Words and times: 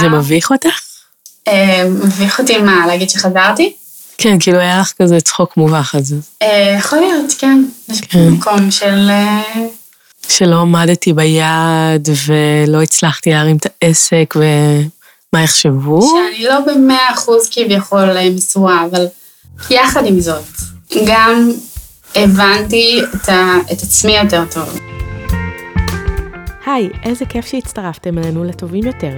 זה 0.00 0.08
מביך 0.08 0.50
אותך? 0.50 0.80
אה, 1.48 1.84
מביך 2.04 2.40
אותי 2.40 2.58
מה, 2.58 2.86
להגיד 2.86 3.10
שחזרתי? 3.10 3.72
כן, 4.18 4.36
כאילו 4.40 4.58
היה 4.58 4.80
לך 4.80 4.92
כזה 5.02 5.20
צחוק 5.20 5.56
מובך 5.56 5.94
על 5.94 6.02
זה. 6.02 6.16
אה, 6.42 6.76
יכול 6.78 6.98
להיות, 6.98 7.34
כן. 7.38 7.64
יש 7.88 8.00
כן. 8.00 8.28
מקום 8.28 8.70
של... 8.70 9.10
אה, 9.10 9.42
שלא 10.28 10.60
עמדתי 10.60 11.12
ביעד 11.12 12.08
ולא 12.26 12.82
הצלחתי 12.82 13.30
להרים 13.30 13.56
את 13.56 13.66
העסק 13.82 14.34
ומה 14.36 15.42
יחשבו? 15.42 16.10
שאני 16.10 16.44
לא 16.44 16.60
במאה 16.60 17.12
אחוז 17.14 17.48
כביכול 17.50 18.16
אה, 18.16 18.30
מסורה, 18.30 18.84
אבל 18.90 19.06
יחד 19.70 20.06
עם 20.06 20.20
זאת, 20.20 20.44
גם 21.06 21.50
הבנתי 22.14 23.00
את, 23.14 23.28
ה, 23.28 23.56
את 23.72 23.82
עצמי 23.82 24.16
יותר 24.16 24.44
טוב. 24.50 24.78
היי, 26.74 26.88
איזה 27.02 27.26
כיף 27.26 27.46
שהצטרפתם 27.46 28.18
אלינו 28.18 28.44
לטובים 28.44 28.86
יותר, 28.86 29.12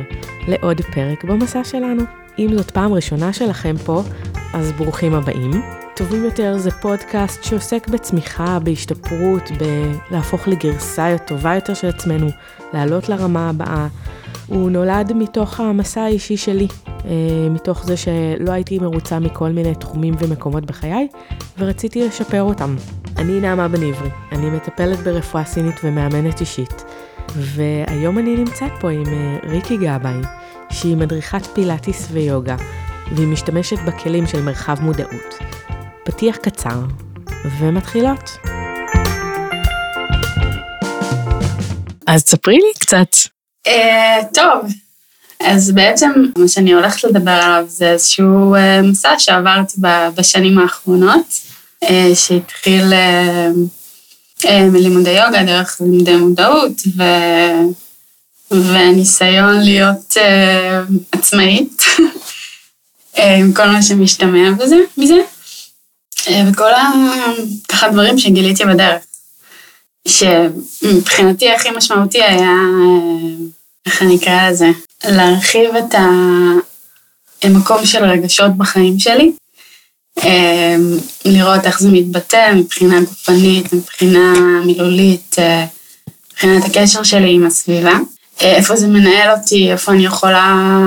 לעוד 0.49 0.81
פרק 0.81 1.25
במסע 1.25 1.65
שלנו. 1.65 2.03
אם 2.39 2.49
זאת 2.55 2.71
פעם 2.71 2.93
ראשונה 2.93 3.33
שלכם 3.33 3.75
פה, 3.85 4.03
אז 4.55 4.73
ברוכים 4.73 5.15
הבאים. 5.15 5.51
טובים 5.97 6.25
יותר 6.25 6.59
זה 6.59 6.71
פודקאסט 6.71 7.45
שעוסק 7.45 7.89
בצמיחה, 7.89 8.59
בהשתפרות, 8.59 9.43
בלהפוך 10.11 10.49
לגרסה 10.49 11.17
טובה 11.27 11.55
יותר 11.55 11.75
של 11.75 11.89
עצמנו, 11.89 12.27
לעלות 12.73 13.09
לרמה 13.09 13.49
הבאה. 13.49 13.87
הוא 14.47 14.71
נולד 14.71 15.13
מתוך 15.13 15.61
המסע 15.61 16.01
האישי 16.01 16.37
שלי, 16.37 16.69
אה, 16.89 17.11
מתוך 17.51 17.85
זה 17.85 17.97
שלא 17.97 18.53
הייתי 18.53 18.79
מרוצה 18.79 19.19
מכל 19.19 19.49
מיני 19.49 19.75
תחומים 19.75 20.15
ומקומות 20.19 20.65
בחיי, 20.65 21.09
ורציתי 21.59 22.07
לשפר 22.07 22.43
אותם. 22.43 22.77
אני 23.17 23.41
נעמה 23.41 23.69
בן 23.69 23.83
עברי, 23.83 24.11
אני 24.33 24.51
מטפלת 24.51 24.99
ברפואה 24.99 25.45
סינית 25.45 25.81
ומאמנת 25.85 26.41
אישית, 26.41 26.85
והיום 27.37 28.19
אני 28.19 28.37
נמצאת 28.37 28.73
פה 28.81 28.91
עם 28.91 29.07
אה, 29.07 29.51
ריקי 29.51 29.77
גבאי, 29.77 30.21
שהיא 30.71 30.97
מדריכת 30.97 31.47
פילאטיס 31.55 32.09
ויוגה, 32.11 32.57
והיא 33.13 33.27
משתמשת 33.27 33.79
בכלים 33.87 34.27
של 34.27 34.43
מרחב 34.43 34.81
מודעות. 34.81 35.39
פתיח 36.05 36.37
קצר, 36.37 36.81
ומתחילות. 37.59 38.31
אז 42.07 42.21
ספרי 42.21 42.57
לי 42.57 42.73
קצת. 42.79 43.17
אה, 43.67 44.21
טוב, 44.35 44.73
אז 45.41 45.71
בעצם 45.71 46.11
מה 46.39 46.49
שאני 46.49 46.73
הולכת 46.73 47.05
לדבר 47.05 47.31
עליו 47.31 47.65
זה 47.69 47.91
איזשהו 47.91 48.55
אה, 48.55 48.83
מסע 48.83 49.19
שעברתי 49.19 49.77
ב- 49.81 50.09
בשנים 50.17 50.59
האחרונות, 50.59 51.41
שהתחיל 52.15 52.93
מלימודי 54.51 55.11
יוגה 55.11 55.43
דרך 55.43 55.81
לימודי 55.81 56.17
מודעות, 56.17 56.73
ו... 56.97 57.03
וניסיון 58.53 59.61
להיות 59.61 60.17
אה, 60.17 60.81
עצמאית, 61.13 61.83
עם 63.17 63.53
כל 63.57 63.67
מה 63.67 63.83
שמשתמע 63.83 64.51
בזה, 64.51 64.77
מזה, 64.97 65.15
אה, 66.29 66.43
וכל 66.53 66.75
ה... 66.75 66.91
ככה 67.69 67.89
דברים 67.89 68.19
שגיליתי 68.19 68.65
בדרך. 68.65 69.03
שמבחינתי 70.09 71.53
הכי 71.53 71.71
משמעותי 71.71 72.23
היה, 72.23 72.41
אה, 72.41 73.47
איך 73.87 74.03
אני 74.03 74.17
אקרא 74.17 74.51
לזה, 74.51 74.69
להרחיב 75.05 75.77
את 75.77 75.95
המקום 77.43 77.87
של 77.87 78.05
רגשות 78.05 78.57
בחיים 78.57 78.99
שלי, 78.99 79.33
לראות 81.25 81.67
איך 81.67 81.81
זה 81.81 81.89
מתבטא 81.89 82.53
מבחינה 82.55 83.01
גופנית, 83.01 83.73
מבחינה 83.73 84.33
מילולית, 84.65 85.37
אה, 85.39 85.65
מבחינת 86.33 86.65
הקשר 86.65 87.03
שלי 87.03 87.35
עם 87.35 87.47
הסביבה, 87.47 87.93
אה, 88.43 88.57
איפה 88.57 88.77
זה 88.77 88.87
מנהל 88.87 89.31
אותי, 89.31 89.73
איפה 89.73 89.93
אני 89.93 90.05
יכולה 90.05 90.81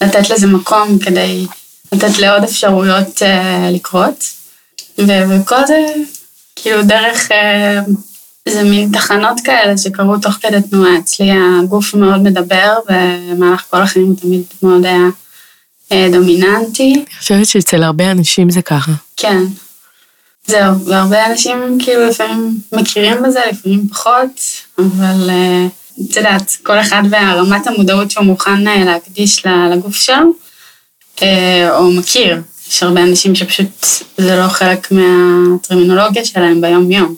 לתת 0.00 0.30
לזה 0.30 0.46
מקום 0.46 0.98
כדי 0.98 1.46
לתת 1.92 2.18
לעוד 2.18 2.42
אפשרויות 2.44 3.22
אה, 3.22 3.70
לקרות, 3.72 4.24
וכל 4.98 5.66
זה 5.66 5.86
כאילו 6.56 6.82
דרך... 6.82 7.32
אה, 7.32 7.80
זה 8.48 8.62
מין 8.62 8.92
תחנות 8.92 9.40
כאלה 9.44 9.78
שקרו 9.78 10.18
תוך 10.18 10.34
כדי 10.34 10.62
תנועה. 10.70 10.98
אצלי 10.98 11.30
הגוף 11.62 11.94
מאוד 11.94 12.22
מדבר, 12.22 12.78
במהלך 12.88 13.64
כל 13.70 13.82
החיים 13.82 14.06
הוא 14.06 14.16
תמיד 14.16 14.42
מאוד 14.62 14.86
היה 14.86 15.08
דומיננטי. 15.92 16.92
אני 16.94 17.04
חושבת 17.18 17.46
שאצל 17.46 17.82
הרבה 17.82 18.10
אנשים 18.10 18.50
זה 18.50 18.62
ככה. 18.62 18.92
כן. 19.16 19.42
זהו, 20.46 20.84
והרבה 20.86 21.26
אנשים 21.26 21.78
כאילו 21.78 22.06
לפעמים 22.06 22.58
מכירים 22.72 23.22
בזה, 23.22 23.40
לפעמים 23.52 23.88
פחות, 23.88 24.40
אבל 24.78 25.30
אה, 25.30 25.66
את 26.04 26.16
יודעת, 26.16 26.56
כל 26.62 26.80
אחד 26.80 27.02
והרמת 27.10 27.66
המודעות 27.66 28.10
שהוא 28.10 28.24
מוכן 28.24 28.68
אה, 28.68 28.84
להקדיש 28.84 29.46
לגוף 29.46 29.94
שלו, 29.94 30.32
אה, 31.22 31.78
או 31.78 31.90
מכיר. 31.90 32.42
יש 32.68 32.82
הרבה 32.82 33.02
אנשים 33.02 33.34
שפשוט 33.34 33.86
זה 34.16 34.36
לא 34.36 34.48
חלק 34.48 34.92
מהטרמינולוגיה 34.92 36.24
שלהם 36.24 36.60
ביום-יום. 36.60 37.14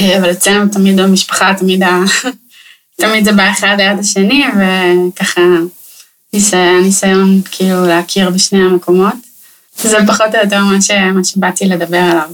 אה, 0.00 0.18
אבל 0.18 0.30
אצלנו 0.30 0.70
תמיד 0.72 1.00
במשפחה, 1.00 1.54
תמיד, 1.58 1.82
ה... 1.82 2.04
תמיד 3.00 3.24
זה 3.24 3.32
בא 3.32 3.50
אחד 3.50 3.76
ליד 3.78 3.98
השני, 3.98 4.44
וככה 4.48 5.40
ניסיון, 6.32 6.82
ניסיון 6.82 7.42
כאילו 7.50 7.86
להכיר 7.86 8.30
בשני 8.30 8.62
המקומות. 8.62 9.14
זה 9.82 9.98
פחות 10.06 10.34
או 10.34 10.40
יותר 10.44 10.64
מה, 10.64 10.80
ש... 10.80 10.90
מה 10.90 11.24
שבאתי 11.24 11.64
לדבר 11.64 11.98
עליו. 11.98 12.30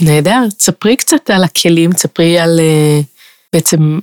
נהדר, 0.00 0.48
תספרי 0.58 0.96
קצת 0.96 1.30
על 1.30 1.44
הכלים, 1.44 1.92
תספרי 1.92 2.38
על 2.38 2.60
אה, 2.60 3.00
בעצם 3.52 3.98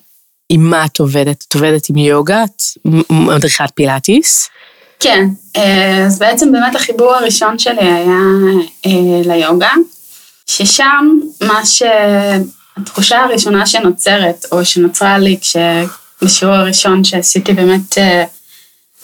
עם 0.50 0.70
מה 0.70 0.86
את 0.86 1.00
עובדת. 1.00 1.46
את 1.48 1.56
עובדת 1.56 1.90
עם 1.90 1.98
יוגה, 1.98 2.44
את 2.44 2.62
מדריכת 3.10 3.70
פילאטיס. 3.76 4.50
כן, 5.00 5.26
אה, 5.56 6.06
אז 6.06 6.20
בעצם 6.20 6.52
באמת 6.52 6.76
החיבור 6.76 7.14
הראשון 7.14 7.60
שלי 7.60 7.82
היה 7.82 8.20
אה, 8.86 9.22
ליוגה, 9.26 9.72
ששם 10.46 11.10
מה 11.42 11.62
שהתחושה 11.66 13.20
הראשונה 13.20 13.66
שנוצרת, 13.66 14.46
או 14.52 14.66
שנוצרה 14.66 15.18
לי 15.18 15.38
כשבשיעור 15.42 16.54
הראשון 16.54 17.04
שעשיתי 17.04 17.54
באמת 17.54 17.98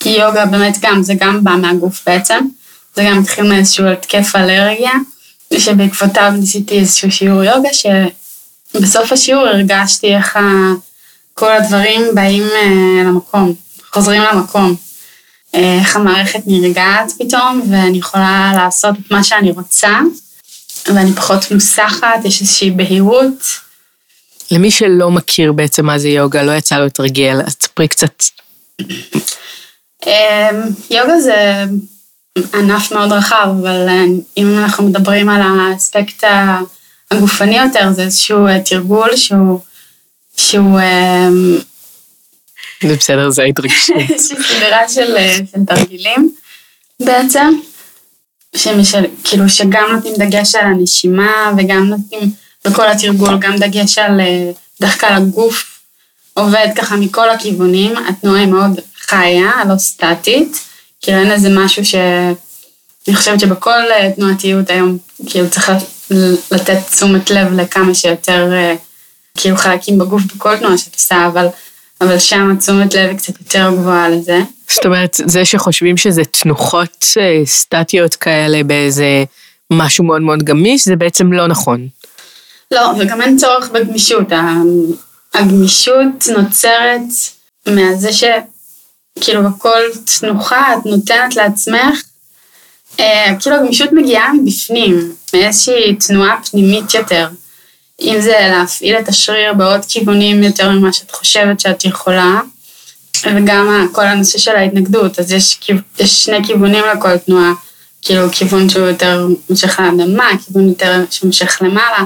אה, 0.05 0.11
יוגה, 0.11 0.45
באמת 0.45 0.77
גם, 0.81 1.03
זה 1.03 1.13
גם 1.19 1.43
בא 1.43 1.51
מהגוף 1.51 2.03
בעצם, 2.05 2.47
זה 2.95 3.03
גם 3.09 3.19
התחיל 3.19 3.43
מאיזשהו 3.43 3.85
התקף 3.85 4.35
אלרגיה, 4.35 4.91
שבעקבותיו 5.57 6.31
ניסיתי 6.39 6.79
איזשהו 6.79 7.11
שיעור 7.11 7.43
יוגה, 7.43 7.69
שבסוף 7.73 9.11
השיעור 9.11 9.47
הרגשתי 9.47 10.15
איך 10.15 10.37
כל 11.33 11.51
הדברים 11.51 12.01
באים 12.13 12.43
אה, 12.43 13.03
למקום, 13.03 13.53
חוזרים 13.91 14.21
למקום. 14.21 14.75
אה, 15.55 15.77
איך 15.79 15.95
המערכת 15.95 16.39
נרגעת 16.45 17.11
פתאום, 17.19 17.61
ואני 17.71 17.97
יכולה 17.97 18.51
לעשות 18.55 18.95
את 19.05 19.11
מה 19.11 19.23
שאני 19.23 19.51
רוצה, 19.51 19.99
ואני 20.87 21.13
פחות 21.13 21.51
מוסחת, 21.51 22.25
יש 22.25 22.41
איזושהי 22.41 22.71
בהירות. 22.71 23.43
למי 24.51 24.71
שלא 24.71 25.11
מכיר 25.11 25.51
בעצם 25.51 25.85
מה 25.85 25.99
זה 25.99 26.09
יוגה, 26.09 26.43
לא 26.43 26.51
יצא 26.51 26.77
לו 26.77 26.85
לתרגל, 26.85 27.41
אז 27.45 27.55
תספרי 27.55 27.87
קצת. 27.87 28.23
אה, 30.07 30.49
יוגה 30.89 31.19
זה 31.19 31.63
ענף 32.53 32.91
מאוד 32.91 33.11
רחב, 33.11 33.47
אבל 33.61 33.87
אה, 33.89 34.03
אם 34.37 34.59
אנחנו 34.59 34.83
מדברים 34.83 35.29
על 35.29 35.41
האספקט 35.41 36.23
הגופני 37.11 37.57
יותר, 37.57 37.91
זה 37.91 38.03
איזשהו 38.03 38.47
אה, 38.47 38.61
תרגול 38.61 39.15
שהוא, 39.15 39.59
שהוא 40.37 40.79
אה, 40.79 41.29
זה 42.83 42.95
בסדר, 42.95 43.29
זה 43.29 43.41
ההתרגשות. 43.41 43.95
סדרה 44.17 44.89
של, 44.89 45.17
של 45.51 45.59
תרגילים 45.67 46.31
בעצם, 46.99 47.59
שמשל, 48.55 49.03
כאילו 49.23 49.49
שגם 49.49 49.83
נותנים 49.91 50.13
דגש 50.17 50.55
על 50.55 50.65
הנשימה 50.65 51.51
וגם 51.57 51.83
נותנים 51.83 52.31
בכל 52.65 52.87
התרגול 52.87 53.37
גם 53.39 53.57
דגש 53.57 53.97
על, 53.97 54.21
כלל 54.99 55.13
הגוף 55.13 55.79
עובד 56.33 56.67
ככה 56.75 56.95
מכל 56.95 57.29
הכיוונים, 57.29 57.97
התנועה 57.97 58.39
היא 58.39 58.47
מאוד 58.47 58.79
חיה, 59.07 59.51
לא 59.69 59.77
סטטית, 59.77 60.59
כאילו 61.01 61.17
אין 61.17 61.31
איזה 61.31 61.49
משהו 61.49 61.85
ש... 61.85 61.95
אני 63.07 63.15
חושבת 63.15 63.39
שבכל 63.39 63.91
אה, 63.91 64.11
תנועתיות 64.15 64.69
היום, 64.69 64.97
כאילו 65.29 65.49
צריך 65.49 65.71
לתת 66.51 66.77
תשומת 66.91 67.31
לב 67.31 67.53
לכמה 67.53 67.93
שיותר 67.93 68.53
אה, 68.53 68.75
כאילו 69.37 69.57
חלקים 69.57 69.97
בגוף 69.97 70.23
בכל 70.35 70.57
תנועה 70.57 70.77
שאת 70.77 70.93
עושה, 70.93 71.27
אבל 71.27 71.47
אבל 72.01 72.19
שם 72.19 72.55
תשומת 72.59 72.93
לב 72.93 73.09
היא 73.09 73.17
קצת 73.17 73.39
יותר 73.39 73.71
גבוהה 73.71 74.09
לזה. 74.09 74.39
זאת 74.71 74.85
אומרת, 74.85 75.19
זה 75.25 75.45
שחושבים 75.45 75.97
שזה 75.97 76.25
תנוחות 76.25 77.05
אה, 77.17 77.45
סטטיות 77.45 78.15
כאלה 78.15 78.63
באיזה 78.63 79.23
משהו 79.71 80.03
מאוד 80.03 80.21
מאוד 80.21 80.43
גמיש, 80.43 80.85
זה 80.85 80.95
בעצם 80.95 81.33
לא 81.33 81.47
נכון. 81.47 81.87
לא, 82.71 82.91
וגם 82.99 83.21
אין 83.21 83.37
צורך 83.37 83.69
בגמישות. 83.69 84.27
הגמישות 85.33 86.27
נוצרת 86.37 87.01
מהזה 87.67 88.13
שכאילו 89.19 89.49
בכל 89.49 89.79
תנוחה 90.19 90.73
את 90.73 90.85
נותנת 90.85 91.35
לעצמך, 91.35 92.03
אה, 92.99 93.35
כאילו 93.39 93.55
הגמישות 93.55 93.91
מגיעה 93.91 94.33
מבפנים, 94.33 95.13
מאיזושהי 95.33 95.95
תנועה 95.95 96.37
פנימית 96.51 96.93
יותר. 96.93 97.27
אם 98.01 98.21
זה 98.21 98.35
להפעיל 98.51 98.95
את 98.99 99.07
השריר 99.07 99.53
בעוד 99.53 99.85
כיוונים 99.87 100.43
יותר 100.43 100.69
ממה 100.69 100.93
שאת 100.93 101.11
חושבת 101.11 101.59
שאת 101.59 101.85
יכולה, 101.85 102.41
וגם 103.25 103.87
כל 103.91 104.05
הנושא 104.05 104.37
של 104.37 104.55
ההתנגדות, 104.55 105.19
אז 105.19 105.31
יש, 105.31 105.59
יש 105.99 106.25
שני 106.25 106.45
כיוונים 106.47 106.83
לכל 106.95 107.17
תנועה, 107.17 107.51
כאילו 108.01 108.31
כיוון 108.31 108.69
שהוא 108.69 108.87
יותר 108.87 109.27
מושך 109.49 109.79
לאדמה, 109.79 110.29
כיוון 110.45 110.69
יותר 110.69 111.05
שמושך 111.09 111.57
למעלה. 111.61 112.05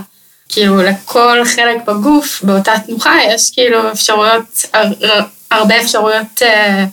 כאילו 0.50 0.78
לכל 0.78 1.42
חלק 1.46 1.78
בגוף, 1.88 2.44
באותה 2.44 2.74
תנוחה, 2.86 3.16
יש 3.28 3.52
כאילו 3.54 3.92
אפשרויות, 3.92 4.66
הרבה 5.52 5.82
אפשרויות 5.82 6.42
אה, 6.42 6.86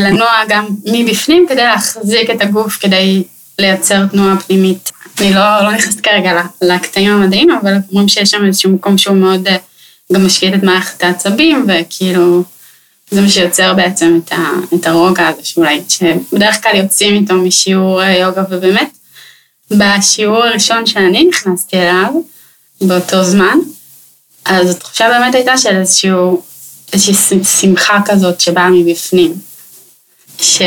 לנוע 0.00 0.32
גם 0.48 0.66
מבפנים 0.84 1.46
כדי 1.48 1.64
להחזיק 1.64 2.30
את 2.30 2.40
הגוף, 2.40 2.78
כדי 2.80 3.22
לייצר 3.58 4.06
תנועה 4.06 4.36
פנימית. 4.40 4.92
אני 5.20 5.34
לא, 5.34 5.62
לא 5.62 5.72
נכנסת 5.72 6.00
כרגע 6.00 6.42
לקטעים 6.62 7.12
המדעיים, 7.12 7.50
אבל 7.50 7.74
אומרים 7.90 8.08
שיש 8.08 8.30
שם 8.30 8.46
איזשהו 8.46 8.70
מקום 8.70 8.98
שהוא 8.98 9.16
מאוד 9.16 9.48
אה, 9.48 9.56
גם 10.12 10.26
משקיט 10.26 10.54
את 10.54 10.62
מערכת 10.62 11.02
העצבים, 11.02 11.66
וכאילו 11.68 12.42
זה 13.10 13.20
מה 13.20 13.28
שיוצר 13.28 13.74
בעצם 13.74 14.20
את, 14.24 14.32
ה, 14.32 14.36
את 14.74 14.86
הרוגע 14.86 15.28
הזה, 15.28 15.44
שאולי, 15.44 15.82
שבדרך 15.88 16.62
כלל 16.62 16.76
יוצאים 16.76 17.14
איתו 17.14 17.34
משיעור 17.34 18.02
אה, 18.02 18.16
יוגה, 18.16 18.42
ובאמת, 18.50 18.96
בשיעור 19.70 20.44
הראשון 20.44 20.86
שאני 20.86 21.24
נכנסתי 21.24 21.76
אליו, 21.76 22.12
באותו 22.80 23.24
זמן, 23.24 23.58
אז 24.44 24.70
התחושה 24.70 25.08
באמת 25.08 25.34
הייתה 25.34 25.58
של 25.58 25.76
איזשהו, 25.76 26.42
איזושהי 26.92 27.44
שמחה 27.44 27.98
כזאת 28.06 28.40
שבאה 28.40 28.70
מבפנים. 28.70 29.34
ש... 30.40 30.62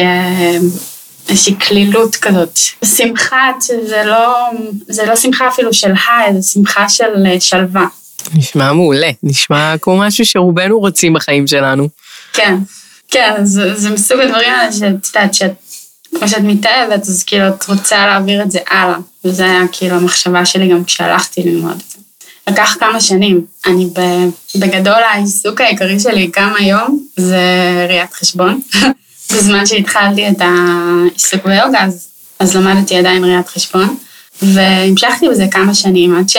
איזושהי 1.30 1.56
קלילות 1.56 2.16
כזאת. 2.16 2.60
שמחה 2.86 3.52
שזה 3.62 4.04
לא, 4.06 4.50
זה 4.88 5.06
לא 5.06 5.16
שמחה 5.16 5.48
אפילו 5.48 5.74
של 5.74 5.92
היי, 6.08 6.42
זה 6.42 6.52
שמחה 6.52 6.90
של 6.90 7.26
אה, 7.26 7.40
שלווה. 7.40 7.86
נשמע 8.34 8.74
מעולה, 8.74 9.10
נשמע 9.24 9.76
כמו 9.82 9.98
משהו 9.98 10.26
שרובנו 10.26 10.80
רוצים 10.80 11.14
בחיים 11.14 11.48
שלנו. 11.48 11.90
כן, 12.34 12.56
כן, 13.12 13.34
זה, 13.44 13.76
זה 13.76 13.90
מסוג 13.90 14.20
הדברים 14.20 14.54
האלה 14.54 14.72
שאת 14.72 15.16
יודעת, 15.16 15.34
שאת, 15.34 15.52
כמו 16.16 16.28
שאת 16.28 16.42
מתאהבת, 16.44 17.02
אז 17.02 17.24
כאילו 17.24 17.48
את 17.48 17.68
רוצה 17.68 18.08
להעביר 18.08 18.42
את 18.44 18.52
זה 18.52 18.60
הלאה. 18.70 18.98
וזה 19.26 19.46
היה 19.46 19.62
כאילו 19.72 19.96
המחשבה 19.96 20.46
שלי 20.46 20.68
גם 20.68 20.84
כשהלכתי 20.84 21.44
ללמוד 21.44 21.72
את 21.72 21.92
זה. 21.92 21.98
לקח 22.48 22.78
כמה 22.80 23.02
שנים. 23.02 23.46
אני 23.66 23.90
בגדול 24.56 24.94
העיסוק 24.94 25.62
העיקרי 25.62 26.00
שלי 26.00 26.30
גם 26.38 26.54
היום 26.60 27.06
זה 27.16 27.42
ראיית 27.90 28.14
חשבון. 28.14 28.62
בזמן 29.34 29.66
שהתחלתי 29.66 30.30
את 30.30 30.36
העיסוק 30.40 31.46
ביוגה, 31.46 31.84
אז, 31.84 32.08
אז 32.40 32.56
למדתי 32.56 32.98
עדיין 32.98 33.24
ראיית 33.24 33.48
חשבון, 33.48 33.98
והמשכתי 34.42 35.30
בזה 35.30 35.46
כמה 35.52 35.74
שנים, 35.74 36.16
עד, 36.18 36.30
ש... 36.30 36.38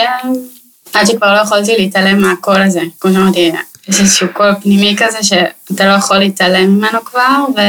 עד 0.93 1.07
שכבר 1.07 1.33
לא 1.33 1.39
יכולתי 1.39 1.77
להתעלם 1.77 2.21
מהקול 2.21 2.61
הזה. 2.61 2.81
כמו 2.99 3.13
שאמרתי, 3.13 3.51
יש 3.87 3.99
איזשהו 3.99 4.27
קול 4.33 4.53
פנימי 4.63 4.95
כזה 4.97 5.23
שאתה 5.23 5.85
לא 5.85 5.91
יכול 5.91 6.17
להתעלם 6.17 6.77
ממנו 6.77 7.05
כבר, 7.05 7.45
ו... 7.55 7.59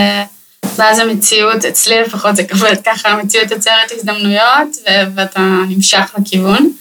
ואז 0.77 0.99
המציאות, 0.99 1.65
אצלי 1.65 2.03
לפחות 2.03 2.37
זה 2.37 2.45
כבד 2.45 2.75
ככה, 2.85 3.09
המציאות 3.09 3.51
יוצרת 3.51 3.93
הזדמנויות, 3.97 4.77
ו... 4.87 4.91
ואתה 5.15 5.41
נמשך 5.69 6.15
לכיוון. 6.19 6.73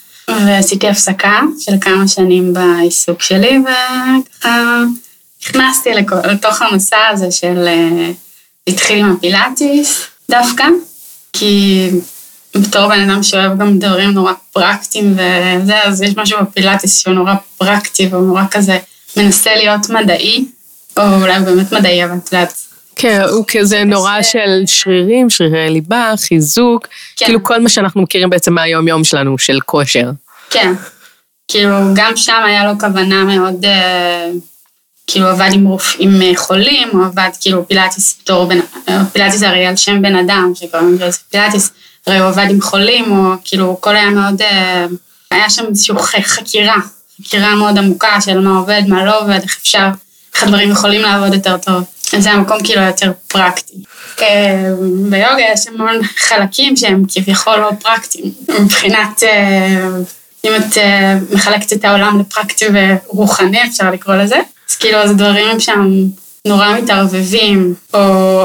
ועשיתי 0.45 0.89
הפסקה 0.89 1.39
של 1.59 1.71
כמה 1.81 2.07
שנים 2.07 2.53
בעיסוק 2.53 3.21
שלי, 3.21 3.59
וככה 3.59 4.83
נכנסתי 5.43 5.89
לתוך 6.23 6.61
המסע 6.61 7.07
הזה 7.11 7.31
של... 7.31 7.67
אה, 8.67 8.73
התחיל 8.73 8.99
עם 8.99 9.11
הפילאטיס 9.11 10.07
דווקא, 10.31 10.65
כי 11.33 11.89
בתור 12.55 12.87
בן 12.87 13.09
אדם 13.09 13.23
שאוהב 13.23 13.59
גם 13.59 13.79
דברים 13.79 14.09
נורא 14.09 14.33
פרקטיים 14.53 15.13
וזה, 15.13 15.83
אז 15.83 16.01
יש 16.01 16.17
משהו 16.17 16.37
בפילאטיס 16.41 16.99
שהוא 16.99 17.13
נורא 17.13 17.33
פרקטי 17.57 18.07
והוא 18.07 18.27
נורא 18.27 18.43
כזה 18.51 18.79
מנסה 19.17 19.55
להיות 19.55 19.89
מדעי, 19.89 20.45
או 20.97 21.03
אולי 21.21 21.39
באמת 21.39 21.71
מדעי, 21.71 22.05
אבל 22.05 22.13
את 22.17 22.33
יודעת. 22.33 22.53
כן, 22.95 23.21
הוא 23.31 23.45
כזה 23.47 23.83
נורא 23.83 24.21
של 24.21 24.63
שרירים, 24.65 25.29
שרירי 25.29 25.69
ליבה, 25.69 26.13
חיזוק, 26.27 26.87
כן. 27.15 27.25
כאילו 27.25 27.43
כל 27.43 27.61
מה 27.61 27.69
שאנחנו 27.69 28.01
מכירים 28.01 28.29
בעצם 28.29 28.53
מהיום-יום 28.53 29.03
שלנו, 29.03 29.37
של 29.37 29.59
כושר. 29.65 30.09
כן, 30.49 30.73
כאילו 31.47 31.75
גם 31.95 32.17
שם 32.17 32.41
היה 32.45 32.65
לו 32.65 32.79
כוונה 32.79 33.23
מאוד... 33.23 33.65
Uh, 33.65 34.50
כאילו 35.07 35.27
עבד 35.27 35.49
עם 35.53 35.65
רופאים 35.65 36.21
אה, 36.21 36.31
חולים, 36.35 36.89
הוא 36.91 37.05
עבד 37.05 37.29
כאילו 37.41 37.67
פילאטיס 37.67 38.17
בתור 38.23 38.45
בן, 38.45 38.59
אה, 38.89 39.01
פילאטיס 39.11 39.43
הרי 39.43 39.65
על 39.65 39.75
שם 39.75 40.01
בן 40.01 40.15
אדם, 40.15 40.51
שקוראים 40.55 40.97
לזה 40.99 41.17
פילאטיס, 41.31 41.71
הרי 42.07 42.19
הוא 42.19 42.27
עבד 42.27 42.45
עם 42.49 42.61
חולים, 42.61 43.11
או 43.11 43.33
כאילו 43.43 43.77
הכל 43.79 43.95
היה 43.95 44.09
מאוד, 44.09 44.41
אה, 44.41 44.85
היה 45.31 45.49
שם 45.49 45.63
איזושהי 45.69 46.23
חקירה, 46.23 46.75
חקירה 47.21 47.55
מאוד 47.55 47.77
עמוקה 47.77 48.21
של 48.21 48.39
מה 48.39 48.57
עובד, 48.57 48.81
מה 48.87 49.05
לא 49.05 49.21
עובד, 49.21 49.39
איך 49.43 49.57
אפשר, 49.61 49.87
איך 50.33 50.43
הדברים 50.43 50.71
יכולים 50.71 51.01
לעבוד 51.01 51.33
יותר 51.33 51.57
טוב. 51.57 51.83
אז 52.17 52.23
זה 52.23 52.31
המקום 52.31 52.63
כאילו 52.63 52.81
יותר 52.81 53.11
פרקטי. 53.27 53.73
ביוגה 55.09 55.43
יש 55.53 55.67
המון 55.67 56.03
חלקים 56.03 56.75
שהם 56.75 57.03
כביכול 57.13 57.55
לא 57.55 57.69
פרקטיים, 57.81 58.31
מבחינת, 58.59 59.23
אם 60.45 60.51
את 60.55 60.77
מחלקת 61.31 61.73
את 61.73 61.85
העולם 61.85 62.19
לפרקטי 62.19 62.65
ורוחני, 62.73 63.63
אפשר 63.63 63.91
לקרוא 63.91 64.15
לזה. 64.15 64.37
אז 64.71 64.75
כאילו, 64.75 64.97
אז 64.97 65.15
דברים 65.15 65.59
שם 65.59 65.93
נורא 66.47 66.77
מתערבבים, 66.77 67.73
או, 67.93 67.99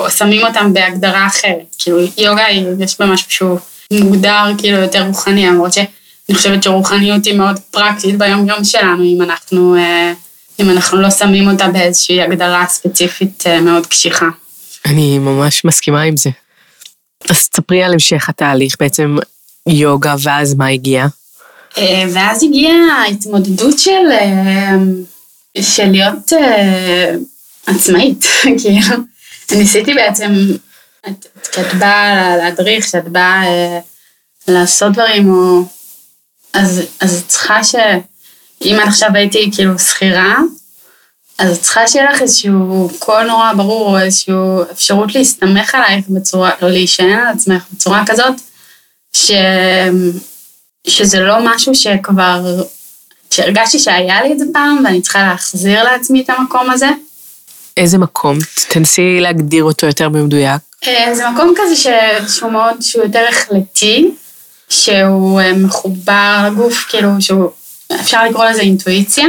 או 0.05 0.11
שמים 0.11 0.47
אותם 0.47 0.73
בהגדרה 0.73 1.27
אחרת. 1.27 1.77
כאילו, 1.79 1.99
יוגה, 2.19 2.45
יש 2.81 3.01
בה 3.01 3.07
משהו 3.07 3.31
שהוא 3.31 3.59
מוגדר 3.93 4.45
כאילו 4.59 4.79
יותר 4.79 5.07
רוחני, 5.07 5.47
למרות 5.47 5.73
שאני 5.73 6.35
חושבת 6.35 6.63
שרוחניות 6.63 7.25
היא 7.25 7.39
מאוד 7.39 7.59
פרקטית 7.71 8.19
ביום-יום 8.19 8.65
שלנו, 8.65 9.05
אם 9.05 9.23
אנחנו, 9.23 9.77
אה, 9.77 10.13
אם 10.61 10.71
אנחנו 10.71 11.01
לא 11.01 11.11
שמים 11.11 11.49
אותה 11.49 11.69
באיזושהי 11.69 12.23
הגדרה 12.23 12.67
ספציפית 12.69 13.45
אה, 13.47 13.61
מאוד 13.61 13.87
קשיחה. 13.87 14.27
אני 14.85 15.19
ממש 15.19 15.65
מסכימה 15.65 16.03
עם 16.03 16.17
זה. 16.17 16.31
אז 17.31 17.49
תספרי 17.49 17.83
על 17.83 17.93
המשך 17.93 18.29
התהליך, 18.29 18.75
בעצם 18.81 19.17
יוגה, 19.69 20.15
ואז 20.23 20.55
מה 20.55 20.67
הגיע? 20.67 21.07
אה, 21.79 22.05
ואז 22.13 22.43
הגיעה 22.43 23.03
ההתמודדות 23.03 23.79
של... 23.79 24.07
של 25.61 25.91
להיות 25.91 26.33
uh, 26.33 26.37
עצמאית, 27.67 28.25
כאילו. 28.63 28.97
ניסיתי 29.53 29.95
בעצם, 29.95 30.33
כשאת 31.53 31.75
באה 31.75 32.37
להדריך, 32.37 32.85
כשאת 32.85 33.09
באה 33.09 33.43
uh, 33.43 33.83
לעשות 34.49 34.93
דברים, 34.93 35.31
או... 35.31 35.63
אז, 36.53 36.83
אז 37.01 37.25
צריכה 37.29 37.65
ש... 37.65 37.75
אם 38.65 38.79
עד 38.83 38.89
עכשיו 38.89 39.09
הייתי 39.15 39.51
כאילו 39.55 39.79
שכירה, 39.79 40.37
אז 41.39 41.61
צריכה 41.61 41.89
שיהיה 41.89 42.13
לך 42.13 42.23
איזשהו 42.23 42.91
קול 42.99 43.25
נורא 43.25 43.53
ברור, 43.53 43.89
או 43.89 43.99
איזושהי 43.99 44.35
אפשרות 44.73 45.15
להסתמך 45.15 45.75
עלייך 45.75 46.05
בצורה, 46.09 46.51
או 46.63 46.69
להישען 46.69 47.13
על 47.13 47.35
עצמך 47.35 47.65
בצורה 47.73 48.05
כזאת, 48.07 48.35
ש... 49.13 49.31
שזה 50.87 51.21
לא 51.21 51.37
משהו 51.43 51.75
שכבר 51.75 52.63
שהרגשתי 53.31 53.79
שהיה 53.79 54.23
לי 54.23 54.33
את 54.33 54.39
זה 54.39 54.45
פעם, 54.53 54.83
ואני 54.85 55.03
צריכה 55.03 55.23
להחזיר 55.23 55.83
לעצמי 55.85 56.23
את 56.23 56.31
המקום 56.31 56.71
הזה. 56.71 56.89
איזה 57.77 57.99
מקום? 57.99 58.39
תנסי 58.69 59.21
להגדיר 59.21 59.65
אותו 59.65 59.87
יותר 59.87 60.09
במדויק. 60.09 60.61
אה, 60.87 61.15
זה 61.15 61.31
מקום 61.31 61.55
כזה 61.57 61.77
ש... 61.77 61.87
שהוא 62.37 62.51
מאוד, 62.53 62.77
שהוא 62.81 63.05
יותר 63.05 63.25
החלטי, 63.29 64.11
שהוא 64.69 65.41
אה, 65.41 65.53
מחובר 65.53 66.49
לגוף, 66.51 66.87
כאילו, 66.89 67.09
שהוא, 67.21 67.51
אפשר 68.01 68.25
לקרוא 68.25 68.45
לזה 68.45 68.61
אינטואיציה. 68.61 69.25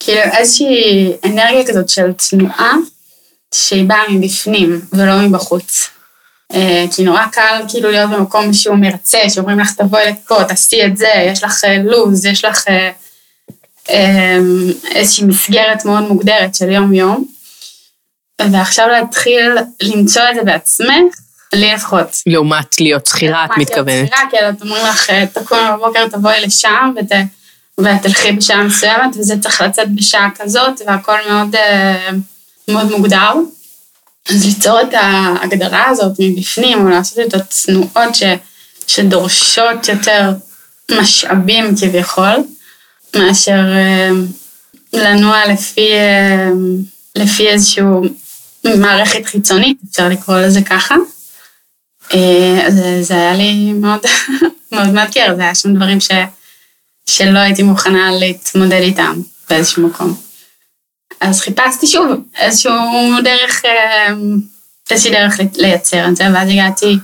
כאילו 0.00 0.20
איזושהי 0.20 1.12
אנרגיה 1.24 1.66
כזאת 1.66 1.88
של 1.88 2.12
תנועה, 2.30 2.74
שהיא 3.54 3.84
באה 3.84 4.02
מבפנים 4.10 4.80
ולא 4.92 5.18
מבחוץ. 5.18 5.88
אה, 6.54 6.84
כי 6.96 7.04
נורא 7.04 7.26
קל 7.32 7.62
כאילו 7.68 7.90
להיות 7.90 8.10
במקום 8.10 8.52
שהוא 8.52 8.76
מרצה, 8.76 9.18
שאומרים 9.28 9.60
לך 9.60 9.72
תבואי 9.72 10.10
לפה, 10.10 10.44
תעשי 10.44 10.86
את 10.86 10.96
זה, 10.96 11.12
יש 11.26 11.44
לך 11.44 11.64
לו"ז, 11.84 12.26
יש 12.26 12.44
לך 12.44 12.64
אמ, 13.90 14.72
איזושהי 14.94 15.26
מסגרת 15.26 15.84
מאוד 15.84 16.02
מוגדרת 16.02 16.54
של 16.54 16.70
יום-יום, 16.70 17.24
ועכשיו 18.52 18.88
להתחיל 18.88 19.58
למצוא 19.82 20.22
את 20.30 20.34
זה 20.34 20.42
בעצמך, 20.42 21.14
לי 21.52 21.74
לפחות. 21.74 22.16
לעומת 22.26 22.80
להיות 22.80 23.06
שכירה, 23.06 23.44
את 23.44 23.50
מתכוונת. 23.56 24.10
לעומת 24.10 24.12
להיות 24.12 24.28
שכירה, 24.30 24.50
כי 24.50 24.56
את 24.56 24.62
אומרים 24.62 24.86
לך, 24.86 25.10
תקומי 25.32 25.60
בבוקר, 25.72 26.08
תבואי 26.08 26.40
לשם, 26.40 26.92
ות... 26.96 27.12
ותלכי 27.80 28.32
בשעה 28.32 28.62
מסוימת, 28.62 29.16
וזה 29.18 29.34
צריך 29.40 29.60
לצאת 29.60 29.94
בשעה 29.94 30.28
כזאת, 30.38 30.80
והכל 30.86 31.16
מאוד, 31.28 31.56
אה, 31.56 32.08
מאוד 32.68 32.90
מוגדר. 32.90 33.32
אז 34.30 34.44
ליצור 34.46 34.80
את 34.80 34.94
ההגדרה 34.94 35.88
הזאת 35.88 36.16
מבפנים, 36.18 36.86
או 36.86 36.88
לעשות 36.88 37.18
את 37.18 37.34
התנועות 37.34 38.14
ש, 38.14 38.22
שדורשות 38.86 39.88
יותר 39.88 40.30
משאבים 40.90 41.76
כביכול, 41.76 42.36
מאשר 43.16 43.64
אה, 43.72 44.10
לנוע 44.92 45.46
לפי, 45.52 45.92
אה, 45.92 46.48
לפי 47.14 47.48
איזשהו 47.48 48.02
מערכת 48.64 49.26
חיצונית, 49.26 49.78
אפשר 49.90 50.08
לקרוא 50.08 50.36
לזה 50.38 50.62
ככה. 50.62 50.94
אה, 52.14 52.66
אז 52.66 52.80
זה 53.00 53.14
היה 53.14 53.34
לי 53.34 53.72
מאוד, 53.72 54.00
מאוד 54.72 54.88
מאתגר, 54.88 55.36
זה 55.36 55.42
היה 55.42 55.54
שם 55.54 55.74
דברים 55.74 56.00
ש, 56.00 56.10
שלא 57.06 57.38
הייתי 57.38 57.62
מוכנה 57.62 58.10
להתמודד 58.10 58.80
איתם 58.82 59.20
באיזשהו 59.50 59.86
מקום. 59.86 60.31
אז 61.22 61.40
חיפשתי 61.40 61.86
שוב 61.86 62.06
איזשהו 62.38 62.72
דרך, 63.24 63.64
אה, 63.64 64.14
איזושהי 64.90 65.12
דרך 65.12 65.40
לייצר 65.56 66.08
את 66.08 66.16
זה, 66.16 66.24
ואז 66.34 66.48
הגעתי, 66.48 66.96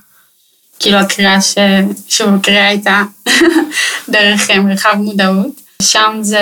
כאילו 0.79 0.99
הקריאה 0.99 1.41
ש... 1.41 1.55
שוב, 2.09 2.35
הקריאה 2.35 2.69
הייתה 2.69 3.03
דרך 4.09 4.51
אה, 4.51 4.61
מרחב 4.61 4.95
מודעות. 4.97 5.61
שם 5.83 6.19
זה, 6.23 6.41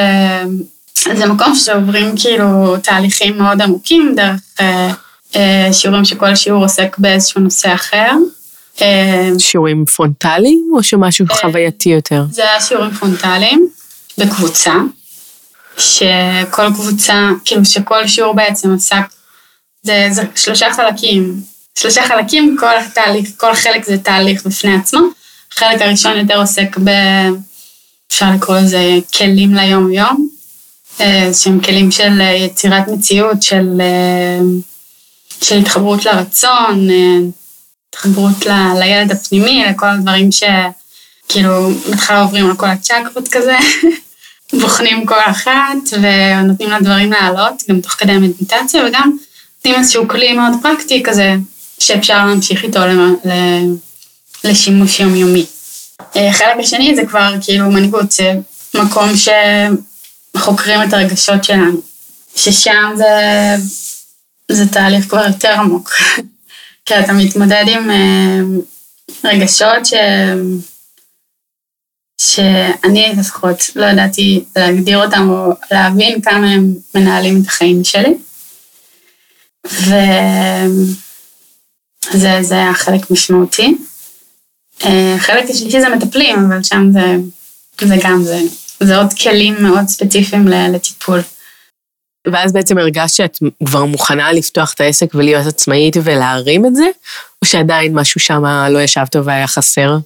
זה 0.95 1.27
מקום 1.27 1.55
שעוברים 1.55 2.15
כאילו 2.17 2.77
תהליכים 2.83 3.39
מאוד 3.39 3.63
עמוקים, 3.63 4.15
דרך 4.17 4.41
אה, 4.61 4.91
אה, 5.37 5.69
שיעורים 5.73 6.05
שכל 6.05 6.35
שיעור 6.35 6.63
עוסק 6.63 6.97
באיזשהו 6.99 7.41
נושא 7.41 7.75
אחר. 7.75 8.13
אה, 8.83 9.31
שיעורים 9.39 9.85
פרונטליים 9.85 10.69
או 10.73 10.83
שמשהו 10.83 11.27
חווייתי 11.41 11.89
יותר? 11.89 12.25
זה 12.31 12.43
היה 12.43 12.61
שיעורים 12.61 12.91
פרונטליים 12.91 13.69
בקבוצה, 14.19 14.75
שכל 15.79 16.67
קבוצה, 16.75 17.29
כאילו 17.45 17.65
שכל 17.65 18.07
שיעור 18.07 18.35
בעצם 18.35 18.75
עסק, 18.75 19.03
זה, 19.83 20.09
זה 20.11 20.23
שלושה 20.37 20.73
חלקים, 20.73 21.41
שלושה 21.79 22.03
חלקים, 22.09 22.57
כל 22.61 22.75
תהליך, 22.95 23.29
כל 23.37 23.55
חלק 23.55 23.85
זה 23.85 23.99
תהליך 23.99 24.47
בפני 24.47 24.75
עצמו. 24.75 25.01
החלק 25.53 25.83
הראשון 25.83 26.19
יותר 26.19 26.41
עוסק 26.41 26.79
ב... 26.85 26.91
אפשר 28.11 28.31
לקרוא 28.35 28.57
לזה 28.57 28.99
כלים 29.19 29.55
ליום-יום, 29.55 30.29
אה, 31.01 31.31
שהם 31.35 31.61
כלים 31.61 31.91
של 31.91 32.21
יצירת 32.21 32.89
מציאות, 32.89 33.43
של, 33.43 33.81
אה, 33.81 34.39
של 35.43 35.59
התחברות 35.59 36.05
לרצון, 36.05 36.91
אה, 36.91 37.19
התחברות 37.91 38.47
ל, 38.47 38.51
לילד 38.79 39.13
הפנימי, 39.13 39.65
לכל 39.71 39.87
הדברים 39.87 40.31
שכאילו 40.33 41.71
בהתחלה 41.91 42.21
עוברים 42.23 42.51
על 42.51 42.57
כל 42.57 42.67
הצ'קרות 42.67 43.29
כזה, 43.29 43.57
בוחנים 44.53 45.07
כל 45.07 45.21
אחת 45.25 45.79
ונותנים 45.93 46.71
לה 46.71 46.81
דברים 46.81 47.13
לעלות, 47.13 47.63
גם 47.71 47.81
תוך 47.81 47.93
כדי 47.93 48.13
המדיטציה, 48.13 48.85
וגם 48.87 49.17
נותנים 49.57 49.75
איזשהו 49.75 50.09
כלי 50.09 50.33
מאוד 50.33 50.53
פרקטי 50.63 51.03
כזה, 51.03 51.35
שאפשר 51.79 52.27
להמשיך 52.27 52.65
איתו 52.65 52.81
לשימוש 54.45 55.01
יומיומי. 55.01 55.47
החלק 56.15 56.57
השני 56.59 56.97
זה 56.97 57.07
כבר 57.07 57.35
כאילו 57.41 57.71
מנהיגות, 57.71 58.13
זה 58.13 58.33
מקום 58.75 59.09
שחוקרים 60.37 60.83
את 60.83 60.93
הרגשות 60.93 61.45
שלנו, 61.45 61.81
ששם 62.37 62.93
זה, 62.97 63.05
זה 64.49 64.67
תהליך 64.69 65.09
כבר 65.09 65.27
יותר 65.27 65.53
עמוק. 65.53 65.91
כי 66.87 66.99
אתה 66.99 67.13
מתמודד 67.13 67.65
עם 67.69 67.91
אה, 67.91 68.41
רגשות 69.25 69.87
ש... 69.87 69.95
שאני 72.19 73.13
לפחות 73.19 73.71
לא 73.77 73.85
ידעתי 73.87 74.45
להגדיר 74.57 75.05
אותם 75.05 75.29
או 75.31 75.53
להבין 75.71 76.21
כמה 76.21 76.51
הם 76.51 76.75
מנהלים 76.95 77.43
את 77.43 77.47
החיים 77.47 77.85
שלי. 77.85 78.15
וזה 82.15 82.55
היה 82.55 82.75
חלק 82.75 83.11
משמעותי. 83.11 83.77
החלק 84.81 85.45
אה, 85.45 85.51
השלישי 85.51 85.81
זה 85.81 85.89
מטפלים, 85.89 86.39
אבל 86.39 86.63
שם 86.63 86.91
זה, 86.93 87.17
זה 87.81 87.97
גם, 88.03 88.23
זה, 88.23 88.41
זה 88.81 88.97
עוד 88.97 89.13
כלים 89.23 89.63
מאוד 89.63 89.89
ספציפיים 89.89 90.49
לטיפול. 90.49 91.21
ואז 92.33 92.53
בעצם 92.53 92.79
הרגשת 92.79 93.15
שאת 93.15 93.39
כבר 93.67 93.85
מוכנה 93.85 94.33
לפתוח 94.33 94.73
את 94.73 94.81
העסק 94.81 95.15
ולהיות 95.15 95.47
עצמאית 95.47 95.97
ולהרים 96.05 96.67
את 96.67 96.75
זה, 96.75 96.87
או 97.43 97.47
שעדיין 97.47 97.95
משהו 97.95 98.21
שם 98.21 98.45
לא 98.71 98.83
ישב 98.83 99.05
טוב 99.11 99.27
והיה 99.27 99.47
חסר? 99.47 99.97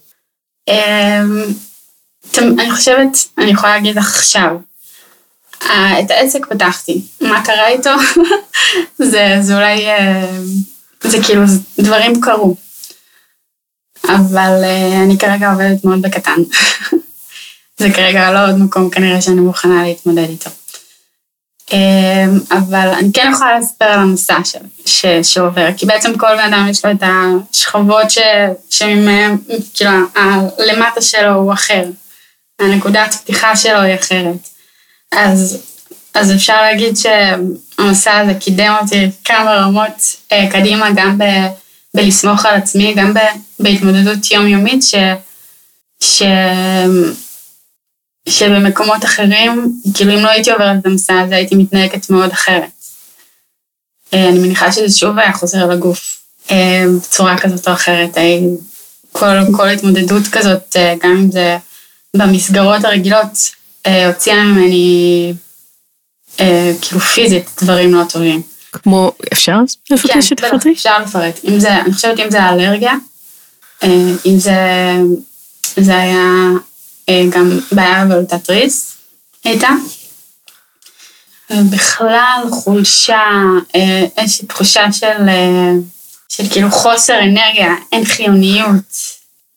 אמ, 0.69 1.45
אני 2.39 2.71
חושבת, 2.71 3.19
אני 3.39 3.51
יכולה 3.51 3.75
להגיד 3.75 3.99
עכשיו, 3.99 4.57
את 5.65 6.11
העסק 6.11 6.47
פתחתי, 6.47 7.03
מה 7.21 7.45
קרה 7.45 7.69
איתו? 7.69 7.91
זה, 9.11 9.37
זה 9.41 9.55
אולי, 9.55 9.87
אה, 9.87 10.31
זה 11.03 11.19
כאילו, 11.23 11.43
דברים 11.79 12.21
קרו. 12.21 12.57
אבל 14.05 14.65
אה, 14.65 15.03
אני 15.05 15.19
כרגע 15.19 15.53
עובדת 15.53 15.85
מאוד 15.85 16.03
בקטן. 16.03 16.41
זה 17.81 17.91
כרגע 17.95 18.33
לא 18.33 18.49
עוד 18.49 18.59
מקום 18.59 18.91
כנראה 18.91 19.23
שאני 19.23 19.41
מוכנה 19.41 19.83
להתמודד 19.83 20.29
איתו. 20.29 20.51
אמ, 21.73 22.39
אבל 22.51 22.89
אני 22.99 23.13
כן 23.13 23.31
יכולה 23.33 23.59
לספר 23.59 23.85
על 23.85 24.01
המסע 24.01 24.39
ש, 24.45 24.57
ש, 24.87 25.07
שעובר, 25.23 25.69
כי 25.77 25.87
בעצם 25.87 26.19
כל 26.19 26.37
בן 26.37 26.53
אדם 26.53 26.67
יש 26.71 26.85
לו 26.85 26.91
את 26.91 27.03
השכבות 27.03 28.11
ש, 28.11 28.19
שמהם, 28.71 29.37
כאילו, 29.75 29.91
הלמטה 30.15 31.01
שלו 31.01 31.35
הוא 31.35 31.53
אחר. 31.53 31.85
הנקודת 32.61 33.15
פתיחה 33.15 33.57
שלו 33.57 33.81
היא 33.81 33.95
אחרת. 33.95 34.49
אז, 35.13 35.59
אז 36.15 36.33
אפשר 36.33 36.63
להגיד 36.63 36.95
שהמסע 36.97 38.19
הזה 38.19 38.35
קידם 38.35 38.77
אותי 38.83 39.11
כמה 39.25 39.55
רמות 39.55 40.17
אה, 40.33 40.49
קדימה, 40.53 40.91
גם 40.95 41.19
ב, 41.19 41.25
בלסמוך 41.95 42.47
על 42.47 42.55
עצמי, 42.55 42.95
גם 42.95 43.15
ב, 43.15 43.19
בהתמודדות 43.59 44.31
יומיומית, 44.31 44.83
ש, 44.83 44.95
ש, 46.01 46.23
שבמקומות 48.29 49.05
אחרים, 49.05 49.73
כאילו 49.95 50.15
אם 50.15 50.19
לא 50.19 50.29
הייתי 50.29 50.51
עוברת 50.51 50.77
את 50.81 50.87
המסע 50.87 51.21
הזה, 51.21 51.35
הייתי 51.35 51.55
מתנהגת 51.55 52.11
מאוד 52.11 52.31
אחרת. 52.31 52.71
אה, 54.15 54.29
אני 54.29 54.39
מניחה 54.39 54.73
שזה 54.73 54.99
שוב 54.99 55.19
היה 55.19 55.33
חוזר 55.33 55.67
לגוף 55.67 56.23
אה, 56.51 56.85
בצורה 56.97 57.39
כזאת 57.39 57.69
או 57.69 57.73
אחרת. 57.73 58.17
כל, 59.13 59.27
כל 59.57 59.69
התמודדות 59.69 60.23
כזאת, 60.33 60.77
אה, 60.77 60.95
גם 61.03 61.11
אם 61.11 61.31
זה 61.31 61.57
במסגרות 62.17 62.85
הרגילות, 62.85 63.51
הוציאה 64.07 64.45
ממני 64.45 65.35
כאילו 66.37 67.01
פיזית 67.15 67.51
דברים 67.63 67.95
לא 67.95 68.05
טובים. 68.05 68.43
כמו, 68.73 69.13
אפשר 69.33 69.57
לפרט 69.91 70.13
כן, 70.13 70.23
שתפרטי? 70.23 70.73
אפשר 70.73 70.99
לפרט. 70.99 71.41
אם 71.45 71.61
זה, 71.61 71.77
אני 71.77 71.93
חושבת 71.93 72.19
אם 72.19 72.31
זה 72.31 72.43
האלרגיה, 72.43 72.93
אם 74.27 74.39
זה, 74.39 74.59
זה 75.77 75.97
היה 75.97 76.49
אה, 77.09 77.25
גם 77.31 77.59
בעיה 77.73 78.05
בבלוטת 78.05 78.51
ריס 78.51 78.97
הייתה. 79.45 79.69
בכלל 81.51 82.43
חולשה, 82.51 83.23
אה, 83.75 84.07
איזושהי 84.17 84.47
תחושה 84.47 84.93
של, 84.93 85.29
אה, 85.29 85.73
של 86.29 86.49
כאילו 86.51 86.71
חוסר 86.71 87.19
אנרגיה, 87.23 87.75
אין 87.93 88.05
חיוניות, 88.05 88.97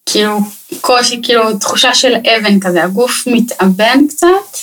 כאילו 0.05 0.39
קושי, 0.81 1.19
כאילו 1.23 1.57
תחושה 1.57 1.93
של 1.93 2.13
אבן 2.15 2.59
כזה, 2.59 2.83
הגוף 2.83 3.23
מתאבן 3.27 4.07
קצת, 4.09 4.57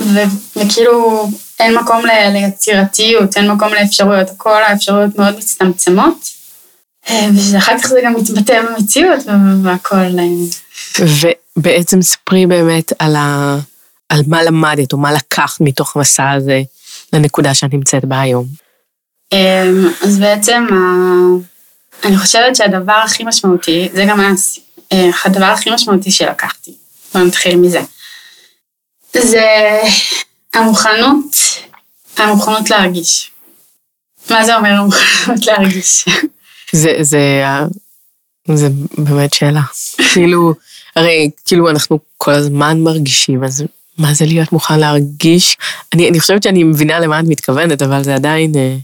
ו- 0.00 0.56
וכאילו 0.56 1.28
אין 1.60 1.74
מקום 1.74 2.06
ל- 2.06 2.28
ליצירתיות, 2.32 3.36
אין 3.36 3.50
מקום 3.50 3.68
לאפשרויות, 3.68 4.28
כל 4.36 4.62
האפשרויות 4.62 5.18
מאוד 5.18 5.36
מצטמצמות, 5.38 6.28
ואחר 7.10 7.78
כך 7.78 7.86
זה 7.86 8.00
גם 8.04 8.14
מתבטא 8.14 8.62
במציאות 8.62 9.18
והכל. 9.62 10.18
ו- 10.98 11.42
בעצם 11.56 12.02
ספרי 12.02 12.46
באמת 12.46 12.92
על, 12.98 13.16
ה, 13.16 13.56
על 14.08 14.20
מה 14.26 14.42
למדת 14.42 14.92
או 14.92 14.98
מה 14.98 15.12
לקחת 15.12 15.60
מתוך 15.60 15.96
המסע 15.96 16.30
הזה 16.30 16.62
לנקודה 17.12 17.54
שאת 17.54 17.72
נמצאת 17.72 18.04
בה 18.04 18.20
היום. 18.20 18.46
אמ, 19.32 19.88
אז 20.02 20.18
בעצם 20.18 20.66
אני 22.04 22.18
חושבת 22.18 22.56
שהדבר 22.56 23.00
הכי 23.04 23.24
משמעותי, 23.24 23.88
זה 23.94 24.04
גם 24.08 24.20
היה 24.20 24.28
אה, 24.28 24.34
הדבר 25.24 25.44
הכי 25.44 25.70
משמעותי 25.70 26.10
שלקחתי, 26.10 26.74
בוא 27.14 27.20
נתחיל 27.20 27.56
מזה. 27.56 27.80
זה 29.12 29.46
המוכנות, 30.54 31.36
המוכנות 32.16 32.70
להרגיש. 32.70 33.30
מה 34.30 34.44
זה 34.44 34.56
אומר 34.56 34.70
המוכנות 34.70 35.46
להרגיש? 35.46 36.04
זה, 36.72 36.90
זה, 37.00 37.42
זה 38.54 38.68
באמת 38.98 39.32
שאלה. 39.32 39.62
כאילו, 40.12 40.54
הרי 40.96 41.30
כאילו 41.44 41.70
אנחנו 41.70 41.98
כל 42.16 42.32
הזמן 42.32 42.80
מרגישים, 42.80 43.44
אז 43.44 43.64
מה 43.98 44.14
זה 44.14 44.24
להיות 44.24 44.52
מוכן 44.52 44.80
להרגיש? 44.80 45.56
אני, 45.94 46.08
אני 46.08 46.20
חושבת 46.20 46.42
שאני 46.42 46.64
מבינה 46.64 47.00
למה 47.00 47.20
את 47.20 47.24
מתכוונת, 47.28 47.82
אבל 47.82 48.04
זה 48.04 48.14
עדיין, 48.14 48.52
אה, 48.56 48.76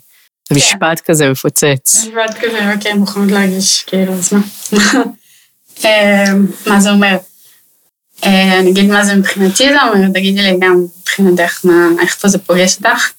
כן. 0.49 0.55
משפט 0.55 1.01
כזה 1.01 1.31
מפוצץ. 1.31 1.95
משפט 1.95 2.39
כזה, 2.41 2.73
אוקיי, 2.75 2.95
מוכנות 2.95 3.31
להרגיש, 3.31 3.85
כאילו, 3.87 4.13
אז 4.13 4.33
מה? 4.33 4.41
אה, 5.85 6.25
מה 6.67 6.81
זה 6.81 6.91
אומר? 6.91 7.17
אה, 8.25 8.59
אני 8.59 8.71
אגיד 8.71 8.91
מה 8.91 9.05
זה 9.05 9.15
מבחינתי 9.15 9.69
זה 9.69 9.83
אומר, 9.83 10.09
תגידי 10.09 10.43
לי 10.43 10.59
גם 10.61 10.85
מבחינתך, 11.01 11.61
מה, 11.65 11.89
איך 12.03 12.17
פה 12.17 12.29
זה 12.29 12.39
פוגש 12.39 12.77
אותך. 12.77 13.11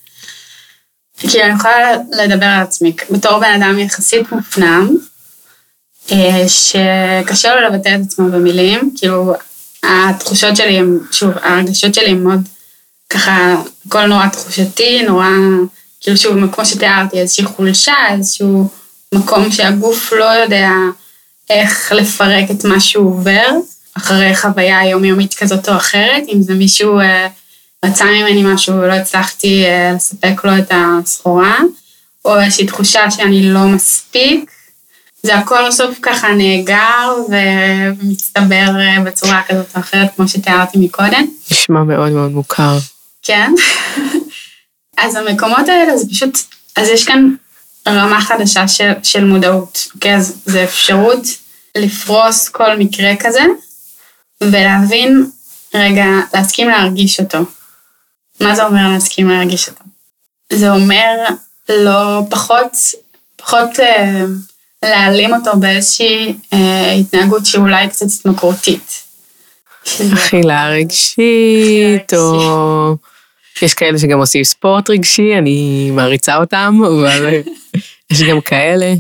כי 1.17 1.43
אני 1.43 1.53
יכולה 1.53 1.93
לדבר 2.11 2.45
על 2.45 2.61
עצמי, 2.63 2.93
בתור 3.11 3.39
בן 3.39 3.61
אדם 3.61 3.79
יחסית 3.79 4.31
מופנם, 4.31 4.95
אה, 6.11 6.43
שקשה 6.47 7.55
לו 7.55 7.61
לבטא 7.61 7.95
את 7.95 8.01
עצמו 8.05 8.31
במילים, 8.31 8.93
כאילו 8.97 9.33
התחושות 9.83 10.55
שלי 10.57 10.77
הם, 10.77 10.99
שוב, 11.11 11.31
הרגשות 11.41 11.93
שלי 11.93 12.09
הם 12.09 12.23
מאוד 12.23 12.41
ככה, 13.09 13.55
הכל 13.87 14.05
נורא 14.07 14.27
תחושתי, 14.27 15.03
נורא, 15.03 15.27
כאילו 16.01 16.17
שוב, 16.17 16.55
כמו 16.55 16.65
שתיארתי, 16.65 17.19
איזושהי 17.19 17.45
חולשה, 17.45 17.95
איזשהו 18.09 18.69
מקום 19.13 19.51
שהגוף 19.51 20.13
לא 20.13 20.25
יודע 20.25 20.69
איך 21.49 21.91
לפרק 21.91 22.51
את 22.51 22.65
מה 22.65 22.79
שהוא 22.79 23.11
עובר, 23.11 23.47
אחרי 23.97 24.35
חוויה 24.35 24.89
יומיומית 24.89 25.33
כזאת 25.33 25.69
או 25.69 25.75
אחרת, 25.75 26.23
אם 26.33 26.41
זה 26.41 26.53
מישהו 26.53 26.99
אה, 26.99 27.27
רצה 27.85 28.05
ממני 28.05 28.43
משהו 28.53 28.75
ולא 28.75 28.93
הצלחתי 28.93 29.65
אה, 29.65 29.91
לספק 29.95 30.43
לו 30.43 30.57
את 30.57 30.71
הסחורה, 30.71 31.57
או 32.25 32.39
איזושהי 32.39 32.67
תחושה 32.67 33.11
שאני 33.11 33.53
לא 33.53 33.63
מספיק, 33.63 34.51
זה 35.23 35.35
הכל 35.35 35.67
בסוף 35.67 35.97
ככה 36.01 36.27
נאגר 36.27 37.13
ומצטבר 37.29 38.79
אה, 38.79 39.03
בצורה 39.05 39.41
כזאת 39.47 39.75
או 39.75 39.79
אחרת, 39.79 40.09
כמו 40.15 40.27
שתיארתי 40.27 40.77
מקודם. 40.77 41.25
נשמע 41.51 41.83
מאוד 41.83 42.11
מאוד 42.11 42.31
מוכר. 42.31 42.77
כן. 43.23 43.51
אז 44.97 45.15
המקומות 45.15 45.69
האלה 45.69 45.97
זה 45.97 46.09
פשוט, 46.09 46.37
אז 46.75 46.89
יש 46.89 47.05
כאן 47.05 47.35
רמה 47.87 48.21
חדשה 48.21 48.67
של, 48.67 48.91
של 49.03 49.23
מודעות, 49.23 49.87
אוקיי? 49.95 50.15
אז 50.15 50.41
זה 50.45 50.63
אפשרות 50.63 51.19
לפרוס 51.77 52.49
כל 52.49 52.77
מקרה 52.77 53.15
כזה, 53.19 53.41
ולהבין, 54.41 55.29
רגע, 55.73 56.05
להסכים 56.33 56.69
להרגיש 56.69 57.19
אותו. 57.19 57.37
מה 58.39 58.55
זה 58.55 58.65
אומר 58.65 58.89
להסכים 58.93 59.29
להרגיש 59.29 59.69
אותו? 59.69 59.83
זה 60.53 60.71
אומר 60.71 61.15
לא 61.69 62.21
פחות, 62.29 62.77
פחות 63.35 63.79
אה, 63.79 64.25
להעלים 64.83 65.33
אותו 65.33 65.51
באיזושהי 65.59 66.35
אה, 66.53 66.91
התנהגות 66.91 67.45
שאולי 67.45 67.89
קצת 67.89 68.05
התמכרותית. 68.19 69.03
אכילה 70.13 70.69
רגשית, 70.69 72.13
או... 72.13 72.95
יש 73.61 73.73
כאלה 73.73 73.99
שגם 73.99 74.19
עושים 74.19 74.43
ספורט 74.43 74.89
רגשי, 74.89 75.37
אני 75.37 75.89
מעריצה 75.91 76.37
אותם, 76.37 76.81
אבל 76.87 77.33
יש 78.11 78.21
גם 78.21 78.41
כאלה. 78.41 78.93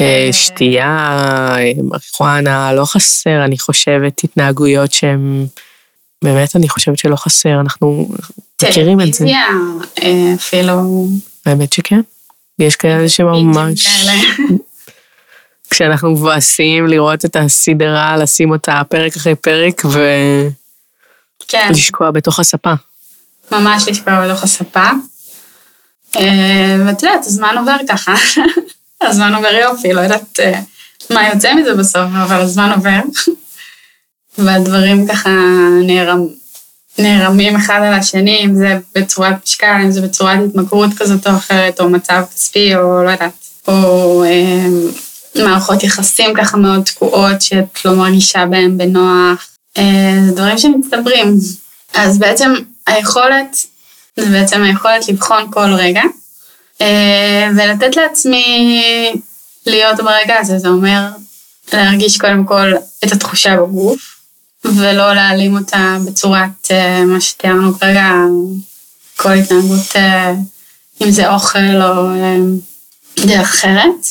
אה, 0.00 0.28
שתייה, 0.32 1.16
אה, 1.58 1.72
מריחואנה, 1.82 2.72
לא 2.72 2.84
חסר, 2.84 3.44
אני 3.44 3.58
חושבת, 3.58 4.24
התנהגויות 4.24 4.92
שהן... 4.92 5.46
באמת, 6.24 6.56
אני 6.56 6.68
חושבת 6.68 6.98
שלא 6.98 7.16
חסר, 7.16 7.60
אנחנו 7.60 8.08
מכירים 8.62 9.00
את 9.00 9.14
זה. 9.14 9.18
טלוויזיה, 9.18 9.46
אה, 10.02 10.34
אפילו... 10.34 11.06
האמת 11.46 11.72
שכן. 11.72 12.00
יש 12.58 12.76
כאלה 12.76 13.08
שממש... 13.08 13.86
כשאנחנו 15.70 16.10
מבואסים 16.10 16.86
לראות 16.86 17.24
את 17.24 17.36
הסדרה, 17.36 18.16
לשים 18.16 18.50
אותה 18.50 18.82
פרק 18.88 19.16
אחרי 19.16 19.34
פרק 19.34 19.82
כן, 21.48 21.66
ולשקוע 21.70 22.10
בתוך 22.10 22.40
הספה. 22.40 22.74
ממש 23.52 23.88
לשקוע 23.88 24.26
בתוך 24.26 24.42
הספה. 24.42 24.90
אה, 26.16 26.76
ואת 26.86 27.02
יודעת, 27.02 27.26
הזמן 27.26 27.54
עובר 27.58 27.76
ככה. 27.88 28.14
הזמן 29.00 29.34
עובר 29.34 29.54
יופי, 29.54 29.92
לא 29.92 30.00
יודעת 30.00 30.40
אה, 30.40 30.60
מה 31.10 31.28
יוצא 31.28 31.54
מזה 31.54 31.74
בסוף, 31.74 32.08
אבל 32.24 32.40
הזמן 32.40 32.72
עובר. 32.74 33.00
והדברים 34.38 35.06
ככה 35.06 35.30
נערם, 35.86 36.26
נערמים 36.98 37.56
אחד 37.56 37.80
על 37.82 37.94
השני, 37.94 38.44
אם 38.44 38.54
זה 38.54 38.78
בצורת 38.94 39.34
משקל, 39.44 39.80
אם 39.84 39.90
זה 39.90 40.00
בצורת 40.00 40.38
התמכרות 40.48 40.90
כזאת 40.96 41.26
או 41.26 41.36
אחרת, 41.36 41.80
או 41.80 41.90
מצב 41.90 42.22
כספי, 42.34 42.76
או 42.76 43.04
לא 43.04 43.10
יודעת, 43.10 43.32
או 43.68 44.24
אה, 44.24 44.66
מערכות 45.44 45.82
יחסים 45.82 46.34
ככה 46.34 46.56
מאוד 46.56 46.82
תקועות, 46.82 47.42
שאת 47.42 47.84
לא 47.84 47.94
מרגישה 47.94 48.46
בהן 48.46 48.78
בנוח. 48.78 49.48
אה, 49.78 50.18
זה 50.26 50.32
דברים 50.32 50.58
שמצטברים. 50.58 51.36
אז 51.94 52.18
בעצם 52.18 52.54
היכולת, 52.86 53.66
זה 54.16 54.26
בעצם 54.26 54.62
היכולת 54.62 55.08
לבחון 55.08 55.50
כל 55.50 55.72
רגע, 55.72 56.02
אה, 56.80 57.48
ולתת 57.56 57.96
לעצמי 57.96 58.82
להיות 59.66 59.96
ברגע 59.96 60.38
הזה, 60.38 60.58
זה 60.58 60.68
אומר 60.68 61.08
להרגיש 61.72 62.18
קודם 62.18 62.44
כל 62.44 62.72
את 63.04 63.12
התחושה 63.12 63.56
בגוף, 63.56 64.20
ולא 64.64 65.14
להעלים 65.14 65.56
אותה 65.56 65.96
בצורת 66.06 66.70
אה, 66.70 67.04
מה 67.04 67.20
שתיארנו 67.20 67.78
כרגע, 67.78 68.10
כל 69.16 69.32
התנהגות, 69.32 69.96
אה, 69.96 70.34
אם 71.02 71.10
זה 71.10 71.32
אוכל 71.32 71.82
או 71.82 72.08
דרך 73.26 73.54
אחרת. 73.54 74.06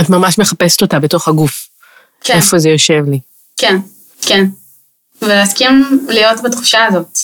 את 0.00 0.10
ממש 0.10 0.38
מחפשת 0.38 0.82
אותה 0.82 0.98
בתוך 0.98 1.28
הגוף. 1.28 1.68
כן, 2.20 2.36
איפה 2.36 2.58
זה 2.58 2.68
יושב 2.68 3.04
לי. 3.10 3.20
כן, 3.56 3.76
כן. 4.22 4.44
ולהסכים 5.22 6.00
להיות 6.08 6.42
בתחושה 6.42 6.84
הזאת. 6.84 7.18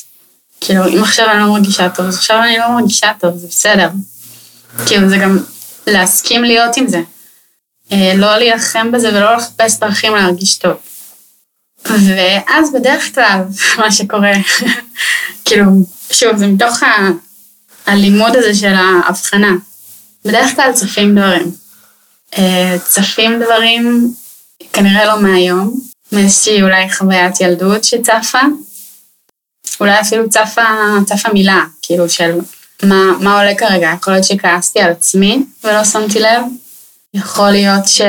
כאילו, 0.61 0.89
אם 0.89 1.03
עכשיו 1.03 1.27
אני 1.31 1.41
לא 1.41 1.47
מרגישה 1.53 1.89
טוב, 1.89 2.07
אז 2.07 2.17
עכשיו 2.17 2.43
אני 2.43 2.59
לא 2.59 2.69
מרגישה 2.71 3.13
טוב, 3.21 3.37
זה 3.37 3.47
בסדר. 3.47 3.89
כאילו, 4.87 5.09
זה 5.09 5.17
גם 5.19 5.39
להסכים 5.87 6.45
להיות 6.45 6.77
עם 6.77 6.89
זה. 6.89 7.01
אה, 7.93 8.13
לא 8.17 8.37
להילחם 8.39 8.93
בזה 8.93 9.09
ולא 9.09 9.37
לחפש 9.37 9.79
דרכים 9.79 10.15
להרגיש 10.15 10.57
טוב. 10.57 10.73
ואז 11.85 12.73
בדרך 12.73 13.15
כלל, 13.15 13.43
מה 13.79 13.93
שקורה, 13.93 14.33
כאילו, 15.45 15.65
שוב, 16.13 16.37
זה 16.37 16.47
מתוך 16.47 16.83
ה- 16.83 17.11
הלימוד 17.87 18.37
הזה 18.37 18.55
של 18.55 18.75
ההבחנה. 18.75 19.53
בדרך 20.25 20.55
כלל 20.57 20.73
צפים 20.73 21.15
דברים. 21.15 21.51
אה, 22.39 22.77
צפים 22.89 23.43
דברים, 23.45 24.15
כנראה 24.73 25.05
לא 25.07 25.21
מהיום, 25.23 25.81
מאיזושהי 26.13 26.63
אולי 26.63 26.93
חוויית 26.93 27.41
ילדות 27.41 27.85
שצפה. 27.85 28.39
אולי 29.81 30.01
אפילו 30.01 30.29
צפה, 30.29 30.63
צפה 31.07 31.29
מילה, 31.33 31.65
כאילו 31.83 32.09
של 32.09 32.39
מה, 32.83 33.05
מה 33.21 33.39
עולה 33.39 33.55
כרגע. 33.55 33.91
יכול 33.95 34.13
להיות 34.13 34.25
שכעסתי 34.25 34.81
על 34.81 34.91
עצמי 34.91 35.45
ולא 35.65 35.85
שמתי 35.85 36.21
לב. 36.21 36.43
יכול 37.15 37.51
להיות 37.51 37.89
ש... 37.89 38.01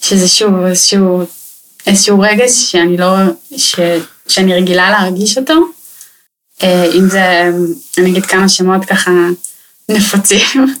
שזה 0.00 0.28
שוב 0.28 0.64
איזשהו, 0.64 1.22
איזשהו 1.86 2.20
רגש 2.20 2.50
שאני 2.50 2.96
לא, 2.96 3.16
ש... 3.56 3.80
שאני 4.28 4.54
רגילה 4.54 4.90
להרגיש 4.90 5.38
אותו. 5.38 5.54
אה, 6.62 6.84
אם 6.94 7.08
זה, 7.08 7.50
אני 7.98 8.10
אגיד 8.10 8.26
כמה 8.26 8.48
שמות 8.48 8.84
ככה 8.84 9.10
נפוצים, 9.88 10.46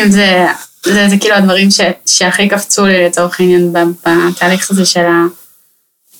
אם 0.00 0.10
זה, 0.10 0.46
זה, 0.84 1.08
זה 1.08 1.16
כאילו 1.20 1.34
הדברים 1.34 1.70
ש, 1.70 1.80
שהכי 2.06 2.48
קפצו 2.48 2.86
לי 2.86 3.06
לצורך 3.06 3.40
העניין 3.40 3.72
בתהליך 3.72 4.70
הזה 4.70 4.86
של 4.86 5.04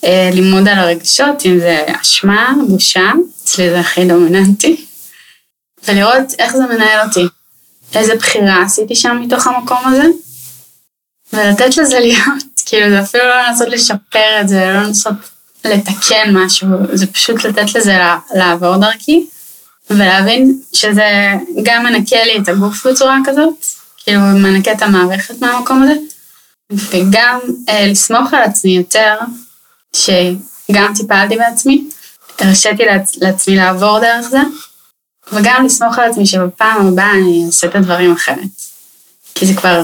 הלימוד 0.03 0.67
על 0.67 0.79
הרגשות, 0.79 1.45
אם 1.45 1.59
זה 1.59 1.85
אשמה, 2.01 2.53
בושה, 2.67 3.11
אצלי 3.43 3.69
זה 3.69 3.79
הכי 3.79 4.05
דומיננטי, 4.05 4.85
ולראות 5.87 6.33
איך 6.39 6.55
זה 6.55 6.63
מנהל 6.63 7.07
אותי, 7.07 7.25
איזה 7.95 8.15
בחירה 8.15 8.63
עשיתי 8.63 8.95
שם 8.95 9.21
מתוך 9.21 9.47
המקום 9.47 9.77
הזה, 9.85 10.03
ולתת 11.33 11.77
לזה 11.77 11.99
להיות, 11.99 12.43
כאילו 12.65 12.89
זה 12.89 13.01
אפילו 13.01 13.23
לא 13.23 13.47
לנסות 13.47 13.67
לשפר 13.67 14.41
את 14.41 14.49
זה, 14.49 14.65
לא 14.65 14.81
לנסות 14.81 15.13
לתקן 15.65 16.33
משהו, 16.33 16.67
זה 16.93 17.07
פשוט 17.07 17.43
לתת 17.45 17.75
לזה 17.75 17.97
לעבור 18.35 18.77
דרכי, 18.77 19.25
ולהבין 19.89 20.59
שזה 20.73 21.33
גם 21.63 21.83
מנקה 21.83 22.23
לי 22.23 22.37
את 22.37 22.47
הגוף 22.47 22.87
בצורה 22.87 23.17
כזאת, 23.25 23.65
כאילו 23.97 24.21
מנקה 24.21 24.71
את 24.71 24.81
המערכת 24.81 25.41
מהמקום 25.41 25.83
הזה, 25.83 25.93
וגם 26.71 27.39
אה, 27.69 27.87
לסמוך 27.87 28.33
על 28.33 28.43
עצמי 28.43 28.77
יותר, 28.77 29.15
שגם 29.95 30.93
טיפלתי 30.95 31.35
בעצמי, 31.37 31.83
הרשיתי 32.39 32.83
לעצ- 32.85 33.17
לעצמי 33.21 33.55
לעבור 33.55 33.99
דרך 33.99 34.27
זה, 34.29 34.39
וגם 35.33 35.65
לסמוך 35.65 35.99
על 35.99 36.11
עצמי 36.11 36.25
שבפעם 36.25 36.87
הבאה 36.87 37.11
אני 37.11 37.43
אעשה 37.47 37.67
את 37.67 37.75
הדברים 37.75 38.11
אחרת. 38.13 38.37
כי 39.35 39.45
זה 39.45 39.53
כבר, 39.53 39.81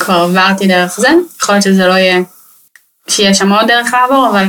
כבר 0.00 0.14
עברתי 0.14 0.66
דרך 0.66 1.00
זה, 1.00 1.08
יכול 1.42 1.54
להיות 1.54 1.64
שזה 1.64 1.86
לא 1.86 1.92
יהיה, 1.92 2.18
שיהיה 3.08 3.34
שם 3.34 3.52
עוד 3.52 3.66
דרך 3.68 3.92
לעבור, 3.92 4.28
אבל 4.30 4.46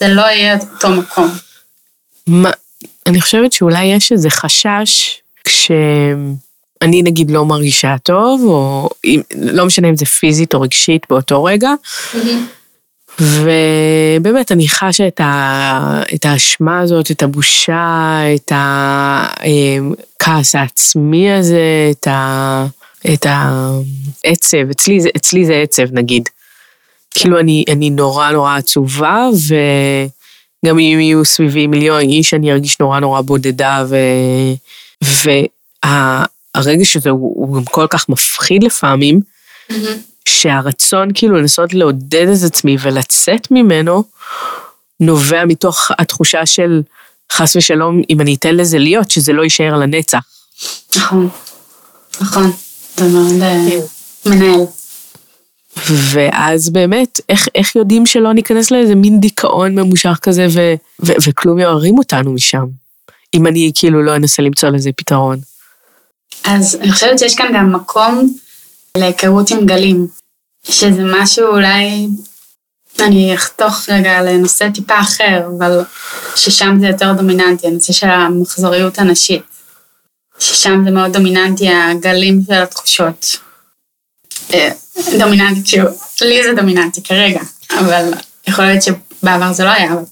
זה 0.00 0.08
לא 0.08 0.22
יהיה 0.22 0.58
אותו 0.74 0.88
מקום. 0.88 1.30
מה, 2.26 2.50
אני 3.06 3.20
חושבת 3.20 3.52
שאולי 3.52 3.84
יש 3.84 4.12
איזה 4.12 4.30
חשש 4.30 5.20
כשאני 5.44 7.02
נגיד 7.02 7.30
לא 7.30 7.44
מרגישה 7.44 7.94
טוב, 8.02 8.42
או 8.44 8.88
לא 9.36 9.66
משנה 9.66 9.88
אם 9.88 9.96
זה 9.96 10.06
פיזית 10.06 10.54
או 10.54 10.60
רגשית 10.60 11.02
באותו 11.10 11.44
רגע, 11.44 11.70
ובאמת 13.20 14.52
אני 14.52 14.68
חשה 14.68 15.08
את, 15.08 15.20
ה, 15.20 16.02
את 16.14 16.24
האשמה 16.24 16.80
הזאת, 16.80 17.10
את 17.10 17.22
הבושה, 17.22 18.18
את 18.34 18.52
הכעס 18.54 20.54
העצמי 20.54 21.32
הזה, 21.32 21.90
את, 21.90 22.06
ה, 22.06 22.66
את 23.14 23.26
העצב, 23.28 24.70
אצלי, 24.70 24.98
אצלי 25.16 25.46
זה 25.46 25.54
עצב 25.54 25.92
נגיד. 25.92 26.28
כאילו 27.10 27.40
אני, 27.40 27.64
אני 27.68 27.90
נורא 27.90 28.30
נורא 28.30 28.56
עצובה, 28.56 29.28
וגם 30.64 30.78
אם 30.78 30.98
יהיו 31.00 31.24
סביבי 31.24 31.66
מיליון 31.66 32.00
איש, 32.00 32.34
אני 32.34 32.52
ארגיש 32.52 32.80
נורא 32.80 33.00
נורא 33.00 33.20
בודדה, 33.20 33.84
ו... 33.88 33.96
והרגש 35.84 36.96
הזה 36.96 37.10
הוא, 37.10 37.32
הוא 37.36 37.56
גם 37.56 37.64
כל 37.64 37.86
כך 37.90 38.08
מפחיד 38.08 38.64
לפעמים, 38.64 39.20
שהרצון 40.28 41.08
כאילו 41.14 41.36
לנסות 41.36 41.74
לעודד 41.74 42.26
את 42.28 42.42
עצמי 42.46 42.76
ולצאת 42.80 43.50
ממנו, 43.50 44.04
נובע 45.00 45.44
מתוך 45.44 45.90
התחושה 45.98 46.46
של 46.46 46.82
חס 47.32 47.56
ושלום, 47.56 48.02
אם 48.10 48.20
אני 48.20 48.34
אתן 48.34 48.54
לזה 48.54 48.78
להיות, 48.78 49.10
שזה 49.10 49.32
לא 49.32 49.42
יישאר 49.42 49.76
לנצח. 49.76 50.20
נכון, 50.96 51.28
נכון, 52.20 52.52
זה 52.96 53.08
מאוד 53.08 53.42
אה, 53.42 53.78
מנהל. 54.26 54.60
ואז 55.90 56.70
באמת, 56.70 57.20
איך, 57.28 57.48
איך 57.54 57.76
יודעים 57.76 58.06
שלא 58.06 58.32
ניכנס 58.32 58.70
לאיזה 58.70 58.94
מין 58.94 59.20
דיכאון 59.20 59.74
ממושך 59.74 60.18
כזה, 60.22 60.46
ו, 60.50 60.74
ו, 61.06 61.12
וכלום 61.24 61.58
יערים 61.58 61.98
אותנו 61.98 62.32
משם, 62.32 62.64
אם 63.34 63.46
אני 63.46 63.72
כאילו 63.74 64.02
לא 64.02 64.16
אנסה 64.16 64.42
למצוא 64.42 64.68
לזה 64.68 64.90
פתרון. 64.96 65.38
אז 66.44 66.78
אני 66.80 66.92
חושבת 66.92 67.18
שיש 67.18 67.36
כאן 67.36 67.46
גם 67.54 67.72
מקום 67.72 68.34
להיכרות 68.96 69.50
עם 69.50 69.66
גלים, 69.66 70.06
שזה 70.64 71.02
משהו 71.04 71.46
אולי, 71.46 72.08
אני 73.00 73.34
אחתוך 73.34 73.88
רגע 73.88 74.22
לנושא 74.22 74.68
טיפה 74.74 75.00
אחר, 75.00 75.42
אבל 75.58 75.80
ששם 76.36 76.76
זה 76.80 76.86
יותר 76.86 77.12
דומיננטי, 77.12 77.66
הנושא 77.66 77.92
של 77.92 78.06
המחזוריות 78.06 78.98
הנשית. 78.98 79.42
ששם 80.38 80.82
זה 80.84 80.90
מאוד 80.90 81.12
דומיננטי, 81.12 81.68
הגלים 81.68 82.40
של 82.46 82.62
התחושות. 82.62 83.38
אה, 84.52 84.70
דומיננטי, 85.18 85.60
כאילו, 85.64 85.88
לי 86.20 86.42
זה 86.42 86.52
דומיננטי 86.56 87.02
כרגע, 87.02 87.40
אבל 87.78 88.12
יכול 88.46 88.64
להיות 88.64 88.82
שבעבר 88.82 89.52
זה 89.52 89.64
לא 89.64 89.70
היה, 89.70 89.92
אבל 89.92 90.02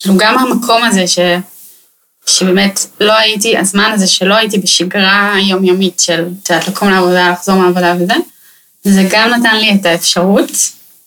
כאילו 0.00 0.14
גם 0.18 0.38
המקום 0.38 0.84
הזה 0.84 1.06
ש... 1.06 1.18
שבאמת 2.28 2.80
לא 3.00 3.12
הייתי, 3.12 3.58
הזמן 3.58 3.90
הזה 3.94 4.06
שלא 4.06 4.34
הייתי 4.34 4.58
בשגרה 4.58 5.34
יומיומית 5.48 6.00
של, 6.00 6.24
את 6.42 6.50
יודעת, 6.50 6.68
לקום 6.68 6.90
לעבודה, 6.90 7.30
לחזור 7.30 7.54
מהעבודה 7.54 7.94
וזה, 8.00 8.14
זה 8.84 9.08
גם 9.10 9.30
נתן 9.30 9.56
לי 9.56 9.74
את 9.80 9.86
האפשרות 9.86 10.50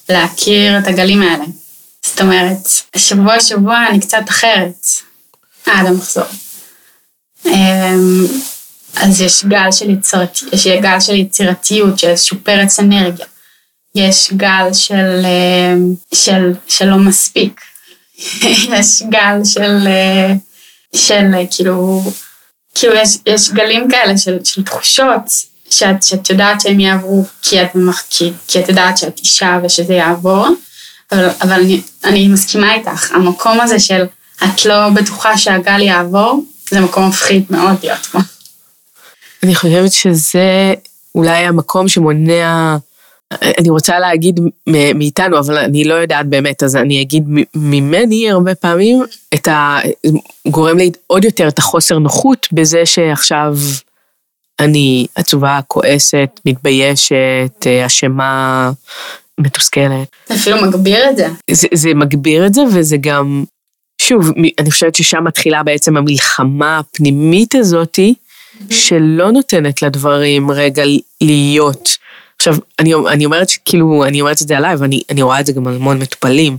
להכיר 0.09 0.77
את 0.77 0.87
הגלים 0.87 1.21
האלה. 1.21 1.45
זאת 2.05 2.21
אומרת, 2.21 2.67
שבוע 2.97 3.39
שבוע 3.39 3.85
אני 3.89 3.99
קצת 3.99 4.23
אחרת 4.29 4.85
עד 5.65 5.85
המחזור. 5.85 6.25
אמ, 7.45 8.25
אז 8.95 9.21
יש 9.21 9.45
גל 9.45 9.71
של, 9.71 9.89
יצירת, 9.89 10.39
יש 10.53 10.67
גל 10.67 10.99
של 10.99 11.15
יצירתיות, 11.15 11.99
של 11.99 12.07
איזשהו 12.07 12.37
פרץ 12.43 12.79
אנרגיה. 12.79 13.25
יש 13.95 14.33
גל 14.33 14.73
של, 14.73 15.25
אמ, 15.25 15.93
של, 16.13 16.53
של 16.67 16.85
לא 16.85 16.97
מספיק. 16.97 17.61
יש 18.79 19.03
גל 19.09 19.43
של, 19.43 19.87
אה, 19.87 20.33
של 20.95 21.31
כאילו, 21.51 22.03
כאילו 22.75 22.93
יש, 22.95 23.17
יש 23.25 23.49
גלים 23.49 23.91
כאלה 23.91 24.17
של, 24.17 24.37
של 24.43 24.63
תחושות 24.63 25.21
שאת, 25.69 26.03
שאת 26.03 26.29
יודעת 26.29 26.61
שהם 26.61 26.79
יעברו 26.79 27.25
כי 27.41 27.61
את, 27.61 27.69
כי, 28.09 28.33
כי 28.47 28.59
את 28.59 28.69
יודעת 28.69 28.97
שאת 28.97 29.19
אישה 29.19 29.59
ושזה 29.63 29.93
יעבור, 29.93 30.47
אבל, 31.11 31.29
אבל 31.41 31.53
אני, 31.53 31.81
אני 32.03 32.27
מסכימה 32.27 32.73
איתך, 32.73 33.11
המקום 33.11 33.61
הזה 33.61 33.79
של 33.79 34.05
את 34.43 34.65
לא 34.65 34.89
בטוחה 34.89 35.37
שהגל 35.37 35.81
יעבור, 35.81 36.45
זה 36.69 36.79
מקום 36.79 37.07
מפחיד 37.07 37.45
מאוד 37.49 37.75
להיות 37.83 38.05
פה. 38.05 38.19
אני 39.43 39.55
חושבת 39.55 39.91
שזה 39.91 40.73
אולי 41.15 41.37
המקום 41.37 41.87
שמונע, 41.87 42.77
אני 43.33 43.69
רוצה 43.69 43.99
להגיד 43.99 44.39
מאיתנו, 44.95 45.39
אבל 45.39 45.57
אני 45.57 45.83
לא 45.83 45.93
יודעת 45.93 46.25
באמת, 46.25 46.63
אז 46.63 46.75
אני 46.75 47.01
אגיד 47.01 47.23
ממני 47.55 48.31
הרבה 48.31 48.55
פעמים, 48.55 49.03
את 49.33 49.47
ה... 49.47 49.77
גורם 50.47 50.77
לי 50.77 50.91
עוד 51.07 51.25
יותר 51.25 51.47
את 51.47 51.59
החוסר 51.59 51.99
נוחות 51.99 52.47
בזה 52.51 52.85
שעכשיו 52.85 53.55
אני 54.59 55.07
עצובה, 55.15 55.59
כועסת, 55.67 56.29
מתביישת, 56.45 57.67
אשמה, 57.85 58.71
מתוסכלת. 59.37 60.07
זה 60.27 60.35
אפילו 60.35 60.61
מגביר 60.61 61.09
את 61.09 61.17
זה. 61.17 61.27
זה. 61.51 61.67
זה 61.73 61.93
מגביר 61.93 62.45
את 62.45 62.53
זה, 62.53 62.61
וזה 62.73 62.97
גם, 62.97 63.43
שוב, 64.01 64.31
אני 64.59 64.71
חושבת 64.71 64.95
ששם 64.95 65.23
מתחילה 65.23 65.63
בעצם 65.63 65.97
המלחמה 65.97 66.79
הפנימית 66.79 67.55
הזאתי, 67.55 68.13
שלא 68.69 69.31
נותנת 69.31 69.81
לדברים 69.81 70.51
רגע 70.51 70.83
להיות. 71.21 71.89
עכשיו, 72.39 72.55
אני, 72.79 72.93
אני 72.93 73.25
אומרת 73.25 73.49
שכאילו, 73.49 74.03
אני 74.03 74.21
אומרת 74.21 74.41
את 74.41 74.47
זה 74.47 74.57
עליי, 74.57 74.75
ואני 74.75 75.21
רואה 75.21 75.39
את 75.39 75.45
זה 75.45 75.51
גם 75.53 75.67
על 75.67 75.75
המון 75.75 75.99
מטופלים, 75.99 76.57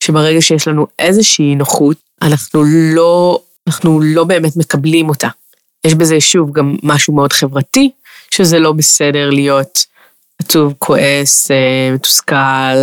שברגע 0.00 0.40
שיש 0.40 0.68
לנו 0.68 0.86
איזושהי 0.98 1.54
נוחות, 1.54 1.96
אנחנו 2.22 2.64
לא, 2.94 3.40
אנחנו 3.66 4.00
לא 4.00 4.24
באמת 4.24 4.56
מקבלים 4.56 5.08
אותה. 5.08 5.28
יש 5.84 5.94
בזה 5.94 6.20
שוב 6.20 6.52
גם 6.52 6.76
משהו 6.82 7.14
מאוד 7.14 7.32
חברתי, 7.32 7.90
שזה 8.30 8.58
לא 8.58 8.72
בסדר 8.72 9.30
להיות 9.30 9.86
עצוב, 10.38 10.74
כועס, 10.78 11.50
אה, 11.50 11.90
מתוסכל, 11.94 12.76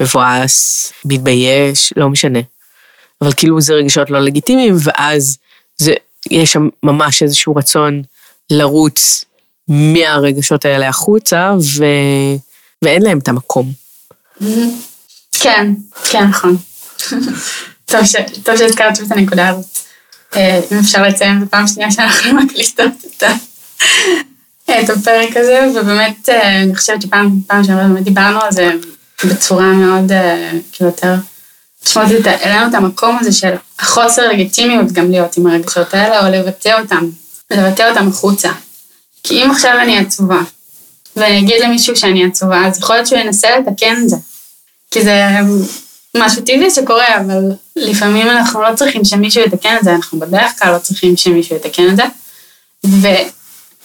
מבואס, 0.00 0.92
מתבייש, 1.04 1.92
לא 1.96 2.08
משנה. 2.08 2.38
אבל 3.22 3.32
כאילו 3.32 3.60
זה 3.60 3.74
רגשות 3.74 4.10
לא 4.10 4.20
לגיטימיים, 4.20 4.74
ואז 4.82 5.38
זה, 5.76 5.94
יש 6.30 6.52
שם 6.52 6.68
ממש 6.82 7.22
איזשהו 7.22 7.56
רצון 7.56 8.02
לרוץ 8.50 9.24
מהרגשות 9.68 10.64
האלה 10.64 10.88
החוצה, 10.88 11.52
ו... 11.78 11.84
ואין 12.82 13.02
להם 13.02 13.18
את 13.18 13.28
המקום. 13.28 13.72
כן, 15.32 15.72
כן, 16.10 16.24
נכון. 16.24 16.56
טוב 18.44 18.56
שהזכרת 18.56 19.00
את 19.00 19.10
הנקודה 19.10 19.48
הזאת. 19.48 19.78
אה, 20.36 20.60
אם 20.72 20.78
אפשר 20.78 21.02
לציין, 21.02 21.40
זו 21.40 21.46
פעם 21.50 21.66
שנייה 21.66 21.90
שאנחנו 21.90 22.32
מקליטות 22.42 22.92
את 24.64 24.90
הפרק 24.90 25.36
הזה, 25.36 25.66
ובאמת, 25.74 26.28
אה, 26.28 26.62
אני 26.62 26.76
חושבת 26.76 27.02
שפעם, 27.02 27.40
פעם 27.46 27.64
שעברה 27.64 27.88
באמת 27.88 28.04
דיברנו 28.04 28.40
על 28.40 28.52
זה 28.52 28.70
בצורה 29.24 29.72
מאוד, 29.72 30.12
אה, 30.12 30.50
כאילו 30.72 30.90
יותר 30.90 31.14
משמעותית, 31.86 32.26
העלינו 32.26 32.68
את 32.68 32.74
המקום 32.74 33.18
הזה 33.20 33.32
של 33.32 33.54
החוסר 33.78 34.28
לגיטימיות 34.28 34.92
גם 34.92 35.10
להיות 35.10 35.36
עם 35.36 35.46
הרגשות 35.46 35.94
האלה, 35.94 36.26
או 36.26 36.32
לבטא 36.32 36.80
אותם, 36.82 37.08
לבטא 37.50 37.90
אותם 37.90 38.08
החוצה. 38.08 38.50
כי 39.26 39.44
אם 39.44 39.50
עכשיו 39.50 39.72
אני 39.82 39.98
עצובה, 39.98 40.40
ואני 41.16 41.38
אגיד 41.38 41.62
למישהו 41.64 41.96
שאני 41.96 42.26
עצובה, 42.26 42.66
אז 42.66 42.78
יכול 42.78 42.96
להיות 42.96 43.06
שהוא 43.06 43.18
ינסה 43.18 43.48
לתקן 43.58 43.96
את 44.02 44.08
זה. 44.08 44.16
כי 44.90 45.02
זה 45.02 45.22
משהו 46.16 46.42
טבעי 46.42 46.70
שקורה, 46.70 47.20
אבל 47.20 47.42
לפעמים 47.76 48.30
אנחנו 48.30 48.62
לא 48.62 48.74
צריכים 48.76 49.04
שמישהו 49.04 49.42
יתקן 49.42 49.76
את 49.76 49.84
זה, 49.84 49.94
אנחנו 49.94 50.20
בדרך 50.20 50.58
כלל 50.58 50.72
לא 50.72 50.78
צריכים 50.78 51.16
שמישהו 51.16 51.56
יתקן 51.56 51.88
את 51.90 51.96
זה. 51.96 52.02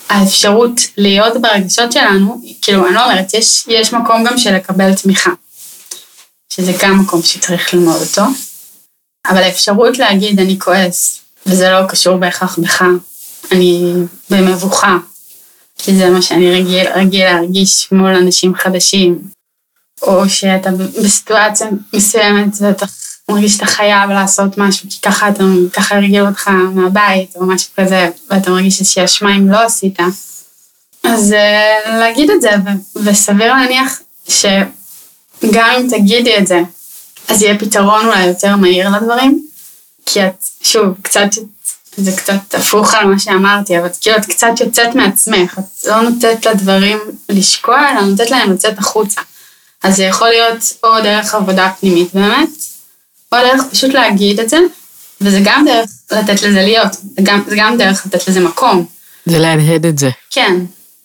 והאפשרות 0.10 0.82
להיות 0.98 1.42
ברגשות 1.42 1.92
שלנו, 1.92 2.42
כאילו, 2.62 2.88
אני 2.88 2.96
לא 2.96 3.04
אומרת, 3.04 3.34
יש, 3.34 3.64
יש 3.68 3.94
מקום 3.94 4.24
גם 4.24 4.38
של 4.38 4.56
לקבל 4.56 4.94
תמיכה, 4.94 5.32
שזה 6.54 6.74
גם 6.80 7.00
מקום 7.00 7.24
שצריך 7.24 7.74
ללמוד 7.74 8.02
אותו, 8.02 8.24
אבל 9.28 9.44
האפשרות 9.44 9.98
להגיד, 9.98 10.40
אני 10.40 10.60
כועס, 10.60 11.20
וזה 11.46 11.70
לא 11.70 11.88
קשור 11.88 12.18
בהכרח 12.18 12.60
בך, 12.60 12.84
אני 13.52 13.94
במבוכה, 14.30 14.98
כי 15.84 15.96
זה 15.96 16.10
מה 16.10 16.22
שאני 16.22 16.52
רגיל, 16.52 16.88
רגיל 16.96 17.26
להרגיש 17.26 17.88
מול 17.92 18.16
אנשים 18.16 18.56
חדשים, 18.56 19.22
או 20.02 20.30
שאתה 20.30 20.70
בסיטואציה 21.04 21.68
מסוימת 21.94 22.54
ואתה 22.62 22.86
מרגיש 23.30 23.54
שאתה 23.54 23.66
חייב 23.66 24.10
לעשות 24.10 24.58
משהו, 24.58 24.90
כי 24.90 25.02
ככה 25.02 25.30
אתה, 25.30 25.44
ככה 25.74 25.96
הרגיל 25.96 26.26
אותך 26.26 26.48
מהבית, 26.48 27.36
או 27.36 27.46
משהו 27.46 27.70
כזה, 27.78 28.10
ואתה 28.30 28.52
מרגיש 28.52 28.80
איזושהי 28.80 29.06
אשמה 29.06 29.36
אם 29.36 29.50
לא 29.50 29.60
עשית. 29.60 30.00
אז 31.04 31.34
אה, 31.34 32.00
להגיד 32.00 32.30
את 32.30 32.42
זה, 32.42 32.50
וסביר 32.96 33.54
להניח 33.54 34.00
שגם 34.30 35.70
אם 35.80 35.88
תגידי 35.90 36.38
את 36.38 36.48
זה, 36.48 36.62
אז 37.28 37.42
יהיה 37.42 37.60
פתרון 37.60 38.06
אולי 38.06 38.26
יותר 38.26 38.56
מהיר 38.56 38.90
לדברים, 38.90 39.48
כי 40.06 40.26
את, 40.26 40.44
שוב, 40.62 40.88
קצת, 41.02 41.30
זה 41.98 42.12
קצת 42.12 42.54
הפוך 42.54 42.94
על 42.94 43.06
מה 43.06 43.20
שאמרתי, 43.20 43.80
אבל 43.80 43.88
כאילו 44.02 44.18
את 44.18 44.26
קצת 44.26 44.48
יוצאת 44.60 44.96
מעצמך, 44.96 45.60
את 45.60 45.86
לא 45.88 46.02
נותנת 46.02 46.46
לדברים 46.46 47.00
לשקוע, 47.30 47.90
אלא 47.92 48.02
נותנת 48.02 48.30
להם 48.32 48.54
לצאת 48.54 48.80
החוצה. 48.80 49.22
אז 49.84 49.96
זה 49.96 50.04
יכול 50.04 50.30
להיות 50.30 50.74
או 50.84 51.02
דרך 51.04 51.36
עבודה 51.36 51.72
פנימית 51.80 52.14
באמת, 52.14 52.50
או 53.32 53.38
דרך 53.38 53.62
פשוט 53.72 53.94
להגיד 53.94 54.40
את 54.40 54.50
זה, 54.50 54.58
וזה 55.22 55.40
גם 55.44 55.66
דרך 55.66 55.90
לתת 56.12 56.42
לזה 56.42 56.62
להיות, 56.62 56.92
זה 56.94 57.22
גם, 57.24 57.44
זה 57.48 57.56
גם 57.60 57.78
דרך 57.78 58.06
לתת 58.06 58.28
לזה 58.28 58.40
מקום. 58.40 58.86
זה 59.26 59.40
להדהד 59.40 59.86
את 59.86 60.00
זה. 60.00 60.10
כן, 60.30 60.56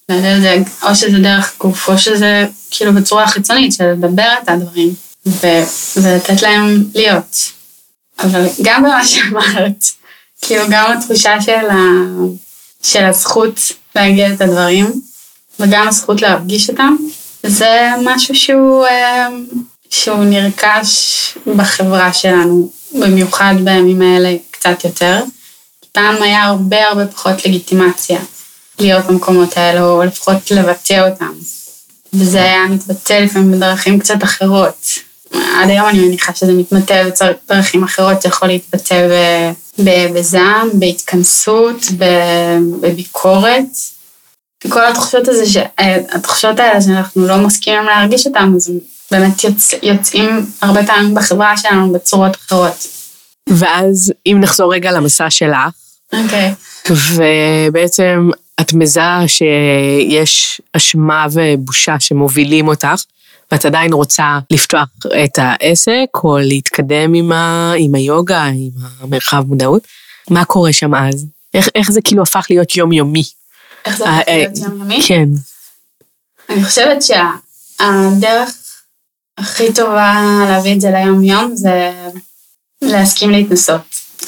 להדהד 0.09 0.37
את 0.37 0.43
זה, 0.43 0.57
או 0.83 0.95
שזה 0.95 1.19
דרך 1.19 1.53
גוף, 1.61 1.89
או 1.89 1.99
שזה 1.99 2.47
כאילו 2.71 2.93
בצורה 2.93 3.29
חיצונית, 3.29 3.73
של 3.73 3.85
לדבר 3.85 4.35
את 4.43 4.49
הדברים, 4.49 4.95
ו, 5.27 5.47
ולתת 5.97 6.43
להם 6.43 6.85
להיות. 6.95 7.37
אבל 8.19 8.47
גם 8.63 8.83
במה 8.83 9.05
שאמרת, 9.07 9.85
כאילו 10.43 10.65
גם 10.71 10.93
התחושה 10.93 11.41
של, 11.41 11.71
ה, 11.71 11.77
של 12.83 13.05
הזכות 13.05 13.61
להגיד 13.95 14.31
את 14.31 14.41
הדברים, 14.41 15.01
וגם 15.61 15.89
הזכות 15.89 16.23
להרגיש 16.23 16.71
אותם, 16.71 16.97
זה 17.43 17.89
משהו 18.05 18.35
שהוא, 18.35 18.87
אמ, 18.87 19.45
שהוא 19.91 20.25
נרכש 20.25 20.89
בחברה 21.57 22.13
שלנו, 22.13 22.71
במיוחד 22.93 23.55
בימים 23.65 24.03
האלה 24.03 24.37
קצת 24.51 24.85
יותר. 24.85 25.25
פעם 25.93 26.23
היה 26.23 26.45
הרבה 26.45 26.89
הרבה 26.89 27.07
פחות 27.07 27.47
לגיטימציה 27.47 28.21
להיות 28.79 29.07
במקומות 29.07 29.57
האלה, 29.57 29.83
או 29.83 30.05
לפחות 30.05 30.51
לבטא 30.51 31.09
אותם. 31.09 31.33
וזה 32.13 32.43
היה 32.43 32.67
מתבטא 32.71 33.13
לפעמים 33.13 33.53
בדרכים 33.53 33.99
קצת 33.99 34.25
אחרות. 34.25 34.87
עד 35.33 35.71
היום 35.71 35.89
אני 35.89 35.99
מניחה 35.99 36.35
שזה 36.35 36.53
מתבטא 36.53 37.09
בדרכים 37.49 37.85
אחרות, 37.85 38.23
זה 38.23 38.29
יכול 38.29 38.49
להתבטא 38.49 39.07
בזעם, 39.79 40.69
בהתכנסות, 40.73 41.87
בביקורת. 42.81 43.65
כל 44.69 44.87
התחושות, 44.87 45.29
הזה 45.29 45.47
ש... 45.47 45.57
התחושות 46.13 46.61
האלה 46.61 46.81
שאנחנו 46.81 47.27
לא 47.27 47.37
מסכימים 47.39 47.85
להרגיש 47.85 48.27
אותן, 48.27 48.53
אז 48.57 48.69
הם 48.69 48.79
באמת 49.11 49.45
יוצ... 49.45 49.73
יוצאים 49.83 50.47
הרבה 50.63 50.87
פעמים 50.87 51.15
בחברה 51.15 51.57
שלנו 51.57 51.93
בצורות 51.93 52.37
אחרות. 52.37 52.87
ואז 53.49 54.13
אם 54.27 54.39
נחזור 54.41 54.75
רגע 54.75 54.93
למסע 54.93 55.31
שלך, 55.31 55.57
אוקיי. 56.13 56.55
ובעצם 56.91 58.31
את 58.61 58.73
מזהה 58.73 59.29
שיש 59.29 60.61
אשמה 60.73 61.27
ובושה 61.33 62.01
שמובילים 62.01 62.69
אותך, 62.69 63.03
ואת 63.53 63.65
עדיין 63.65 63.93
רוצה 63.93 64.39
לפתוח 64.51 64.89
את 65.25 65.39
העסק 65.39 66.09
או 66.25 66.39
להתקדם 66.39 67.15
עם, 67.15 67.33
ה... 67.33 67.73
עם 67.79 67.95
היוגה, 67.95 68.45
עם 68.45 68.71
המרחב 69.01 69.45
מודעות, 69.47 69.87
מה 70.31 70.45
קורה 70.45 70.73
שם 70.73 70.95
אז? 70.95 71.27
איך, 71.55 71.69
איך 71.75 71.91
זה 71.91 72.01
כאילו 72.01 72.23
הפך 72.23 72.47
להיות 72.51 72.77
יומיומי? 72.77 73.23
איך 73.85 73.99
זה 73.99 74.05
אה, 74.05 74.17
הופך 74.17 74.29
אה, 74.29 74.37
להיות 74.37 74.59
יומיומי? 74.59 75.03
כן. 75.07 75.29
אני 76.49 76.65
חושבת 76.65 77.03
שהדרך 77.03 78.55
הכי 79.39 79.73
טובה 79.73 80.23
להביא 80.49 80.75
את 80.75 80.81
זה 80.81 80.91
ליום-יום 80.91 81.57
זה 81.57 81.93
להסכים 82.83 83.31
להתנסות. 83.31 83.81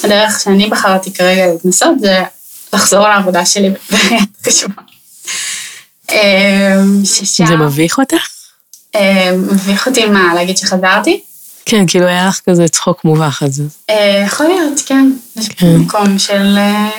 הדרך 0.03 0.39
שאני 0.39 0.69
בחרתי 0.69 1.13
כרגע 1.13 1.47
להתנסות 1.47 1.99
זה 1.99 2.23
לחזור 2.73 3.07
לעבודה 3.07 3.45
שלי 3.45 3.69
בעיריית 3.91 4.29
חשובה. 4.45 4.81
ששם... 7.03 7.45
זה 7.45 7.55
מביך 7.55 7.97
אותך? 7.97 8.38
מביך 9.33 9.87
אותי 9.87 10.05
מה, 10.05 10.33
להגיד 10.35 10.57
שחזרתי? 10.57 11.21
כן, 11.65 11.87
כאילו 11.87 12.05
היה 12.05 12.27
לך 12.27 12.39
כזה 12.49 12.67
צחוק 12.67 13.05
מובך, 13.05 13.43
אז 13.45 13.63
אה, 13.89 14.23
יכול 14.25 14.45
להיות, 14.45 14.79
כן. 14.85 15.11
יש 15.35 15.47
כן. 15.47 15.75
מקום 15.75 16.19
של... 16.19 16.57
אה, 16.57 16.89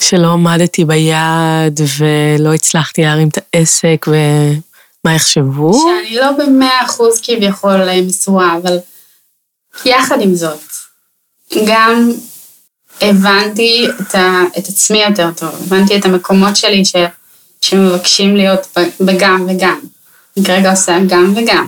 שלא 0.00 0.32
עמדתי 0.32 0.84
ביעד 0.84 1.80
ולא 1.98 2.54
הצלחתי 2.54 3.02
להרים 3.02 3.28
את 3.28 3.38
העסק 3.54 4.06
ומה 4.08 5.14
יחשבו? 5.14 5.80
שאני 5.82 6.16
לא 6.16 6.32
במאה 6.32 6.84
אחוז 6.84 7.20
כביכול 7.22 7.88
אה, 7.88 8.02
מסורה, 8.02 8.56
אבל 8.62 8.78
יחד 9.84 10.20
עם 10.20 10.34
זאת, 10.34 10.60
גם 11.66 12.12
הבנתי 13.00 13.86
את, 14.00 14.14
ה, 14.14 14.42
את 14.58 14.68
עצמי 14.68 15.02
יותר 15.02 15.30
טוב, 15.36 15.54
הבנתי 15.66 15.96
את 15.96 16.04
המקומות 16.04 16.56
שלי 16.56 16.84
ש, 16.84 16.96
שמבקשים 17.60 18.36
להיות 18.36 18.78
בגם 19.00 19.46
וגם. 19.48 19.78
אני 20.36 20.44
כרגע 20.44 20.70
עושה 20.70 20.98
גם 21.08 21.34
וגם. 21.36 21.66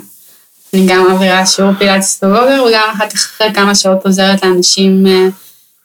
אני 0.74 0.86
גם 0.86 1.06
מעבירה 1.08 1.46
שיעור 1.46 1.72
פילאטיס 1.78 2.24
בבוקר, 2.24 2.64
וגם 2.68 2.94
כך 2.94 3.14
אחרי 3.14 3.54
כמה 3.54 3.74
שעות 3.74 4.06
עוזרת 4.06 4.44
לאנשים 4.44 5.06
אה, 5.06 5.28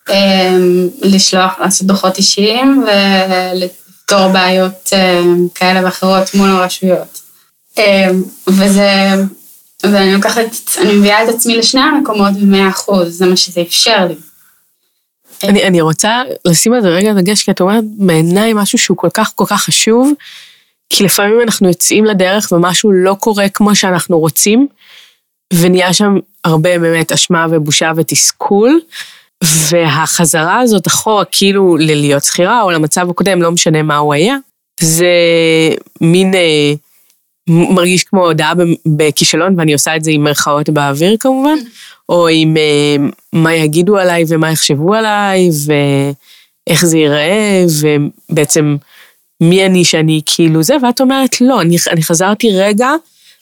אה, 0.09 0.57
לשלוח, 1.01 1.59
לעשות 1.59 1.87
דוחות 1.87 2.17
אישיים 2.17 2.85
ולפתור 2.87 4.27
בעיות 4.27 4.89
אה, 4.93 5.21
כאלה 5.55 5.85
ואחרות 5.85 6.35
מול 6.35 6.49
הרשויות. 6.49 7.21
אה, 7.77 8.09
וזה, 8.47 8.89
ואני 9.83 10.13
לוקחת, 10.13 10.41
אני 10.77 10.93
מביאה 10.93 11.23
את 11.23 11.29
עצמי 11.29 11.57
לשני 11.57 11.81
המקומות 11.81 12.33
במאה 12.33 12.69
אחוז, 12.69 13.17
זה 13.17 13.25
מה 13.25 13.35
שזה 13.35 13.61
אפשר 13.61 14.05
לי. 14.05 14.15
אני, 15.43 15.63
אני 15.63 15.81
רוצה 15.81 16.21
לשים 16.45 16.73
על 16.73 16.81
זה 16.81 16.87
רגע 16.87 17.13
דגש, 17.13 17.43
כי 17.43 17.51
את 17.51 17.61
אומרת 17.61 17.83
בעיניי 17.97 18.53
משהו 18.53 18.77
שהוא 18.77 18.97
כל 18.97 19.09
כך 19.13 19.31
כל 19.35 19.45
כך 19.47 19.61
חשוב, 19.61 20.11
כי 20.89 21.03
לפעמים 21.03 21.41
אנחנו 21.41 21.67
יוצאים 21.67 22.05
לדרך 22.05 22.51
ומשהו 22.51 22.91
לא 22.91 23.15
קורה 23.19 23.49
כמו 23.49 23.75
שאנחנו 23.75 24.19
רוצים, 24.19 24.67
ונהיה 25.53 25.93
שם 25.93 26.17
הרבה 26.43 26.79
באמת 26.79 27.11
אשמה 27.11 27.47
ובושה 27.49 27.91
ותסכול, 27.95 28.79
והחזרה 29.43 30.59
הזאת 30.59 30.87
אחורה 30.87 31.25
כאילו 31.25 31.77
ללהיות 31.77 32.23
שכירה 32.23 32.61
או 32.61 32.71
למצב 32.71 33.09
הקודם, 33.09 33.41
לא 33.41 33.51
משנה 33.51 33.83
מה 33.83 33.97
הוא 33.97 34.13
היה, 34.13 34.37
זה 34.79 35.07
מין 36.01 36.33
אה, 36.33 36.73
מרגיש 37.49 38.03
כמו 38.03 38.25
הודעה 38.25 38.53
בכישלון, 38.85 39.59
ואני 39.59 39.73
עושה 39.73 39.95
את 39.95 40.03
זה 40.03 40.11
עם 40.11 40.23
מירכאות 40.23 40.69
באוויר 40.69 41.17
כמובן, 41.19 41.57
או 42.09 42.27
עם 42.27 42.57
אה, 42.57 42.95
מה 43.33 43.55
יגידו 43.55 43.97
עליי 43.97 44.23
ומה 44.27 44.51
יחשבו 44.51 44.93
עליי, 44.93 45.49
ואיך 45.65 46.85
זה 46.85 46.97
ייראה, 46.97 47.65
ובעצם 48.29 48.75
מי 49.41 49.65
אני 49.65 49.85
שאני 49.85 50.21
כאילו 50.25 50.63
זה, 50.63 50.75
ואת 50.83 51.01
אומרת, 51.01 51.41
לא, 51.41 51.61
אני, 51.61 51.77
אני 51.91 52.03
חזרתי 52.03 52.51
רגע 52.51 52.89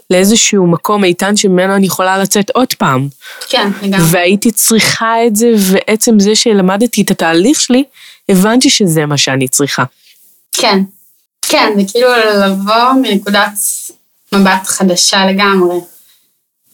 לאיזשהו 0.09 0.67
מקום 0.67 1.03
איתן 1.03 1.37
שממנו 1.37 1.75
אני 1.75 1.85
יכולה 1.85 2.17
לצאת 2.17 2.49
עוד 2.49 2.73
פעם. 2.73 3.07
כן, 3.49 3.69
לגמרי. 3.81 4.05
והייתי 4.11 4.51
צריכה 4.51 5.25
את 5.27 5.35
זה, 5.35 5.47
ועצם 5.57 6.19
זה 6.19 6.35
שלמדתי 6.35 7.01
את 7.01 7.11
התהליך 7.11 7.61
שלי, 7.61 7.83
הבנתי 8.29 8.69
שזה 8.69 9.05
מה 9.05 9.17
שאני 9.17 9.47
צריכה. 9.47 9.83
כן, 10.51 10.79
כן, 11.41 11.73
זה 11.77 11.81
כאילו 11.91 12.09
לבוא 12.45 12.93
מנקודת 13.01 13.51
מבט 14.33 14.65
חדשה 14.65 15.25
לגמרי. 15.25 15.75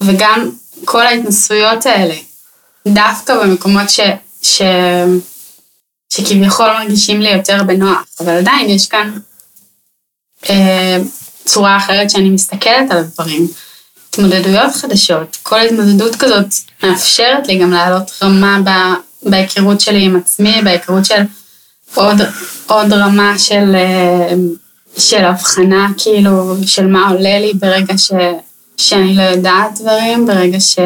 וגם 0.02 0.50
כל 0.86 1.06
ההתנסויות 1.06 1.86
האלה, 1.86 2.16
דווקא 2.88 3.44
במקומות 3.44 3.90
ש, 3.90 4.00
ש, 4.42 4.62
שכביכול 6.14 6.68
מרגישים 6.80 7.22
לי 7.22 7.30
יותר 7.30 7.64
בנוח, 7.64 8.04
אבל 8.20 8.38
עדיין 8.38 8.70
יש 8.70 8.88
כאן 8.88 9.12
אה, 10.50 10.98
צורה 11.46 11.78
אחרת 11.78 12.10
שאני 12.10 12.30
מסתכלת 12.30 12.92
על 12.92 12.98
הדברים. 12.98 13.48
התמודדויות 14.10 14.76
חדשות, 14.76 15.38
כל 15.44 15.60
התמודדות 15.60 16.16
כזאת 16.16 16.46
מאפשרת 16.84 17.48
לי 17.48 17.58
גם 17.58 17.72
לעלות 17.72 18.12
רמה 18.24 18.60
בהיכרות 19.24 19.82
שלי 19.82 20.06
עם 20.06 20.16
עצמי, 20.16 20.62
בהיכרות 20.64 21.06
של 21.06 21.22
עוד, 21.96 22.22
עוד 22.68 22.94
רמה 22.94 23.40
של, 23.40 23.76
אה, 23.76 24.34
של 24.98 25.26
הבחנה, 25.26 25.88
כאילו, 25.98 26.56
של 26.66 26.88
מה 26.88 27.10
עולה 27.10 27.40
לי 27.40 27.54
ברגע 27.54 27.98
ש, 27.98 28.12
שאני 28.78 29.16
לא 29.16 29.22
יודעת 29.22 29.80
דברים, 29.80 30.26
ברגע 30.26 30.60
ש, 30.60 30.80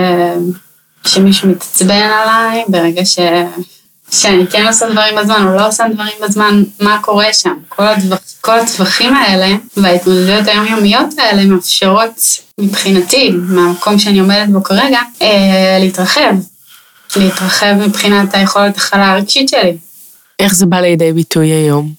שמישהו 1.08 1.50
מתעצבן 1.50 2.10
עליי, 2.12 2.64
ברגע 2.68 3.06
ש, 3.06 3.20
שאני 4.12 4.48
כן 4.48 4.68
עושה 4.68 4.90
דברים 4.90 5.16
בזמן 5.16 5.48
או 5.48 5.56
לא 5.56 5.68
עושה 5.68 5.84
דברים 5.94 6.14
בזמן, 6.24 6.64
מה 6.80 7.00
קורה 7.02 7.34
שם. 7.34 7.54
כל, 7.70 7.84
הטווח, 7.84 8.20
כל 8.42 8.60
הטווחים 8.60 9.16
האלה 9.16 9.56
וההתמודדויות 9.78 10.48
היומיומיות 10.48 11.08
האלה 11.18 11.46
מאפשרות 11.46 12.22
מבחינתי, 12.60 13.32
מהמקום 13.32 14.00
שאני 14.00 14.20
עומדת 14.20 14.50
בו 14.50 14.64
כרגע, 14.64 15.00
אה, 15.22 15.78
להתרחב. 15.80 16.36
להתרחב 17.16 17.74
מבחינת 17.88 18.34
היכולת 18.34 18.78
הכלה 18.78 19.12
הרגשית 19.12 19.50
שלי. 19.50 19.78
איך 20.40 20.56
זה 20.56 20.66
בא 20.66 20.80
לידי 20.80 21.14
ביטוי 21.14 21.48
היום? 21.48 21.92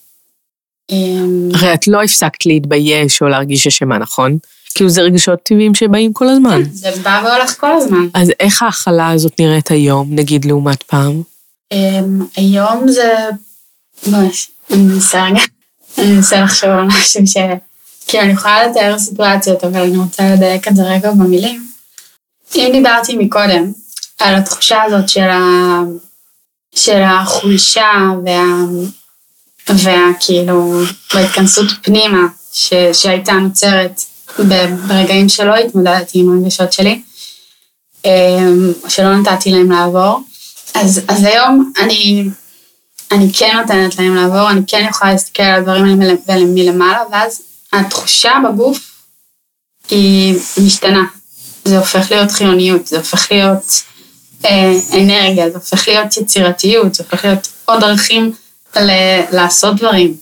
אמ, 0.90 1.49
הרי 1.55 1.75
את 1.75 1.88
לא 1.88 2.03
הפסקת 2.03 2.47
להתבייש 2.47 3.23
או 3.23 3.29
להרגיש 3.29 3.66
אשמה, 3.66 3.99
נכון? 3.99 4.38
כאילו 4.75 4.90
זה 4.90 5.01
רגשות 5.01 5.38
טבעיים 5.42 5.75
שבאים 5.75 6.12
כל 6.12 6.29
הזמן. 6.29 6.62
זה 6.73 6.90
בא 7.03 7.23
והולך 7.25 7.61
כל 7.61 7.73
הזמן. 7.73 8.07
אז 8.14 8.33
איך 8.40 8.62
ההכלה 8.62 9.11
הזאת 9.11 9.40
נראית 9.40 9.71
היום, 9.71 10.09
נגיד 10.11 10.44
לעומת 10.44 10.83
פעם? 10.83 11.23
אמ, 11.73 12.27
היום 12.37 12.89
זה... 12.89 13.15
ממש, 14.07 14.51
מנסה 14.71 15.25
רגע, 15.25 15.41
אני 15.99 16.13
מנסה 16.13 16.41
לחשוב 16.41 16.71
על 16.71 16.85
משהו 16.85 17.27
ש... 17.27 17.37
כאילו, 18.07 18.25
אני 18.25 18.33
יכולה 18.33 18.67
לתאר 18.67 18.99
סיטואציות, 18.99 19.65
אבל 19.65 19.81
אני 19.81 19.97
רוצה 19.97 20.35
לדייק 20.35 20.69
את 20.69 20.77
זה 20.77 20.83
רגע 20.83 21.11
במילים. 21.11 21.69
אם 22.55 22.69
דיברתי 22.73 23.17
מקודם 23.17 23.73
על 24.19 24.35
התחושה 24.35 24.83
הזאת 24.83 25.09
של, 25.09 25.29
ה... 25.29 25.41
של 26.75 27.03
החולשה 27.03 27.91
וה... 28.25 28.45
והכאילו, 29.69 30.83
בהתכנסות 31.15 31.67
פנימה 31.83 32.27
ש... 32.53 32.75
שהייתה 32.93 33.33
נוצרת 33.33 34.01
ברגעים 34.89 35.29
שלא 35.29 35.57
התמודדתי 35.57 36.19
עם 36.19 36.39
הרגשות 36.39 36.73
שלי, 36.73 37.03
אמ, 38.05 38.73
שלא 38.89 39.17
נתתי 39.17 39.51
להם 39.51 39.71
לעבור, 39.71 40.21
אז, 40.75 41.01
אז 41.09 41.25
היום 41.25 41.73
אני, 41.81 42.29
אני 43.13 43.33
כן 43.33 43.57
נותנת 43.61 43.99
להם 43.99 44.15
לעבור, 44.15 44.51
אני 44.51 44.61
כן 44.67 44.87
יכולה 44.91 45.13
להסתכל 45.13 45.43
על 45.43 45.61
הדברים 45.61 46.01
האלה 46.01 46.15
מל- 46.29 46.45
מלמעלה, 46.55 47.03
ואז 47.13 47.43
התחושה 47.73 48.33
בגוף 48.49 48.79
היא 49.91 50.39
משתנה. 50.67 51.05
זה 51.65 51.79
הופך 51.79 52.11
להיות 52.11 52.31
חיוניות, 52.31 52.87
זה 52.87 52.97
הופך 52.99 53.33
להיות 53.33 53.83
אה, 54.45 54.73
אנרגיה, 54.95 55.51
זה 55.51 55.55
הופך 55.59 55.89
להיות 55.89 56.17
יצירתיות, 56.17 56.95
זה 56.95 57.05
הופך 57.11 57.25
להיות 57.25 57.49
עוד 57.65 57.81
דרכים 57.81 58.33
ל- 58.77 59.21
לעשות 59.37 59.77
דברים. 59.77 60.15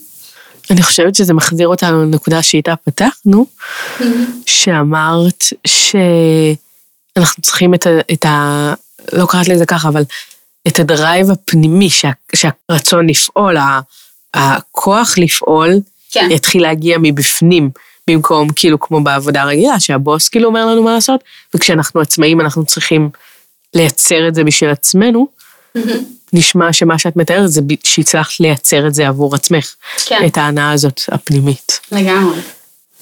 אני 0.71 0.83
חושבת 0.83 1.15
שזה 1.15 1.35
מחזיר 1.35 1.69
אותנו 1.69 2.03
לנקודה 2.03 2.43
שאיתה 2.43 2.75
פתחנו, 2.85 3.47
שאמרת 4.47 5.45
שאנחנו 5.67 7.43
צריכים 7.43 7.75
את 7.75 7.87
ה... 7.87 7.91
את 8.13 8.25
ה 8.25 8.75
לא 9.13 9.27
קראת 9.27 9.49
לזה 9.49 9.67
ככה, 9.67 9.89
אבל 9.89 10.03
את 10.67 10.81
הדרייב 10.81 11.31
הפנימי, 11.31 11.91
שה, 11.91 12.11
שהרצון 12.35 13.07
לפעול, 13.09 13.57
הכוח 14.35 15.19
לפעול, 15.19 15.81
כן, 16.13 16.29
יתחיל 16.31 16.63
להגיע 16.63 16.99
מבפנים, 17.01 17.71
במקום 18.11 18.49
כאילו 18.57 18.81
כמו 18.81 19.01
בעבודה 19.01 19.45
רגילה, 19.45 19.81
שהבוס 19.81 20.29
כאילו 20.29 20.49
אומר 20.49 20.67
לנו 20.67 20.83
מה 20.83 20.95
לעשות, 20.95 21.25
וכשאנחנו 21.55 22.01
עצמאים 22.01 22.41
אנחנו 22.41 22.65
צריכים 22.65 23.11
לייצר 23.75 24.29
את 24.29 24.35
זה 24.35 24.45
בשביל 24.45 24.71
עצמנו. 24.71 25.29
נשמע 26.33 26.73
שמה 26.73 26.99
שאת 26.99 27.17
מתארת 27.17 27.53
זה 27.53 27.61
שהצלחת 27.85 28.41
לייצר 28.41 28.87
את 28.87 28.95
זה 28.95 29.09
עבור 29.09 29.35
עצמך, 29.35 29.75
כן. 30.07 30.27
את 30.27 30.39
ההנאה 30.39 30.73
הזאת 30.73 31.01
הפנימית. 31.09 31.81
לגמרי. 31.93 32.41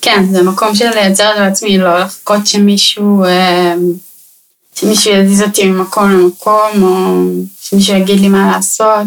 כן, 0.01 0.25
זה 0.31 0.43
מקום 0.43 0.75
של 0.75 0.91
לייצר 0.91 1.31
את 1.31 1.37
זה 1.37 1.41
לעצמי, 1.41 1.79
לא 1.79 2.01
לחכות 2.01 2.47
שמישהו, 2.47 3.25
אה, 3.25 3.75
שמישהו 4.75 5.13
יזיז 5.13 5.43
אותי 5.43 5.67
ממקום 5.67 6.11
למקום, 6.11 6.83
או 6.83 7.25
שמישהו 7.75 7.97
יגיד 7.97 8.21
לי 8.21 8.29
מה 8.29 8.53
לעשות, 8.53 9.07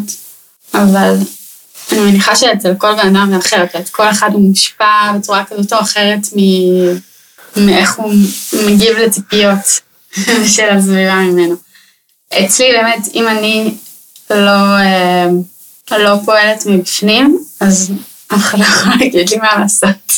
אבל 0.74 1.16
אני 1.92 2.00
מניחה 2.00 2.36
שאצל 2.36 2.74
כל 2.78 2.96
בן 2.96 3.16
אדם 3.16 3.32
זה 3.42 3.92
כל 3.92 4.10
אחד 4.10 4.30
הוא 4.34 4.42
מושפע 4.50 5.12
בצורה 5.18 5.44
כזאת 5.46 5.74
או 5.74 5.80
אחרת 5.80 6.20
מ- 6.36 6.98
מאיך 7.66 7.96
הוא 7.96 8.14
מגיב 8.66 8.98
לציפיות 8.98 9.80
של 10.56 10.70
הסביבה 10.70 11.16
ממנו. 11.16 11.56
אצלי 12.34 12.66
באמת, 12.72 13.08
אם 13.14 13.28
אני 13.28 13.74
לא, 14.30 14.78
אה, 14.80 15.28
לא 15.92 16.16
פועלת 16.26 16.66
מבפנים, 16.66 17.40
אז 17.60 17.92
אף 18.28 18.40
אחד 18.40 18.60
לא 18.60 18.64
יכול 18.64 18.92
להגיד 19.00 19.30
לי 19.30 19.38
מה 19.38 19.60
לעשות. 19.60 20.14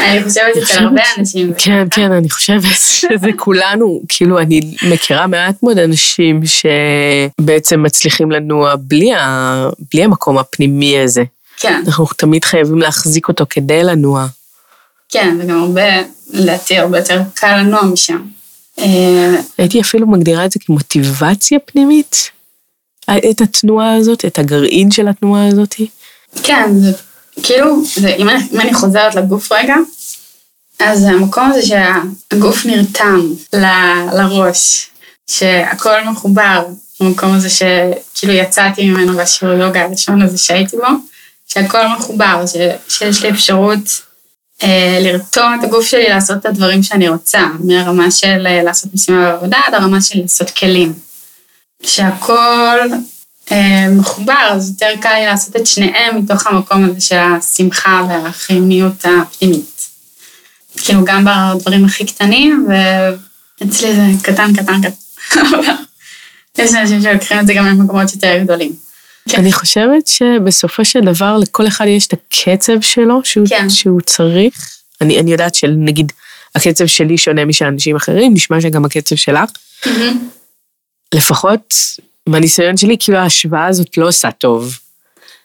אני 0.00 0.24
חושבת 0.24 0.56
אצל 0.62 0.78
הרבה 0.84 1.02
אנשים. 1.18 1.52
כן. 1.58 1.88
כן, 1.90 2.12
אני 2.12 2.30
חושבת 2.30 2.62
שזה 3.00 3.28
כולנו, 3.36 4.02
כאילו, 4.08 4.38
אני 4.38 4.60
מכירה 4.90 5.26
מעט 5.26 5.62
מאוד 5.62 5.78
אנשים 5.78 6.40
שבעצם 6.46 7.82
מצליחים 7.82 8.30
לנוע 8.30 8.74
בלי, 8.78 9.14
ה... 9.14 9.68
בלי 9.92 10.04
המקום 10.04 10.38
הפנימי 10.38 10.98
הזה. 10.98 11.24
כן, 11.56 11.82
אנחנו 11.86 12.06
תמיד 12.16 12.44
חייבים 12.44 12.78
להחזיק 12.78 13.28
אותו 13.28 13.44
כדי 13.50 13.84
לנוע. 13.84 14.26
כן, 15.08 15.36
וגם 15.40 15.62
הרבה, 15.62 15.82
לדעתי 16.32 16.78
הרבה 16.78 16.98
יותר 16.98 17.22
קל 17.34 17.56
לנוע 17.56 17.82
משם. 17.82 18.22
אה, 18.78 19.34
הייתי 19.58 19.80
אפילו 19.80 20.06
מגדירה 20.06 20.44
את 20.44 20.50
זה 20.50 20.60
כמוטיבציה 20.66 21.58
פנימית, 21.58 22.30
את 23.10 23.40
התנועה 23.40 23.94
הזאת, 23.94 24.24
את 24.24 24.38
הגרעין 24.38 24.90
של 24.90 25.08
התנועה 25.08 25.46
הזאת. 25.46 25.74
כן, 26.42 26.70
זה 26.74 26.92
כאילו, 27.42 27.82
זה, 27.94 28.08
אם, 28.08 28.28
אני, 28.28 28.48
אם 28.52 28.60
אני 28.60 28.74
חוזרת 28.74 29.14
לגוף 29.14 29.52
רגע, 29.52 29.74
אז 30.80 31.04
המקום 31.04 31.50
הזה 31.50 31.60
שהגוף 31.66 32.66
נרתם 32.66 33.20
ל, 33.52 33.64
לראש, 34.12 34.90
שהכל 35.26 36.04
מחובר, 36.10 36.66
המקום 37.00 37.34
הזה 37.34 37.48
שכאילו 37.50 38.32
יצאתי 38.32 38.90
ממנו 38.90 39.16
בשיעור 39.16 39.54
יוגה 39.54 39.84
הראשון 39.84 40.22
הזה 40.22 40.38
שהייתי 40.38 40.76
בו, 40.76 40.86
שהכל 41.48 41.86
מחובר, 41.86 42.44
ש, 42.46 42.56
שיש 42.88 43.22
לי 43.22 43.30
אפשרות 43.30 44.02
אה, 44.62 44.98
לרתום 45.00 45.54
את 45.58 45.64
הגוף 45.64 45.86
שלי 45.86 46.08
לעשות 46.08 46.38
את 46.38 46.46
הדברים 46.46 46.82
שאני 46.82 47.08
רוצה, 47.08 47.40
מהרמה 47.64 48.10
של 48.10 48.46
אה, 48.46 48.62
לעשות 48.62 48.94
משימה 48.94 49.32
בעבודה 49.32 49.58
עד 49.66 49.74
הרמה 49.74 50.00
של 50.00 50.20
לעשות 50.22 50.50
כלים. 50.50 50.92
שהכל 51.82 52.78
מחובר, 53.90 54.48
אז 54.50 54.70
יותר 54.70 55.00
קל 55.00 55.14
לי 55.14 55.26
לעשות 55.26 55.56
את 55.56 55.66
שניהם 55.66 56.18
מתוך 56.18 56.46
המקום 56.46 56.84
הזה 56.84 57.00
של 57.00 57.16
השמחה 57.16 58.02
והחיוניות 58.08 59.04
הפנימית. 59.04 59.88
כאילו 60.76 61.04
גם 61.04 61.24
בדברים 61.24 61.84
הכי 61.84 62.06
קטנים, 62.06 62.68
ואצלי 63.60 63.94
זה 63.94 64.02
קטן, 64.22 64.52
קטן, 64.56 64.80
קטן. 64.82 65.40
יש 66.58 66.74
אנשים 66.74 67.02
שלוקחים 67.02 67.38
את 67.40 67.46
זה 67.46 67.54
גם 67.54 67.66
למקומות 67.66 68.12
יותר 68.14 68.38
גדולים. 68.42 68.72
כן. 69.28 69.38
אני 69.38 69.52
חושבת 69.52 70.06
שבסופו 70.06 70.84
של 70.84 71.00
דבר 71.00 71.36
לכל 71.36 71.66
אחד 71.66 71.86
יש 71.88 72.06
את 72.06 72.12
הקצב 72.12 72.80
שלו 72.80 73.20
שהוא, 73.24 73.46
כן. 73.48 73.70
שהוא 73.70 74.00
צריך. 74.00 74.78
אני, 75.00 75.20
אני 75.20 75.32
יודעת 75.32 75.54
שנגיד 75.54 76.12
הקצב 76.54 76.86
שלי 76.86 77.18
שונה 77.18 77.44
משל 77.44 77.64
אנשים 77.64 77.96
אחרים, 77.96 78.34
נשמע 78.34 78.60
שגם 78.60 78.84
הקצב 78.84 79.16
שלך. 79.16 79.50
לפחות 81.14 81.74
מהניסיון 82.28 82.76
שלי, 82.76 82.96
כאילו 83.00 83.18
ההשוואה 83.18 83.66
הזאת 83.66 83.96
לא 83.96 84.08
עושה 84.08 84.30
טוב. 84.30 84.78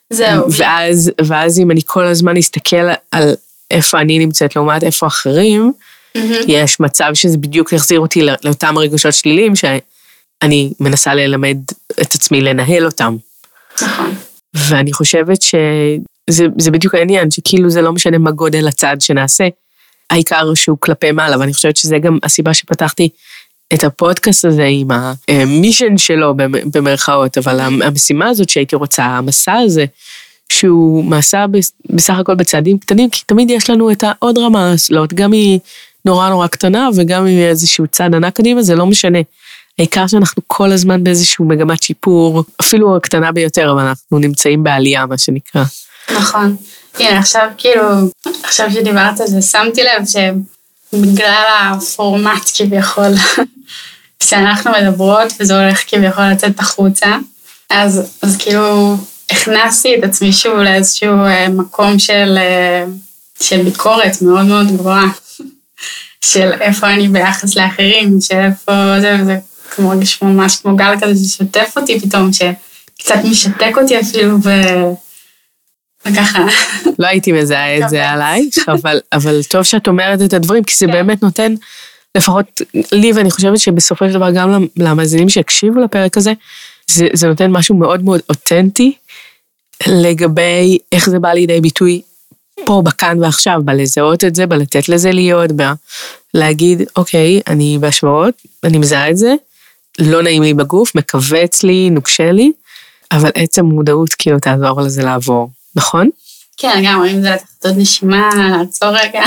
זהו. 0.09 0.47
ואז, 0.57 1.11
ואז 1.25 1.59
אם 1.59 1.71
אני 1.71 1.81
כל 1.85 2.05
הזמן 2.05 2.37
אסתכל 2.37 2.89
על 3.11 3.35
איפה 3.71 3.99
אני 3.99 4.19
נמצאת 4.19 4.55
לעומת 4.55 4.83
איפה 4.83 5.07
אחרים, 5.07 5.73
מהמם. 6.15 6.33
יש 6.47 6.79
מצב 6.79 7.11
שזה 7.13 7.37
בדיוק 7.37 7.73
יחזיר 7.73 7.99
אותי 7.99 8.21
לא- 8.21 8.33
לאותם 8.43 8.77
רגשות 8.77 9.13
שליליים 9.13 9.55
שאני 9.55 10.73
מנסה 10.79 11.13
ללמד 11.15 11.57
את 12.01 12.15
עצמי 12.15 12.41
לנהל 12.41 12.85
אותם. 12.85 13.17
נכון. 13.81 14.15
ואני 14.53 14.93
חושבת 14.93 15.41
שזה 15.41 16.45
זה 16.57 16.71
בדיוק 16.71 16.95
העניין, 16.95 17.31
שכאילו 17.31 17.69
זה 17.69 17.81
לא 17.81 17.93
משנה 17.93 18.17
מה 18.17 18.31
גודל 18.31 18.67
הצעד 18.67 19.01
שנעשה, 19.01 19.47
העיקר 20.09 20.53
שהוא 20.53 20.77
כלפי 20.79 21.11
מעלה, 21.11 21.39
ואני 21.39 21.53
חושבת 21.53 21.77
שזה 21.77 21.97
גם 21.97 22.17
הסיבה 22.23 22.53
שפתחתי 22.53 23.09
את 23.73 23.83
הפודקאסט 23.83 24.45
הזה 24.45 24.63
עם 24.63 24.87
המישן 25.29 25.97
שלו 25.97 26.33
במ- 26.33 26.71
במרכאות, 26.73 27.37
אבל 27.37 27.59
המשימה 27.59 28.27
הזאת 28.29 28.49
שהייתי 28.49 28.75
רוצה, 28.75 29.03
המסע 29.03 29.53
הזה, 29.53 29.85
שהוא 30.51 31.03
מסע 31.05 31.47
בס- 31.47 31.71
בסך 31.89 32.13
הכל 32.19 32.35
בצעדים 32.35 32.77
קטנים, 32.77 33.09
כי 33.09 33.21
תמיד 33.25 33.49
יש 33.49 33.69
לנו 33.69 33.91
את 33.91 34.03
העוד 34.07 34.37
רמה 34.37 34.71
הזאת, 34.71 35.13
גם 35.13 35.31
היא 35.31 35.59
נורא 36.05 36.29
נורא 36.29 36.47
קטנה 36.47 36.89
וגם 36.95 37.27
אם 37.27 37.37
איזשהו 37.37 37.87
צעד 37.87 38.15
ענק 38.15 38.35
קדימה, 38.35 38.61
זה 38.63 38.75
לא 38.75 38.85
משנה. 38.85 39.19
העיקר 39.79 40.07
שאנחנו 40.07 40.41
כל 40.47 40.71
הזמן 40.71 41.03
באיזשהו 41.03 41.45
מגמת 41.45 41.83
שיפור, 41.83 42.43
אפילו 42.61 42.95
הקטנה 42.97 43.31
ביותר, 43.31 43.71
אבל 43.71 43.81
אנחנו 43.81 44.19
נמצאים 44.19 44.63
בעלייה, 44.63 45.05
מה 45.05 45.17
שנקרא. 45.17 45.63
נכון. 46.15 46.55
הנה, 46.99 47.19
עכשיו 47.19 47.47
כאילו, 47.57 47.83
עכשיו 48.43 48.71
שדיברת 48.71 49.19
על 49.21 49.27
זה, 49.27 49.41
שמתי 49.41 49.81
לב 49.83 50.05
שבגלל 50.93 51.43
הפורמט 51.59 52.51
כביכול, 52.53 53.11
שאנחנו 54.23 54.71
מדברות 54.71 55.33
וזה 55.39 55.63
הולך 55.63 55.83
כביכול 55.87 56.23
לצאת 56.31 56.59
החוצה, 56.59 57.17
אז, 57.69 58.17
אז 58.21 58.37
כאילו 58.37 58.97
הכנסתי 59.31 59.95
את 59.95 60.03
עצמי 60.03 60.33
שוב 60.33 60.57
לאיזשהו 60.57 61.25
אה, 61.25 61.49
מקום 61.49 61.99
של, 61.99 62.37
אה, 62.37 62.85
של 63.41 63.63
ביקורת 63.63 64.21
מאוד 64.21 64.45
מאוד 64.45 64.67
גבוהה, 64.67 65.05
של 66.31 66.51
איפה 66.61 66.87
אני 66.87 67.07
ביחס 67.07 67.55
לאחרים, 67.55 68.21
של 68.21 68.39
איפה 68.39 68.71
זה 69.01 69.17
וזה, 69.21 69.37
כמו 69.71 69.87
מרגיש 69.87 70.21
ממש 70.21 70.55
כמו 70.55 70.75
גל 70.75 70.93
כזה 71.01 71.29
ששוטף 71.29 71.73
אותי 71.77 71.99
פתאום, 71.99 72.31
שקצת 72.33 73.19
משתק 73.23 73.73
אותי 73.81 73.99
אפילו, 73.99 74.37
ו... 74.43 74.49
וככה. 76.05 76.45
לא 76.99 77.07
הייתי 77.07 77.31
מזהה 77.31 77.77
את 77.77 77.89
זה. 77.89 78.09
עלייך, 78.09 78.69
אבל, 78.69 78.99
אבל 79.13 79.43
טוב 79.43 79.63
שאת 79.63 79.87
אומרת 79.87 80.21
את 80.21 80.33
הדברים, 80.33 80.63
כי 80.63 80.73
זה 80.77 80.85
כן. 80.85 80.91
באמת 80.91 81.23
נותן, 81.23 81.53
לפחות 82.17 82.61
לי, 82.91 83.13
ואני 83.13 83.31
חושבת 83.31 83.59
שבסופו 83.59 84.05
של 84.07 84.13
דבר 84.13 84.31
גם 84.31 84.65
למאזינים 84.77 85.29
שיקשיבו 85.29 85.79
לפרק 85.79 86.17
הזה, 86.17 86.33
זה, 86.87 87.07
זה 87.13 87.27
נותן 87.27 87.51
משהו 87.51 87.75
מאוד 87.75 88.03
מאוד 88.03 88.21
אותנטי 88.29 88.93
לגבי 89.87 90.77
איך 90.91 91.09
זה 91.09 91.19
בא 91.19 91.29
לידי 91.29 91.61
ביטוי 91.61 92.01
פה, 92.65 92.81
בכאן 92.85 93.23
ועכשיו, 93.23 93.61
בלזהות 93.65 94.23
את 94.23 94.35
זה, 94.35 94.45
בלתת 94.45 94.89
לזה 94.89 95.11
להיות, 95.11 95.49
בלהגיד, 96.33 96.81
אוקיי, 96.95 97.41
אני 97.47 97.77
בהשוואות, 97.81 98.33
אני 98.63 98.77
מזהה 98.77 99.09
את 99.09 99.17
זה, 99.17 99.33
לא 99.99 100.23
נעים 100.23 100.43
לי 100.43 100.53
בגוף, 100.53 100.95
מכווץ 100.95 101.63
לי, 101.63 101.89
נוקשה 101.89 102.31
לי, 102.31 102.51
אבל 103.11 103.29
עצם 103.35 103.65
מודעות 103.65 104.13
כאילו 104.13 104.39
תעזור 104.39 104.81
לזה 104.81 105.03
לעבור, 105.03 105.49
נכון? 105.75 106.09
כן, 106.57 106.79
לגמרי, 106.81 107.11
אם 107.11 107.21
זה 107.21 107.29
לקחת 107.29 107.65
עוד 107.65 107.75
נשימה, 107.77 108.29
לעצור 108.57 108.89
רגע. 108.89 109.23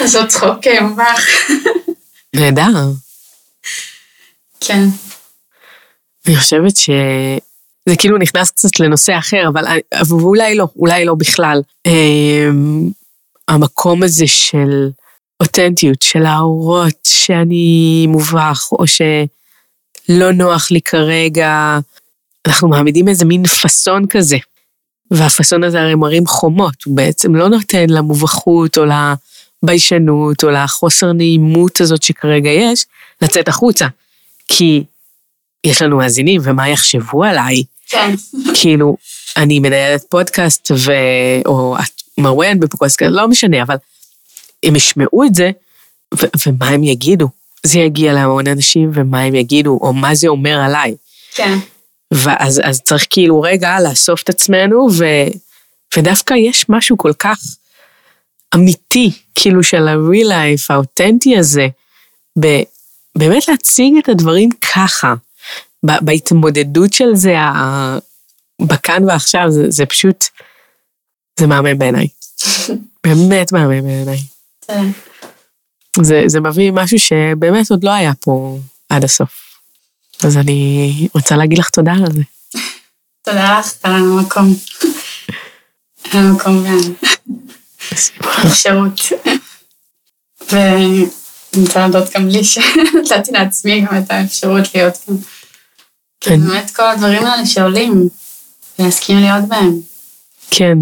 לעשות 0.00 0.28
צחוק 0.28 0.66
מבך. 0.82 1.26
נהדר. 2.36 2.90
כן. 4.60 4.84
אני 6.26 6.36
חושבת 6.36 6.76
שזה 6.76 7.96
כאילו 7.98 8.18
נכנס 8.18 8.50
קצת 8.50 8.80
לנושא 8.80 9.18
אחר, 9.18 9.48
אבל, 9.48 9.64
אבל 10.00 10.20
אולי 10.20 10.54
לא, 10.54 10.66
אולי 10.76 11.04
לא 11.04 11.14
בכלל. 11.14 11.62
אמ, 11.86 12.90
המקום 13.48 14.02
הזה 14.02 14.26
של 14.26 14.90
אותנטיות, 15.40 16.02
של 16.02 16.18
להראות 16.18 16.98
שאני 17.04 18.06
מובך, 18.08 18.68
או 18.72 18.84
שלא 18.86 20.32
נוח 20.32 20.70
לי 20.70 20.80
כרגע, 20.80 21.78
אנחנו 22.46 22.68
מעמידים 22.68 23.08
איזה 23.08 23.24
מין 23.24 23.46
פאסון 23.46 24.06
כזה. 24.10 24.36
והפאסון 25.12 25.64
הזה 25.64 25.80
הרי 25.80 25.94
מרים 25.94 26.26
חומות, 26.26 26.74
הוא 26.84 26.96
בעצם 26.96 27.34
לא 27.34 27.48
נותן 27.48 27.86
למובכות 27.88 28.78
או 28.78 28.84
לביישנות 29.62 30.44
או 30.44 30.50
לחוסר 30.50 31.12
נעימות 31.12 31.80
הזאת 31.80 32.02
שכרגע 32.02 32.50
יש, 32.50 32.86
לצאת 33.22 33.48
החוצה. 33.48 33.86
כי 34.48 34.84
יש 35.64 35.82
לנו 35.82 35.96
מאזינים, 35.96 36.40
ומה 36.44 36.68
יחשבו 36.68 37.24
עליי? 37.24 37.62
כן. 37.88 38.14
כאילו, 38.54 38.96
אני 39.36 39.58
מנהלת 39.58 40.04
פודקאסט, 40.08 40.70
ו... 40.70 40.92
או 41.46 41.76
את 41.78 42.02
מרואיינת 42.18 42.60
בפודקאסט, 42.60 43.02
לא 43.02 43.28
משנה, 43.28 43.62
אבל 43.62 43.76
הם 44.62 44.76
ישמעו 44.76 45.24
את 45.24 45.34
זה, 45.34 45.50
ו... 46.14 46.26
ומה 46.46 46.68
הם 46.68 46.84
יגידו? 46.84 47.28
זה 47.66 47.78
יגיע 47.78 48.12
להמון 48.12 48.46
אנשים, 48.46 48.90
ומה 48.94 49.20
הם 49.20 49.34
יגידו, 49.34 49.78
או 49.82 49.92
מה 49.92 50.14
זה 50.14 50.28
אומר 50.28 50.60
עליי. 50.60 50.94
כן. 51.34 51.58
ואז 52.12 52.60
אז 52.64 52.80
צריך 52.80 53.06
כאילו 53.10 53.40
רגע 53.40 53.76
לאסוף 53.80 54.22
את 54.22 54.28
עצמנו, 54.28 54.88
ו, 54.98 55.04
ודווקא 55.96 56.34
יש 56.34 56.68
משהו 56.68 56.98
כל 56.98 57.12
כך 57.18 57.38
אמיתי, 58.54 59.10
כאילו 59.34 59.62
של 59.62 59.88
ה-real 59.88 60.26
life, 60.28 60.66
האותנטי 60.70 61.36
הזה, 61.36 61.66
ב, 62.38 62.46
באמת 63.18 63.48
להציג 63.48 63.94
את 64.02 64.08
הדברים 64.08 64.48
ככה, 64.74 65.14
ב- 65.86 66.04
בהתמודדות 66.04 66.92
של 66.92 67.14
זה, 67.14 67.38
ה- 67.38 67.98
בכאן 68.62 69.04
ועכשיו, 69.04 69.50
זה, 69.50 69.70
זה 69.70 69.86
פשוט, 69.86 70.24
זה 71.40 71.46
מהמם 71.46 71.78
בעיניי. 71.78 72.08
באמת 73.06 73.52
מהמם 73.52 73.82
בעיניי. 73.82 74.18
תודה. 74.66 74.80
זה, 76.02 76.22
זה 76.26 76.40
מביא 76.40 76.72
משהו 76.72 76.98
שבאמת 76.98 77.70
עוד 77.70 77.84
לא 77.84 77.90
היה 77.90 78.12
פה 78.20 78.58
עד 78.88 79.04
הסוף. 79.04 79.41
אז 80.24 80.36
אני 80.36 81.08
רוצה 81.14 81.36
להגיד 81.36 81.58
לך 81.58 81.70
תודה 81.70 81.92
על 81.92 82.12
זה. 82.12 82.22
תודה 83.22 83.58
לך 83.58 83.72
על 83.82 83.92
המקום. 83.92 84.54
על 86.12 86.20
המקום 86.20 86.64
והאפשרות. 88.20 89.00
ואני 90.50 91.06
רוצה 91.56 91.80
להודות 91.80 92.14
גם 92.14 92.28
לי 92.28 92.44
שנתתי 92.44 93.32
לעצמי 93.32 93.80
גם 93.80 93.98
את 93.98 94.10
האפשרות 94.10 94.74
להיות 94.74 94.96
כאן. 95.06 95.14
כן. 96.20 96.40
באמת 96.40 96.70
כל 96.76 96.82
הדברים 96.82 97.26
האלה 97.26 97.46
שעולים, 97.46 98.08
ולהסכים 98.78 99.18
להיות 99.18 99.48
בהם. 99.48 99.80
כן, 100.50 100.78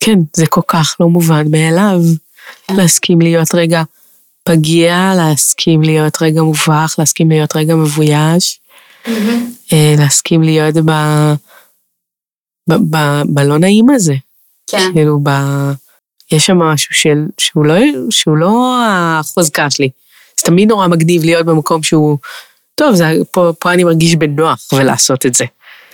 כן, 0.00 0.18
זה 0.36 0.46
כל 0.46 0.60
כך 0.66 0.96
לא 1.00 1.08
מובן 1.08 1.50
מאליו. 1.50 2.00
כן. 2.66 2.76
להסכים 2.76 3.20
להיות 3.20 3.54
רגע 3.54 3.82
פגיע, 4.44 5.12
להסכים 5.16 5.82
להיות 5.82 6.22
רגע 6.22 6.42
מובך, 6.42 6.94
להסכים 6.98 7.30
להיות 7.30 7.56
רגע 7.56 7.74
מבויש, 7.74 8.60
אה, 9.72 9.94
להסכים 9.98 10.42
להיות 10.42 10.74
ב... 10.74 10.90
ב... 12.70 12.74
ב... 12.90 13.22
בלא 13.24 13.58
נעים 13.58 13.90
הזה. 13.90 14.14
כן, 14.70 14.90
כאילו, 14.92 15.18
ב... 15.22 15.30
יש 16.32 16.46
שם 16.46 16.58
משהו 16.58 16.94
של... 16.94 17.24
שהוא, 17.38 17.66
לא... 17.66 17.74
שהוא 18.10 18.36
לא 18.36 18.76
החוזקה 18.86 19.70
שלי. 19.70 19.90
זה 20.40 20.46
תמיד 20.46 20.68
נורא 20.68 20.86
מגניב 20.86 21.24
להיות 21.24 21.46
במקום 21.46 21.82
שהוא... 21.82 22.18
טוב, 22.74 22.94
זה... 22.94 23.04
פה, 23.30 23.52
פה 23.60 23.72
אני 23.72 23.84
מרגיש 23.84 24.14
בנוח 24.14 24.68
ולעשות 24.72 25.26
את 25.26 25.34
זה. 25.34 25.44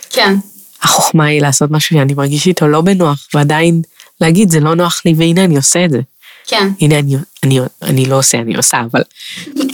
כן, 0.09 0.35
החוכמה 0.81 1.25
היא 1.25 1.41
לעשות 1.41 1.71
משהו 1.71 1.95
שאני 1.95 2.13
מרגיש 2.13 2.47
איתו 2.47 2.67
לא 2.67 2.81
בנוח, 2.81 3.27
ועדיין 3.33 3.81
להגיד, 4.21 4.49
זה 4.49 4.59
לא 4.59 4.75
נוח 4.75 5.01
לי, 5.05 5.13
והנה 5.17 5.43
אני 5.43 5.57
עושה 5.57 5.85
את 5.85 5.91
זה. 5.91 5.99
כן, 6.47 6.67
הנה 6.81 6.99
אני, 6.99 7.15
אני, 7.43 7.59
אני 7.81 8.05
לא 8.05 8.19
עושה, 8.19 8.37
אני 8.37 8.55
עושה, 8.55 8.81
אבל 8.91 9.01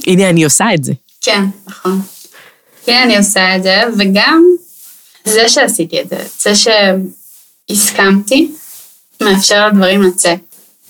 הנה 0.08 0.30
אני 0.30 0.44
עושה 0.44 0.66
את 0.74 0.84
זה. 0.84 0.94
כן, 1.22 1.44
נכון. 1.68 2.02
הנה 2.88 3.04
אני 3.04 3.18
עושה 3.18 3.56
את 3.56 3.64
זה, 3.64 3.82
וגם 3.98 4.44
זה 5.26 5.50
שעשיתי 5.50 6.02
את 6.02 6.10
זה, 6.10 6.24
זה 6.40 6.72
שהסכמתי, 7.70 8.52
מאפשר 9.22 9.68
לדברים 9.68 10.02
לצאת. 10.04 10.40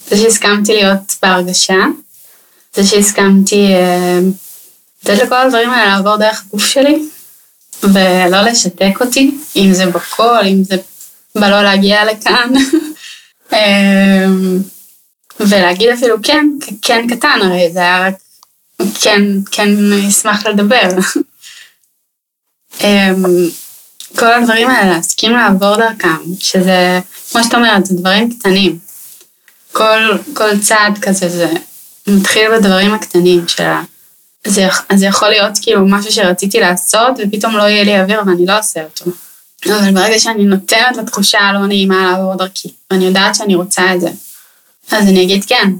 זה 0.09 0.17
שהסכמתי 0.17 0.73
להיות 0.73 1.15
בהרגשה, 1.21 1.85
זה 2.75 2.83
שהסכמתי 2.87 3.73
אה, 3.73 4.19
לתת 5.03 5.23
לכל 5.23 5.35
הדברים 5.35 5.69
האלה 5.69 5.95
לעבור 5.95 6.17
דרך 6.17 6.43
הגוף 6.47 6.65
שלי, 6.65 7.03
ולא 7.83 8.41
לשתק 8.41 9.01
אותי, 9.01 9.31
אם 9.55 9.73
זה 9.73 9.85
בקול, 9.85 10.47
אם 10.47 10.63
זה 10.63 10.75
בלא 11.35 11.63
להגיע 11.63 12.05
לכאן. 12.05 12.53
אה, 13.53 14.25
ולהגיד 15.39 15.89
אפילו 15.89 16.15
כן, 16.23 16.45
כן 16.81 17.07
קטן, 17.09 17.39
הרי 17.43 17.69
זה 17.73 17.79
היה 17.79 18.07
רק 18.07 18.13
כן, 19.01 19.21
כן 19.51 19.69
אשמח 20.07 20.45
לדבר. 20.45 20.89
אמ, 22.81 23.25
כל 24.17 24.33
הדברים 24.33 24.69
האלה, 24.69 24.91
להסכים 24.91 25.31
לעבור 25.31 25.75
דרכם, 25.75 26.17
שזה, 26.39 26.99
כמו 27.31 27.43
שאת 27.43 27.53
אומרת, 27.53 27.85
זה 27.85 27.95
דברים 27.95 28.33
קטנים. 28.39 28.79
כל, 29.71 30.17
כל 30.33 30.59
צעד 30.59 30.97
כזה, 31.01 31.29
זה 31.29 31.53
מתחיל 32.07 32.57
בדברים 32.57 32.93
הקטנים 32.93 33.47
של 33.47 33.63
ה... 33.63 33.83
זה, 34.47 34.67
זה 34.95 35.05
יכול 35.05 35.29
להיות 35.29 35.57
כאילו 35.61 35.87
משהו 35.87 36.11
שרציתי 36.11 36.59
לעשות, 36.59 37.11
ופתאום 37.17 37.57
לא 37.57 37.63
יהיה 37.63 37.83
לי 37.83 38.01
אוויר 38.01 38.21
ואני 38.25 38.45
לא 38.45 38.59
עושה 38.59 38.83
אותו. 38.83 39.11
אבל 39.65 39.91
ברגע 39.91 40.19
שאני 40.19 40.45
נותנת 40.45 40.97
לתחושה 40.97 41.39
הלא 41.39 41.67
נעימה 41.67 42.11
לעבור 42.11 42.35
דרכי, 42.35 42.69
ואני 42.91 43.05
יודעת 43.05 43.35
שאני 43.35 43.55
רוצה 43.55 43.95
את 43.95 44.01
זה, 44.01 44.09
אז 44.91 45.07
אני 45.07 45.23
אגיד 45.23 45.45
כן. 45.45 45.73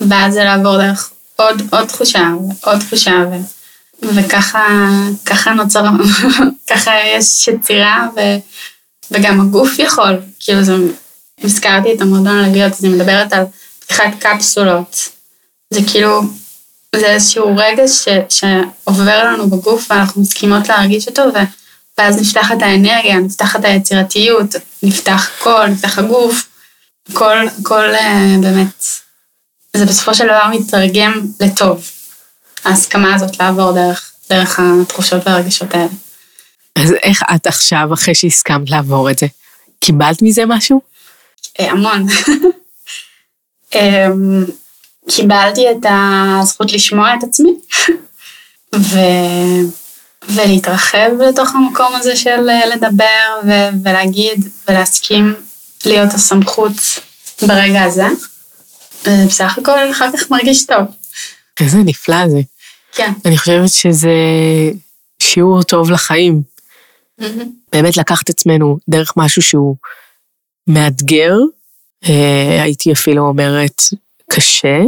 ואז 0.00 0.34
זה 0.34 0.44
לעבור 0.44 0.78
דרך 0.78 1.10
עוד, 1.36 1.62
עוד 1.70 1.88
תחושה, 1.88 2.28
ועוד 2.62 2.78
תחושה, 2.78 3.24
ו, 3.30 3.34
וככה 4.02 4.88
ככה 5.24 5.50
נוצר, 5.50 5.84
ככה 6.70 6.90
יש 7.16 7.48
יצירה, 7.48 8.08
ו, 8.16 8.20
וגם 9.10 9.40
הגוף 9.40 9.78
יכול, 9.78 10.20
כאילו 10.40 10.64
זה, 10.64 10.74
הזכרתי 11.44 11.94
את 11.94 12.00
המועדון 12.00 12.38
הלוויות, 12.38 12.72
אז 12.72 12.84
אני 12.84 12.94
מדברת 12.94 13.32
על 13.32 13.44
פתיחת 13.80 14.04
קפסולות. 14.18 15.08
זה 15.70 15.80
כאילו, 15.86 16.22
זה 16.96 17.06
איזשהו 17.06 17.56
רגע 17.56 17.88
ש, 17.88 18.08
שעובר 18.28 19.24
לנו 19.24 19.50
בגוף 19.50 19.90
ואנחנו 19.90 20.22
מסכימות 20.22 20.68
להרגיש 20.68 21.08
אותו, 21.08 21.22
ו, 21.22 21.38
ואז 21.98 22.20
נפתחת 22.20 22.62
האנרגיה, 22.62 23.18
נפתחת 23.18 23.64
היצירתיות, 23.64 24.54
נפתח 24.82 25.30
קול, 25.42 25.66
נפתח 25.66 25.98
הגוף. 25.98 26.48
כל, 27.12 27.36
כל 27.62 27.94
אה, 27.94 28.36
באמת, 28.40 28.84
זה 29.76 29.86
בסופו 29.86 30.14
של 30.14 30.24
דבר 30.24 30.48
מתרגם 30.50 31.20
לטוב. 31.40 31.90
ההסכמה 32.64 33.14
הזאת 33.14 33.40
לעבור 33.40 33.72
דרך, 33.72 34.12
דרך 34.30 34.60
התחושות 34.62 35.26
והרגשות 35.26 35.74
האלה. 35.74 35.88
אז 36.76 36.92
איך 37.02 37.22
את 37.34 37.46
עכשיו, 37.46 37.88
אחרי 37.94 38.14
שהסכמת 38.14 38.70
לעבור 38.70 39.10
את 39.10 39.18
זה, 39.18 39.26
קיבלת 39.80 40.22
מזה 40.22 40.46
משהו? 40.46 40.80
אה, 41.60 41.70
המון. 41.70 42.06
אמ, 43.74 44.44
קיבלתי 45.10 45.70
את 45.70 45.86
הזכות 45.88 46.72
לשמוע 46.72 47.14
את 47.14 47.24
עצמי, 47.24 47.54
ו... 48.76 48.98
ולהתרחב 50.28 51.10
לתוך 51.28 51.54
המקום 51.54 51.94
הזה 51.94 52.16
של 52.16 52.48
אה, 52.50 52.66
לדבר 52.66 53.40
ו... 53.46 53.50
ולהגיד 53.84 54.48
ולהסכים 54.68 55.34
להיות 55.84 56.14
הסמכות 56.14 56.72
ברגע 57.46 57.82
הזה. 57.82 58.06
ובסך 59.06 59.58
הכל 59.58 59.90
אחר 59.90 60.08
כך 60.16 60.30
מרגיש 60.30 60.66
טוב. 60.66 60.86
איזה 61.60 61.78
נפלא 61.78 62.28
זה. 62.28 62.40
כן. 62.92 63.12
אני 63.24 63.38
חושבת 63.38 63.68
שזה 63.68 64.10
שיעור 65.22 65.62
טוב 65.62 65.90
לחיים. 65.90 66.42
באמת 67.72 67.96
לקחת 67.96 68.30
עצמנו 68.30 68.78
דרך 68.88 69.12
משהו 69.16 69.42
שהוא 69.42 69.76
מאתגר, 70.66 71.34
אה, 72.04 72.62
הייתי 72.62 72.92
אפילו 72.92 73.26
אומרת 73.26 73.82
קשה, 74.30 74.78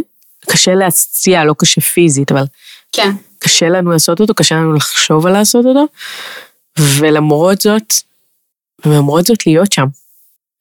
קשה 0.50 0.74
להציע, 0.74 1.44
לא 1.44 1.54
קשה 1.58 1.80
פיזית, 1.80 2.32
אבל 2.32 2.44
כן, 2.92 3.10
קשה 3.38 3.68
לנו 3.68 3.90
לעשות 3.90 4.20
אותו, 4.20 4.34
קשה 4.34 4.54
לנו 4.54 4.72
לחשוב 4.72 5.26
על 5.26 5.32
לעשות 5.32 5.66
אותו, 5.66 5.86
ולמרות 6.78 7.60
זאת, 7.60 7.94
ולמרות 8.86 9.26
זאת 9.26 9.46
להיות 9.46 9.72
שם. 9.72 9.86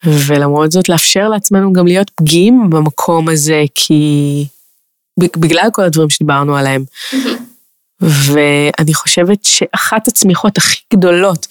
ולמרות 0.06 0.72
זאת 0.72 0.90
לאפשר 0.90 1.30
לעצמנו 1.30 1.74
גם 1.74 1.88
להיות 1.88 2.10
פגיעים 2.10 2.70
במקום 2.70 3.30
הזה, 3.30 3.64
כי 3.76 4.46
בגלל 5.20 5.70
כל 5.72 5.82
הדברים 5.82 6.10
שדיברנו 6.10 6.58
עליהם. 6.58 6.84
ואני 8.02 8.94
חושבת 8.94 9.46
שאחת 9.46 10.08
הצמיחות 10.08 10.58
הכי 10.58 10.82
גדולות, 10.94 11.48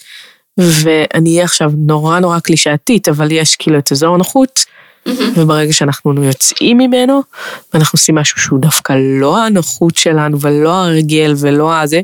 ואני 0.59 1.31
אהיה 1.31 1.45
עכשיו 1.45 1.73
נורא 1.77 2.21
נורא 2.21 2.41
קלישאתית, 2.41 3.09
אבל 3.09 3.33
יש 3.33 3.57
כאילו 3.57 3.79
את 3.79 3.93
אזור 3.93 4.15
הנוחות, 4.15 4.65
וברגע 5.37 5.73
שאנחנו 5.73 6.25
יוצאים 6.25 6.79
ממנו, 6.79 7.23
ואנחנו 7.75 7.97
עושים 7.97 8.15
משהו 8.15 8.41
שהוא 8.41 8.59
דווקא 8.61 8.93
לא 9.21 9.39
הנוחות 9.39 9.97
שלנו, 9.97 10.41
ולא 10.41 10.73
הרגל, 10.73 11.35
ולא 11.39 11.81
הזה, 11.81 12.01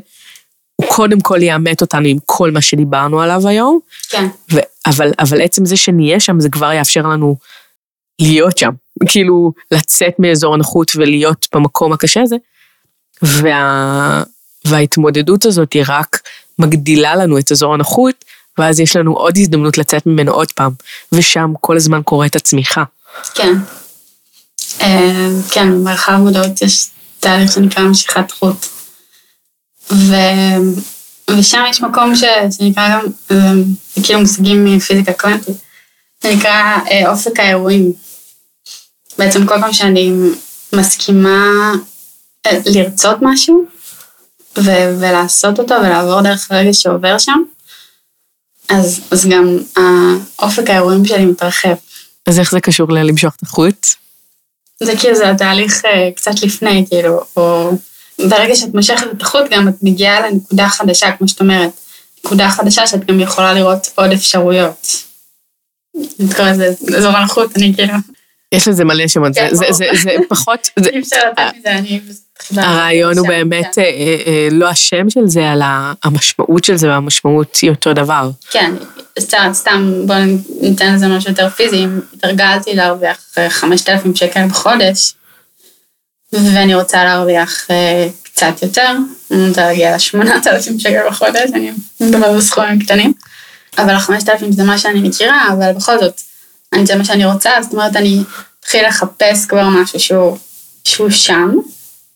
הוא 0.75 0.87
קודם 0.87 1.19
כל 1.19 1.43
יאמת 1.43 1.81
אותנו 1.81 2.07
עם 2.07 2.17
כל 2.25 2.51
מה 2.51 2.61
שדיברנו 2.61 3.21
עליו 3.21 3.47
היום, 3.47 3.79
כן, 4.09 4.25
ו- 4.53 4.59
אבל, 4.85 5.11
אבל 5.19 5.41
עצם 5.41 5.65
זה 5.65 5.77
שנהיה 5.77 6.19
שם, 6.19 6.39
זה 6.39 6.49
כבר 6.49 6.73
יאפשר 6.73 7.07
לנו 7.07 7.35
להיות 8.19 8.57
שם. 8.57 8.71
כאילו, 9.07 9.51
לצאת 9.71 10.13
מאזור 10.19 10.53
הנוחות 10.53 10.91
ולהיות 10.95 11.47
במקום 11.53 11.93
הקשה 11.93 12.21
הזה. 12.21 12.35
וה, 13.21 14.23
וההתמודדות 14.65 15.45
הזאת 15.45 15.73
היא 15.73 15.83
רק 15.87 16.21
מגדילה 16.59 17.15
לנו 17.15 17.37
את 17.39 17.51
אזור 17.51 17.73
הנוחות, 17.73 18.25
ואז 18.57 18.79
יש 18.79 18.95
לנו 18.95 19.13
עוד 19.13 19.37
הזדמנות 19.37 19.77
לצאת 19.77 20.05
ממנו 20.05 20.31
עוד 20.31 20.51
פעם. 20.51 20.71
ושם 21.11 21.53
כל 21.61 21.77
הזמן 21.77 22.01
קורית 22.01 22.35
הצמיחה. 22.35 22.83
כן. 23.33 23.53
אה, 24.81 25.29
כן, 25.51 25.71
במרחב 25.71 26.13
מודעות 26.13 26.61
יש 26.61 26.87
תהליך 27.19 27.51
שנקרא 27.51 27.83
משיכת 27.83 28.31
חוט. 28.31 28.65
ו... 29.91 30.15
ושם 31.37 31.63
יש 31.69 31.81
מקום 31.81 32.15
ש... 32.15 32.23
שנקרא 32.57 32.89
גם, 32.89 33.05
אה, 33.31 33.53
זה 33.95 34.03
כאילו 34.03 34.19
מושגים 34.19 34.65
מפיזיקה 34.65 35.13
קוונטית, 35.13 35.57
זה 36.23 36.35
נקרא 36.35 36.77
אה, 36.91 37.11
אופק 37.11 37.39
האירועים. 37.39 37.93
בעצם 39.19 39.45
כל 39.45 39.59
פעם 39.61 39.73
שאני 39.73 40.13
מסכימה 40.73 41.71
אה, 42.45 42.59
לרצות 42.65 43.17
משהו, 43.21 43.65
ו... 44.57 44.69
ולעשות 44.99 45.59
אותו 45.59 45.75
ולעבור 45.75 46.21
דרך 46.21 46.51
הרגע 46.51 46.73
שעובר 46.73 47.17
שם, 47.17 47.41
אז, 48.69 49.01
אז 49.11 49.27
גם 49.27 49.57
האופק 49.75 50.69
האירועים 50.69 51.05
שלי 51.05 51.25
מתרחב. 51.25 51.75
אז 52.27 52.39
איך 52.39 52.51
זה 52.51 52.59
קשור 52.59 52.91
ללמשוך 52.91 53.35
את 53.35 53.43
החוט? 53.43 53.87
זה 54.83 54.97
כאילו, 54.97 55.15
זה 55.15 55.31
התהליך 55.31 55.85
אה, 55.85 56.09
קצת 56.15 56.43
לפני, 56.43 56.85
כאילו, 56.89 57.21
או 57.37 57.71
ברגע 58.19 58.55
שאת 58.55 58.73
מושכת 58.73 59.07
את 59.17 59.21
החוט, 59.21 59.43
גם 59.51 59.67
את 59.67 59.73
מגיעה 59.81 60.29
לנקודה 60.29 60.69
חדשה, 60.69 61.11
כמו 61.11 61.27
שאת 61.27 61.41
אומרת. 61.41 61.71
נקודה 62.25 62.49
חדשה 62.49 62.87
שאת 62.87 63.05
גם 63.05 63.19
יכולה 63.19 63.53
לראות 63.53 63.87
עוד 63.95 64.11
אפשרויות. 64.11 64.87
אני 65.95 66.33
קוראת 66.35 66.51
לזה 66.51 66.97
אזור 66.97 67.11
הנוחות, 67.11 67.57
אני 67.57 67.73
כאילו... 67.75 67.93
יש 68.51 68.67
לזה 68.67 68.85
מלא 68.85 69.07
שמות, 69.07 69.33
זה, 69.33 69.85
כן, 70.03 70.21
פחות, 70.29 70.69
אי 70.93 70.99
אפשר 70.99 71.17
לתת 71.31 71.57
מזה, 71.59 71.71
אני... 71.71 72.01
הרעיון 72.57 73.17
הוא 73.17 73.27
באמת 73.27 73.75
כן. 73.75 73.81
אה, 73.81 73.85
אה, 73.85 74.23
אה, 74.27 74.47
לא 74.51 74.67
השם 74.67 75.09
של 75.09 75.27
זה, 75.27 75.53
אלא 75.53 75.65
המשמעות 76.03 76.63
של 76.63 76.75
זה, 76.75 76.87
והמשמעות 76.87 77.57
היא 77.61 77.69
אותו 77.69 77.93
דבר. 77.93 78.29
כן, 78.51 78.73
סתם, 79.19 79.49
סתם 79.53 79.93
בוא 80.05 80.15
ניתן 80.61 80.95
לזה 80.95 81.07
משהו 81.07 81.29
יותר 81.29 81.49
פיזי, 81.49 81.83
אם 81.83 81.99
התרגלתי 82.13 82.75
להרוויח 82.75 83.17
אה, 83.37 83.49
5,000 83.49 84.15
שקל 84.15 84.47
בחודש, 84.47 85.13
ואני 86.33 86.75
רוצה 86.75 87.03
להרוויח 87.03 87.71
אה, 87.71 88.07
קצת 88.23 88.53
יותר, 88.61 88.91
אני 89.31 89.47
רוצה 89.47 89.61
להגיע 89.61 89.95
ל-8,000 89.95 90.79
שקל 90.79 91.09
בחודש, 91.09 91.49
אני 91.53 91.71
מדברת 91.99 92.37
בסכומים 92.37 92.79
קטנים, 92.79 93.13
אבל 93.77 93.89
ה-5,000 93.89 94.51
זה 94.51 94.63
מה 94.63 94.77
שאני 94.77 95.09
מכירה, 95.09 95.47
אבל 95.53 95.71
בכל 95.73 95.99
זאת, 95.99 96.21
זה 96.83 96.95
מה 96.95 97.05
שאני 97.05 97.25
רוצה, 97.25 97.51
זאת 97.61 97.73
אומרת, 97.73 97.95
אני 97.95 98.23
אתחיל 98.59 98.87
לחפש 98.87 99.45
כבר 99.45 99.69
משהו 99.69 99.99
שהוא, 99.99 100.37
שהוא 100.83 101.09
שם, 101.09 101.51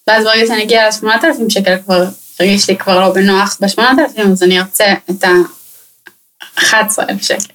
ואז 0.07 0.23
ברגע 0.23 0.47
שאני 0.47 0.63
אגיע 0.63 0.89
ל-8,000 0.89 1.49
שקל 1.49 1.75
כבר 1.85 2.05
הרגיש 2.39 2.69
לי 2.69 2.77
כבר 2.77 2.99
לא 2.99 3.13
בנוח 3.13 3.57
ב-8,000, 3.61 4.21
אז 4.31 4.43
אני 4.43 4.59
ארצה 4.59 4.93
את 5.09 5.23
ה-11,000 5.23 7.21
שקל. 7.23 7.53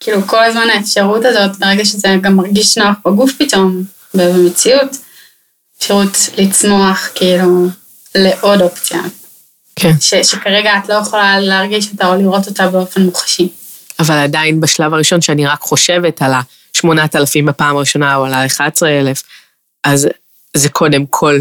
כאילו 0.00 0.26
כל 0.26 0.44
הזמן 0.44 0.66
האפשרות 0.74 1.24
הזאת, 1.24 1.56
ברגע 1.58 1.84
שזה 1.84 2.08
גם 2.20 2.36
מרגיש 2.36 2.78
נוח 2.78 2.96
בגוף 3.06 3.30
פתאום, 3.38 3.82
במציאות, 4.14 4.96
אפשרות 5.78 6.16
לצמוח 6.36 7.08
כאילו 7.14 7.66
לעוד 8.14 8.60
אופציה, 8.62 9.00
כן. 9.76 9.92
ש- 10.00 10.14
שכרגע 10.14 10.70
את 10.84 10.88
לא 10.88 10.94
יכולה 10.94 11.40
להרגיש 11.40 11.88
אותה 11.92 12.06
או 12.06 12.14
לראות 12.14 12.46
אותה 12.48 12.68
באופן 12.68 13.02
מוחשי. 13.02 13.48
אבל 14.00 14.14
עדיין 14.14 14.60
בשלב 14.60 14.94
הראשון, 14.94 15.20
שאני 15.20 15.46
רק 15.46 15.60
חושבת 15.60 16.22
על 16.22 16.32
ה-8,000 16.32 17.44
בפעם 17.46 17.76
הראשונה, 17.76 18.16
או 18.16 18.24
על 18.24 18.34
ה-11,000, 18.34 19.22
אז 19.84 20.08
זה 20.56 20.68
קודם 20.68 21.06
כל 21.06 21.38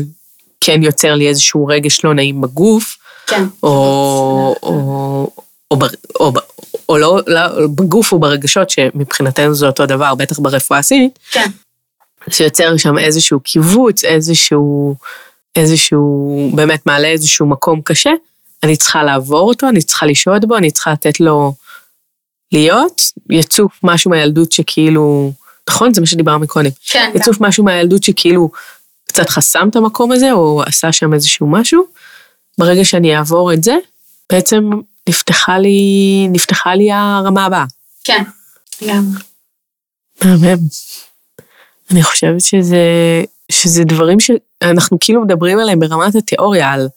כן 0.62 0.84
יוצר 0.84 1.16
לי 1.16 1.28
איזשהו 1.28 1.66
רגש 1.68 2.06
לא 2.06 2.14
נעים 2.14 2.42
בגוף, 2.42 2.98
כן. 3.28 3.44
או, 3.64 4.56
או, 4.64 5.32
או, 5.72 5.78
בר- 5.78 5.88
או, 6.20 6.32
ב- 6.32 6.40
או 6.90 6.98
לא, 6.98 7.20
לא, 7.28 7.68
בגוף 7.68 8.12
או 8.12 8.20
ברגשות, 8.20 8.70
שמבחינתנו 8.70 9.56
זה 9.56 9.68
אותו 9.68 9.86
דבר, 9.86 10.16
בטח 10.16 10.40
ברפואה 10.40 10.80
הסינית, 10.80 11.20
כן, 11.32 11.50
שיוצר 12.30 12.78
שם 12.78 12.98
איזשהו 12.98 13.40
קיבוץ, 13.40 14.04
איזשהו, 14.04 14.96
איזשהו, 15.56 16.52
באמת 16.56 16.86
מעלה 16.86 17.08
איזשהו 17.08 17.46
מקום 17.46 17.82
קשה, 17.82 18.12
אני 18.64 18.76
צריכה 18.76 19.04
לעבור 19.04 19.50
אותו, 19.50 19.70
אני 19.70 19.82
צריכה 19.82 20.06
לשהות 20.06 20.46
בו, 20.46 20.58
אני 20.58 20.72
צריכה 20.72 20.92
לתת 20.92 21.20
לו 21.20 21.54
להיות, 22.52 23.02
יצוף 23.30 23.80
משהו 23.84 24.12
מהילדות 24.12 24.52
שכאילו, 24.52 25.32
נכון? 25.70 25.94
זה 25.94 26.02
מה 26.02 26.08
שדיברנו 26.08 26.40
מקודם. 26.40 26.70
כן, 26.86 27.12
יצוף 27.16 27.42
משהו 27.42 27.64
מהילדות 27.64 28.04
שכאילו 28.04 28.50
קצת 29.08 29.30
חסם 29.30 29.68
את 29.70 29.76
המקום 29.76 30.12
הזה, 30.12 30.32
או 30.32 30.64
עשה 30.66 30.92
שם 30.92 31.14
איזשהו 31.14 31.48
משהו. 31.48 31.86
ברגע 32.58 32.86
שאני 32.86 33.18
אעבור 33.18 33.54
את 33.54 33.64
זה, 33.64 33.76
בעצם 34.32 34.70
נפתחה 35.10 35.58
לי, 35.60 36.28
נפתחה 36.32 36.76
לי 36.76 36.92
הרמה 36.92 37.46
הבאה. 37.46 37.66
כן, 38.04 38.24
גם. 38.88 39.06
מהמם. 40.24 40.58
אני 41.92 42.04
חושבת 42.04 42.42
שזה, 42.42 42.78
שזה 43.52 43.84
דברים 43.84 44.18
שאנחנו 44.20 44.98
כאילו 45.00 45.22
מדברים 45.22 45.60
עליהם 45.60 45.80
ברמת 45.80 46.16
התיאוריה, 46.16 46.72
על 46.72 46.88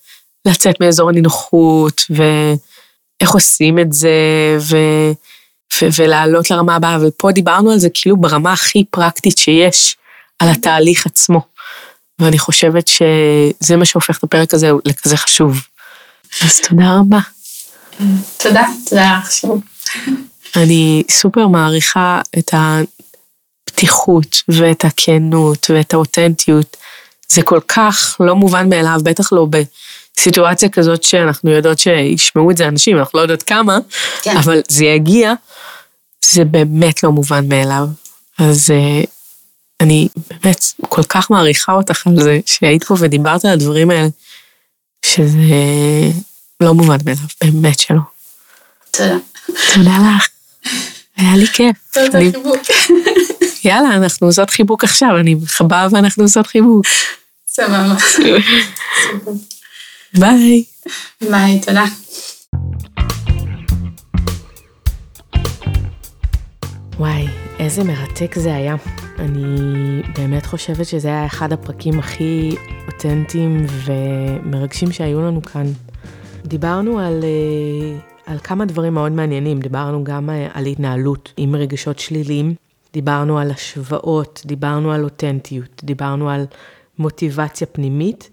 לצאת 0.45 0.81
מאזור 0.81 1.09
הנינוחות, 1.09 2.03
ואיך 2.11 3.31
עושים 3.31 3.79
את 3.79 3.93
זה, 3.93 4.11
ו, 4.61 4.77
ולעלות 5.99 6.51
לרמה 6.51 6.77
הבאה, 6.77 6.99
ופה 7.03 7.33
דיברנו 7.33 7.71
על 7.71 7.79
זה 7.79 7.89
כאילו 7.95 8.17
ברמה 8.17 8.53
הכי 8.53 8.85
פרקטית 8.91 9.39
שיש, 9.39 9.97
על 10.39 10.49
התהליך 10.49 11.07
עצמו. 11.07 11.41
ואני 12.19 12.39
חושבת 12.39 12.89
שזה 12.89 13.77
מה 13.77 13.85
שהופך 13.85 14.19
את 14.19 14.25
הפרק 14.25 14.55
הזה 14.55 14.71
לכזה 14.85 15.17
חשוב. 15.17 15.61
אז 16.43 16.61
תודה 16.69 16.99
רבה. 17.01 17.19
תודה, 18.37 18.67
תודה 18.89 19.19
לך 19.19 19.33
שוב. 19.33 19.61
אני 20.57 21.03
סופר 21.11 21.47
מעריכה 21.47 22.21
את 22.39 22.55
הפתיחות 23.69 24.37
ואת 24.49 24.85
הכנות 24.85 25.71
ואת 25.71 25.95
האותנטיות. 25.95 26.77
זה 27.29 27.43
כל 27.43 27.61
כך 27.69 28.17
לא 28.21 28.37
מובן 28.37 28.69
מאליו, 28.69 29.01
בטח 29.03 29.33
לא 29.33 29.47
בסיטואציה 30.17 30.69
כזאת 30.69 31.03
שאנחנו 31.03 31.51
יודעות 31.51 31.79
שישמעו 31.79 32.51
את 32.51 32.57
זה 32.57 32.69
אנשים, 32.69 32.99
אנחנו 32.99 33.19
לא 33.19 33.23
יודעות 33.23 33.43
כמה, 33.43 33.79
כן. 34.23 34.37
אבל 34.37 34.61
זה 34.69 34.85
יגיע, 34.85 35.33
זה 36.25 36.45
באמת 36.45 37.03
לא 37.03 37.11
מובן 37.13 37.49
מאליו. 37.49 37.87
אז 38.39 38.71
אה, 38.71 39.05
אני 39.81 40.09
באמת 40.31 40.65
כל 40.89 41.03
כך 41.03 41.31
מעריכה 41.31 41.73
אותך 41.73 42.07
על 42.07 42.23
זה 42.23 42.41
שהיית 42.47 42.85
פה 42.85 42.95
ודיברת 42.99 43.45
על 43.45 43.51
הדברים 43.51 43.91
האלה, 43.91 44.09
שזה 45.07 45.45
לא 46.61 46.75
מובן 46.75 46.97
מאליו, 47.05 47.23
באמת 47.45 47.79
שלא. 47.79 48.01
תודה. 48.91 49.17
תודה 49.75 49.91
לך. 50.17 50.29
היה 51.17 51.37
לי 51.37 51.47
כיף. 51.47 51.77
תודה 51.93 52.19
אני- 52.19 52.33
חיבוק. 52.33 52.57
יאללה, 53.65 53.95
אנחנו 53.97 54.27
עושות 54.27 54.51
חיבוק 54.51 54.85
עכשיו, 54.85 55.09
אני 55.21 55.35
מחבאה 55.35 55.87
ואנחנו 55.93 56.23
עושות 56.23 56.47
חיבוק. 56.47 56.87
סבבה. 57.47 57.95
ביי. 60.19 60.65
ביי, 61.31 61.61
תודה. 61.61 61.85
וואי, 66.99 67.27
איזה 67.59 67.85
מרתק 67.85 68.35
זה 68.39 68.55
היה. 68.55 68.75
אני 69.19 70.03
באמת 70.19 70.47
חושבת 70.47 70.87
שזה 70.87 71.09
היה 71.09 71.27
אחד 71.27 71.53
הפרקים 71.53 71.99
הכי 71.99 72.57
אותנטיים 72.87 73.67
ומרגשים 73.85 74.93
שהיו 74.93 75.21
לנו 75.23 75.43
כאן. 75.43 75.67
דיברנו 76.45 76.99
על, 76.99 77.25
אה, 77.25 77.99
על 78.33 78.39
כמה 78.39 78.65
דברים 78.65 78.95
מאוד 78.95 79.13
מעניינים, 79.13 79.61
דיברנו 79.61 80.05
גם 80.05 80.31
אה, 80.31 80.49
על 80.53 80.67
התנהלות 80.67 81.33
עם 81.37 81.57
רגשות 81.57 81.99
שליליים, 81.99 82.55
דיברנו 82.93 83.39
על 83.39 83.51
השוואות, 83.51 84.43
דיברנו 84.47 84.93
על 84.93 85.05
אותנטיות, 85.05 85.81
דיברנו 85.85 86.31
על 86.31 86.45
מוטיבציה 86.99 87.67
פנימית, 87.67 88.31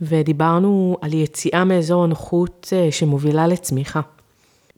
ודיברנו 0.00 0.96
על 1.00 1.14
יציאה 1.14 1.64
מאזור 1.64 2.04
הנוחות 2.04 2.72
אה, 2.72 2.92
שמובילה 2.92 3.46
לצמיחה. 3.46 4.00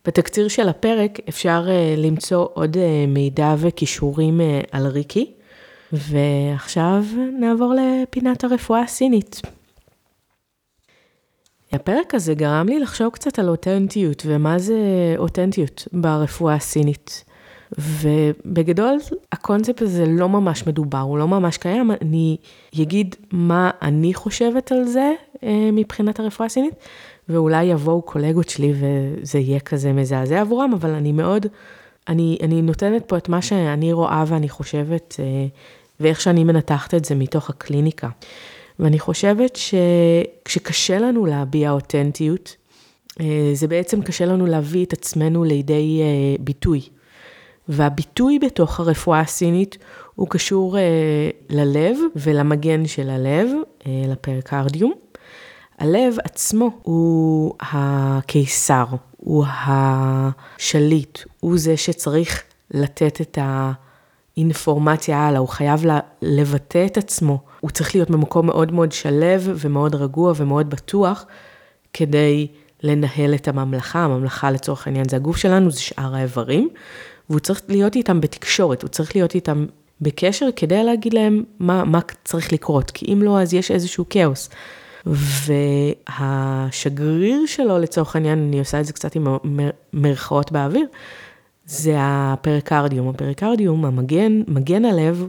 בתקציר 0.06 0.48
של 0.48 0.68
הפרק 0.68 1.18
אפשר 1.28 1.66
אה, 1.68 1.94
למצוא 1.96 2.46
עוד 2.52 2.76
אה, 2.76 3.04
מידע 3.08 3.54
וכישורים 3.58 4.40
על 4.70 4.86
ריקי, 4.86 5.32
ועכשיו 5.92 7.04
נעבור 7.40 7.74
לפינת 7.74 8.44
הרפואה 8.44 8.82
הסינית. 8.82 9.40
הפרק 11.72 12.14
הזה 12.14 12.34
גרם 12.34 12.68
לי 12.68 12.78
לחשוב 12.78 13.10
קצת 13.10 13.38
על 13.38 13.48
אותנטיות, 13.48 14.22
ומה 14.26 14.58
זה 14.58 14.78
אותנטיות 15.18 15.88
ברפואה 15.92 16.54
הסינית. 16.54 17.24
ובגדול, 17.78 18.98
הקונספט 19.32 19.82
הזה 19.82 20.06
לא 20.06 20.28
ממש 20.28 20.66
מדובר, 20.66 20.98
הוא 20.98 21.18
לא 21.18 21.28
ממש 21.28 21.56
קיים. 21.56 21.90
אני 22.02 22.36
אגיד 22.82 23.16
מה 23.32 23.70
אני 23.82 24.14
חושבת 24.14 24.72
על 24.72 24.84
זה 24.84 25.12
אה, 25.42 25.70
מבחינת 25.72 26.20
הרפואה 26.20 26.46
הסינית, 26.46 26.74
ואולי 27.28 27.64
יבואו 27.64 28.02
קולגות 28.02 28.48
שלי 28.48 28.72
וזה 28.74 29.38
יהיה 29.38 29.60
כזה 29.60 29.92
מזעזע 29.92 30.40
עבורם, 30.40 30.72
אבל 30.72 30.90
אני 30.90 31.12
מאוד, 31.12 31.46
אני, 32.08 32.38
אני 32.42 32.62
נותנת 32.62 33.04
פה 33.06 33.16
את 33.16 33.28
מה 33.28 33.42
שאני 33.42 33.92
רואה 33.92 34.24
ואני 34.26 34.48
חושבת, 34.48 35.16
אה, 35.18 35.46
ואיך 36.00 36.20
שאני 36.20 36.44
מנתחת 36.44 36.94
את 36.94 37.04
זה 37.04 37.14
מתוך 37.14 37.50
הקליניקה. 37.50 38.08
ואני 38.78 38.98
חושבת 38.98 39.56
שכשקשה 39.56 40.98
לנו 40.98 41.26
להביע 41.26 41.70
אותנטיות, 41.70 42.56
אה, 43.20 43.50
זה 43.54 43.68
בעצם 43.68 44.02
קשה 44.02 44.26
לנו 44.26 44.46
להביא 44.46 44.84
את 44.84 44.92
עצמנו 44.92 45.44
לידי 45.44 46.00
ביטוי. 46.40 46.80
והביטוי 47.70 48.38
בתוך 48.38 48.80
הרפואה 48.80 49.20
הסינית 49.20 49.78
הוא 50.14 50.28
קשור 50.30 50.78
אה, 50.78 50.82
ללב 51.50 51.96
ולמגן 52.16 52.86
של 52.86 53.10
הלב, 53.10 53.48
אה, 53.86 54.02
לפריקרדיום. 54.08 54.92
הלב 55.78 56.16
עצמו 56.24 56.70
הוא 56.82 57.54
הקיסר, 57.60 58.84
הוא 59.16 59.44
השליט, 59.48 61.18
הוא 61.40 61.58
זה 61.58 61.76
שצריך 61.76 62.42
לתת 62.70 63.20
את 63.20 63.38
האינפורמציה 64.36 65.18
הלאה, 65.18 65.40
הוא 65.40 65.48
חייב 65.48 65.84
לבטא 66.22 66.86
את 66.86 66.96
עצמו, 66.96 67.38
הוא 67.60 67.70
צריך 67.70 67.94
להיות 67.94 68.10
במקום 68.10 68.46
מאוד 68.46 68.72
מאוד 68.72 68.92
שלב 68.92 69.48
ומאוד 69.54 69.94
רגוע 69.94 70.32
ומאוד 70.36 70.70
בטוח, 70.70 71.26
כדי 71.92 72.48
לנהל 72.82 73.34
את 73.34 73.48
הממלכה, 73.48 73.98
הממלכה 73.98 74.50
לצורך 74.50 74.86
העניין 74.86 75.08
זה 75.08 75.16
הגוף 75.16 75.36
שלנו, 75.36 75.70
זה 75.70 75.80
שאר 75.80 76.14
האיברים, 76.14 76.68
והוא 77.30 77.40
צריך 77.40 77.62
להיות 77.68 77.96
איתם 77.96 78.20
בתקשורת, 78.20 78.82
הוא 78.82 78.88
צריך 78.88 79.16
להיות 79.16 79.34
איתם 79.34 79.66
בקשר 80.00 80.48
כדי 80.56 80.84
להגיד 80.84 81.14
להם 81.14 81.44
מה, 81.58 81.84
מה 81.84 81.98
צריך 82.24 82.52
לקרות, 82.52 82.90
כי 82.90 83.12
אם 83.12 83.22
לא, 83.22 83.40
אז 83.40 83.54
יש 83.54 83.70
איזשהו 83.70 84.04
כאוס. 84.10 84.50
והשגריר 86.16 87.46
שלו, 87.46 87.78
לצורך 87.78 88.16
העניין, 88.16 88.38
אני 88.38 88.58
עושה 88.58 88.80
את 88.80 88.84
זה 88.84 88.92
קצת 88.92 89.16
עם 89.16 89.26
מרכאות 89.92 90.52
באוויר, 90.52 90.86
זה 91.66 91.94
הפריקרדיום. 91.98 93.08
הפריקרדיום, 93.08 93.84
המגן, 93.84 94.42
מגן 94.48 94.84
הלב, 94.84 95.28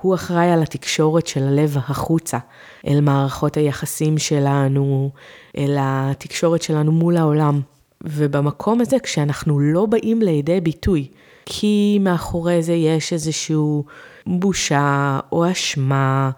הוא 0.00 0.14
אחראי 0.14 0.50
על 0.50 0.62
התקשורת 0.62 1.26
של 1.26 1.42
הלב 1.42 1.76
החוצה, 1.76 2.38
אל 2.86 3.00
מערכות 3.00 3.56
היחסים 3.56 4.18
שלנו, 4.18 5.10
אל 5.58 5.76
התקשורת 5.80 6.62
שלנו 6.62 6.92
מול 6.92 7.16
העולם. 7.16 7.60
ובמקום 8.04 8.80
הזה, 8.80 8.98
כשאנחנו 8.98 9.60
לא 9.60 9.86
באים 9.86 10.22
לידי 10.22 10.60
ביטוי, 10.60 11.08
כי 11.46 11.98
מאחורי 12.00 12.62
זה 12.62 12.72
יש 12.72 13.12
איזשהו 13.12 13.84
בושה 14.26 15.18
או 15.32 15.50
אשמה, 15.50 16.30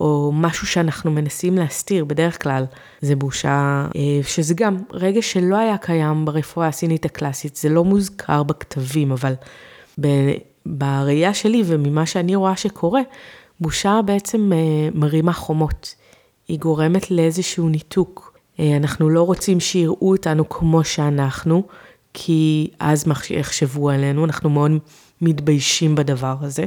או 0.00 0.32
משהו 0.34 0.66
שאנחנו 0.66 1.10
מנסים 1.10 1.54
להסתיר, 1.54 2.04
בדרך 2.04 2.42
כלל 2.42 2.64
זה 3.00 3.16
בושה, 3.16 3.86
אה, 3.96 4.22
שזה 4.22 4.54
גם 4.56 4.76
רגע 4.92 5.22
שלא 5.22 5.56
היה 5.56 5.78
קיים 5.78 6.24
ברפואה 6.24 6.66
הסינית 6.66 7.04
הקלאסית, 7.04 7.56
זה 7.56 7.68
לא 7.68 7.84
מוזכר 7.84 8.42
בכתבים, 8.42 9.12
אבל 9.12 9.34
בראייה 10.66 11.34
שלי 11.34 11.62
וממה 11.66 12.06
שאני 12.06 12.34
רואה 12.34 12.56
שקורה, 12.56 13.00
בושה 13.60 14.00
בעצם 14.04 14.52
אה, 14.52 14.88
מרימה 14.94 15.32
חומות. 15.32 15.94
היא 16.48 16.58
גורמת 16.58 17.10
לאיזשהו 17.10 17.68
ניתוק. 17.68 18.38
אה, 18.60 18.76
אנחנו 18.76 19.10
לא 19.10 19.22
רוצים 19.22 19.60
שיראו 19.60 20.10
אותנו 20.10 20.48
כמו 20.48 20.84
שאנחנו, 20.84 21.62
כי 22.18 22.70
אז 22.80 23.04
יחשבו 23.30 23.90
עלינו, 23.90 24.24
אנחנו 24.24 24.50
מאוד 24.50 24.70
מתביישים 25.20 25.94
בדבר 25.94 26.36
הזה, 26.40 26.64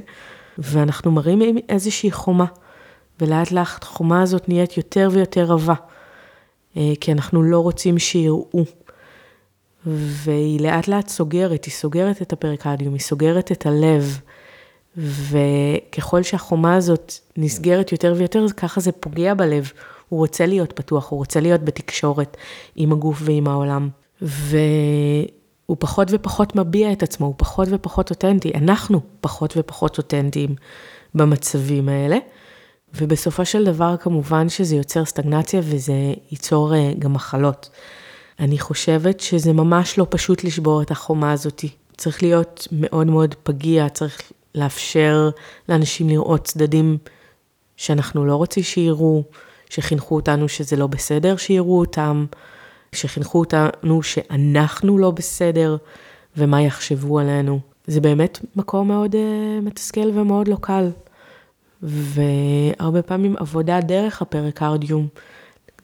ואנחנו 0.58 1.12
מראים 1.12 1.58
איזושהי 1.70 2.12
חומה, 2.12 2.46
ולאט 3.22 3.52
לאט 3.52 3.84
החומה 3.84 4.22
הזאת 4.22 4.50
נהיית 4.50 4.78
יותר 4.78 5.10
ויותר 5.12 5.52
עבה, 5.52 5.74
אה, 6.78 6.94
כי 7.02 7.12
אנחנו 7.12 7.44
לא 7.44 7.60
רוצים 7.60 8.00
שיראו. 8.00 8.66
והיא 9.86 10.62
לאט 10.62 10.88
לאט 10.88 11.08
סוגרת, 11.08 11.66
היא 11.66 11.74
סוגרת 11.74 12.22
את 12.22 12.34
הפריקדיום, 12.34 12.94
היא 12.94 13.02
סוגרת 13.02 13.52
את 13.52 13.66
הלב, 13.66 14.20
וככל 14.98 16.24
שהחומה 16.24 16.76
הזאת 16.76 17.14
נסגרת 17.38 17.92
יותר 17.92 18.14
ויותר, 18.18 18.46
ככה 18.58 18.82
זה 18.82 18.92
פוגע 18.92 19.34
בלב. 19.34 19.72
הוא 20.10 20.20
רוצה 20.20 20.46
להיות 20.46 20.74
פתוח, 20.74 21.10
הוא 21.10 21.18
רוצה 21.18 21.40
להיות 21.40 21.62
בתקשורת 21.62 22.38
עם 22.76 22.92
הגוף 22.92 23.20
ועם 23.22 23.48
העולם. 23.48 23.90
והוא 25.70 25.78
פחות 25.80 26.08
ופחות 26.12 26.56
מביע 26.56 26.92
את 26.92 27.04
עצמו, 27.04 27.26
הוא 27.26 27.36
פחות 27.38 27.68
ופחות 27.72 28.10
אותנטי. 28.10 28.52
אנחנו 28.56 29.02
פחות 29.22 29.54
ופחות 29.58 29.98
אותנטיים 29.98 30.56
במצבים 31.16 31.90
האלה. 31.90 32.18
ובסופו 32.94 33.46
של 33.46 33.66
דבר, 33.66 33.96
כמובן 33.98 34.50
שזה 34.50 34.76
יוצר 34.76 35.06
סטגנציה 35.06 35.62
וזה 35.64 35.94
ייצור 36.32 36.76
אה, 36.76 36.92
גם 37.00 37.14
מחלות. 37.14 37.70
אני 38.40 38.60
חושבת 38.60 39.20
שזה 39.20 39.54
ממש 39.54 39.98
לא 39.98 40.08
פשוט 40.10 40.44
לשבור 40.44 40.82
את 40.82 40.92
החומה 40.92 41.32
הזאתי. 41.32 41.70
צריך 41.98 42.24
להיות 42.24 42.68
מאוד 42.72 43.08
מאוד 43.08 43.36
פגיע, 43.44 43.90
צריך 43.90 44.22
לאפשר 44.56 45.30
לאנשים 45.70 46.10
לראות 46.10 46.44
צדדים 46.44 46.98
שאנחנו 47.78 48.26
לא 48.26 48.36
רוצים 48.36 48.64
שיראו, 48.64 49.24
שחינכו 49.70 50.16
אותנו 50.16 50.50
שזה 50.50 50.76
לא 50.76 50.88
בסדר 50.88 51.38
שיראו 51.38 51.80
אותם, 51.80 52.26
שחינכו 52.92 53.40
אותנו 53.40 54.04
שאנחנו 54.04 54.98
לא 54.98 55.12
בסדר, 55.12 55.78
ומה 56.38 56.62
יחשבו 56.62 57.20
עלינו. 57.20 57.60
זה 57.88 58.02
באמת 58.02 58.40
מקום 58.56 58.88
מאוד 58.88 59.16
uh, 59.16 59.18
מתסכל 59.62 60.10
ומאוד 60.14 60.48
לא 60.48 60.58
קל. 60.62 60.90
והרבה 61.82 63.02
פעמים 63.02 63.36
עבודה 63.38 63.82
דרך 63.82 64.22
הפריקרדיום, 64.22 65.08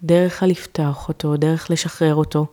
דרך 0.04 0.44
הלפתוח 0.44 1.08
אותו, 1.08 1.38
דרך 1.38 1.72
לשחרר 1.72 2.16
אותו, 2.16 2.46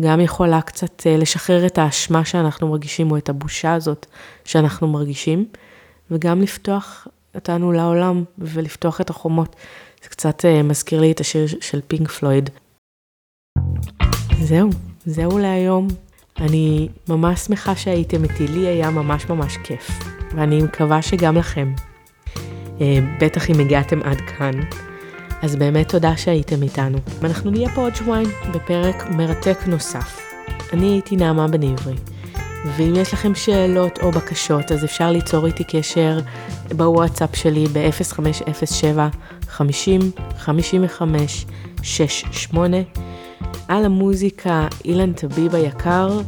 גם 0.00 0.20
יכולה 0.20 0.60
קצת 0.60 1.06
אה, 1.06 1.16
לשחרר 1.16 1.66
את 1.66 1.78
האשמה 1.78 2.24
שאנחנו 2.24 2.68
מרגישים, 2.68 3.10
או 3.10 3.16
את 3.16 3.28
הבושה 3.28 3.74
הזאת 3.74 4.06
שאנחנו 4.44 4.88
מרגישים, 4.88 5.46
וגם 6.10 6.42
לפתוח 6.42 7.08
אותנו 7.34 7.72
לעולם 7.72 8.24
ולפתוח 8.38 9.00
את 9.00 9.10
החומות. 9.10 9.56
זה 10.02 10.08
קצת 10.08 10.44
אה, 10.44 10.62
מזכיר 10.62 11.00
לי 11.00 11.12
את 11.12 11.20
השיר 11.20 11.46
של 11.60 11.80
פינק 11.88 12.10
פלויד. 12.10 12.50
זהו, 14.40 14.70
זהו 15.06 15.38
להיום. 15.38 15.88
אני 16.40 16.88
ממש 17.08 17.40
שמחה 17.40 17.76
שהייתם 17.76 18.24
איתי, 18.24 18.48
לי 18.48 18.66
היה 18.66 18.90
ממש 18.90 19.28
ממש 19.28 19.56
כיף, 19.64 19.90
ואני 20.34 20.62
מקווה 20.62 21.02
שגם 21.02 21.36
לכם. 21.36 21.74
אה, 22.80 22.98
בטח 23.20 23.50
אם 23.50 23.60
הגעתם 23.60 24.00
עד 24.02 24.20
כאן. 24.20 24.52
אז 25.42 25.56
באמת 25.56 25.88
תודה 25.88 26.16
שהייתם 26.16 26.62
איתנו. 26.62 26.98
ואנחנו 27.20 27.50
נהיה 27.50 27.68
פה 27.74 27.80
עוד 27.80 27.94
שבועיים 27.94 28.28
בפרק 28.54 29.10
מרתק 29.10 29.58
נוסף. 29.66 30.20
אני 30.72 30.86
הייתי 30.86 31.16
נעמה 31.16 31.48
בן 31.48 31.62
עברי, 31.62 31.94
ואם 32.76 32.92
יש 32.96 33.12
לכם 33.12 33.34
שאלות 33.34 33.98
או 34.02 34.10
בקשות, 34.10 34.72
אז 34.72 34.84
אפשר 34.84 35.10
ליצור 35.10 35.46
איתי 35.46 35.64
קשר 35.64 36.18
בוואטסאפ 36.76 37.36
שלי 37.36 37.66
ב-0507 37.72 38.98
50 39.48 40.00
55 40.38 41.46
68 41.82 42.76
על 43.68 43.84
המוזיקה 43.84 44.68
אילן 44.84 45.12
טביב 45.12 45.54
היקר, 45.54 46.20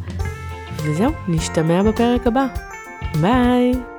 וזהו, 0.84 1.12
נשתמע 1.28 1.82
בפרק 1.82 2.26
הבא. 2.26 2.46
ביי! 3.20 3.95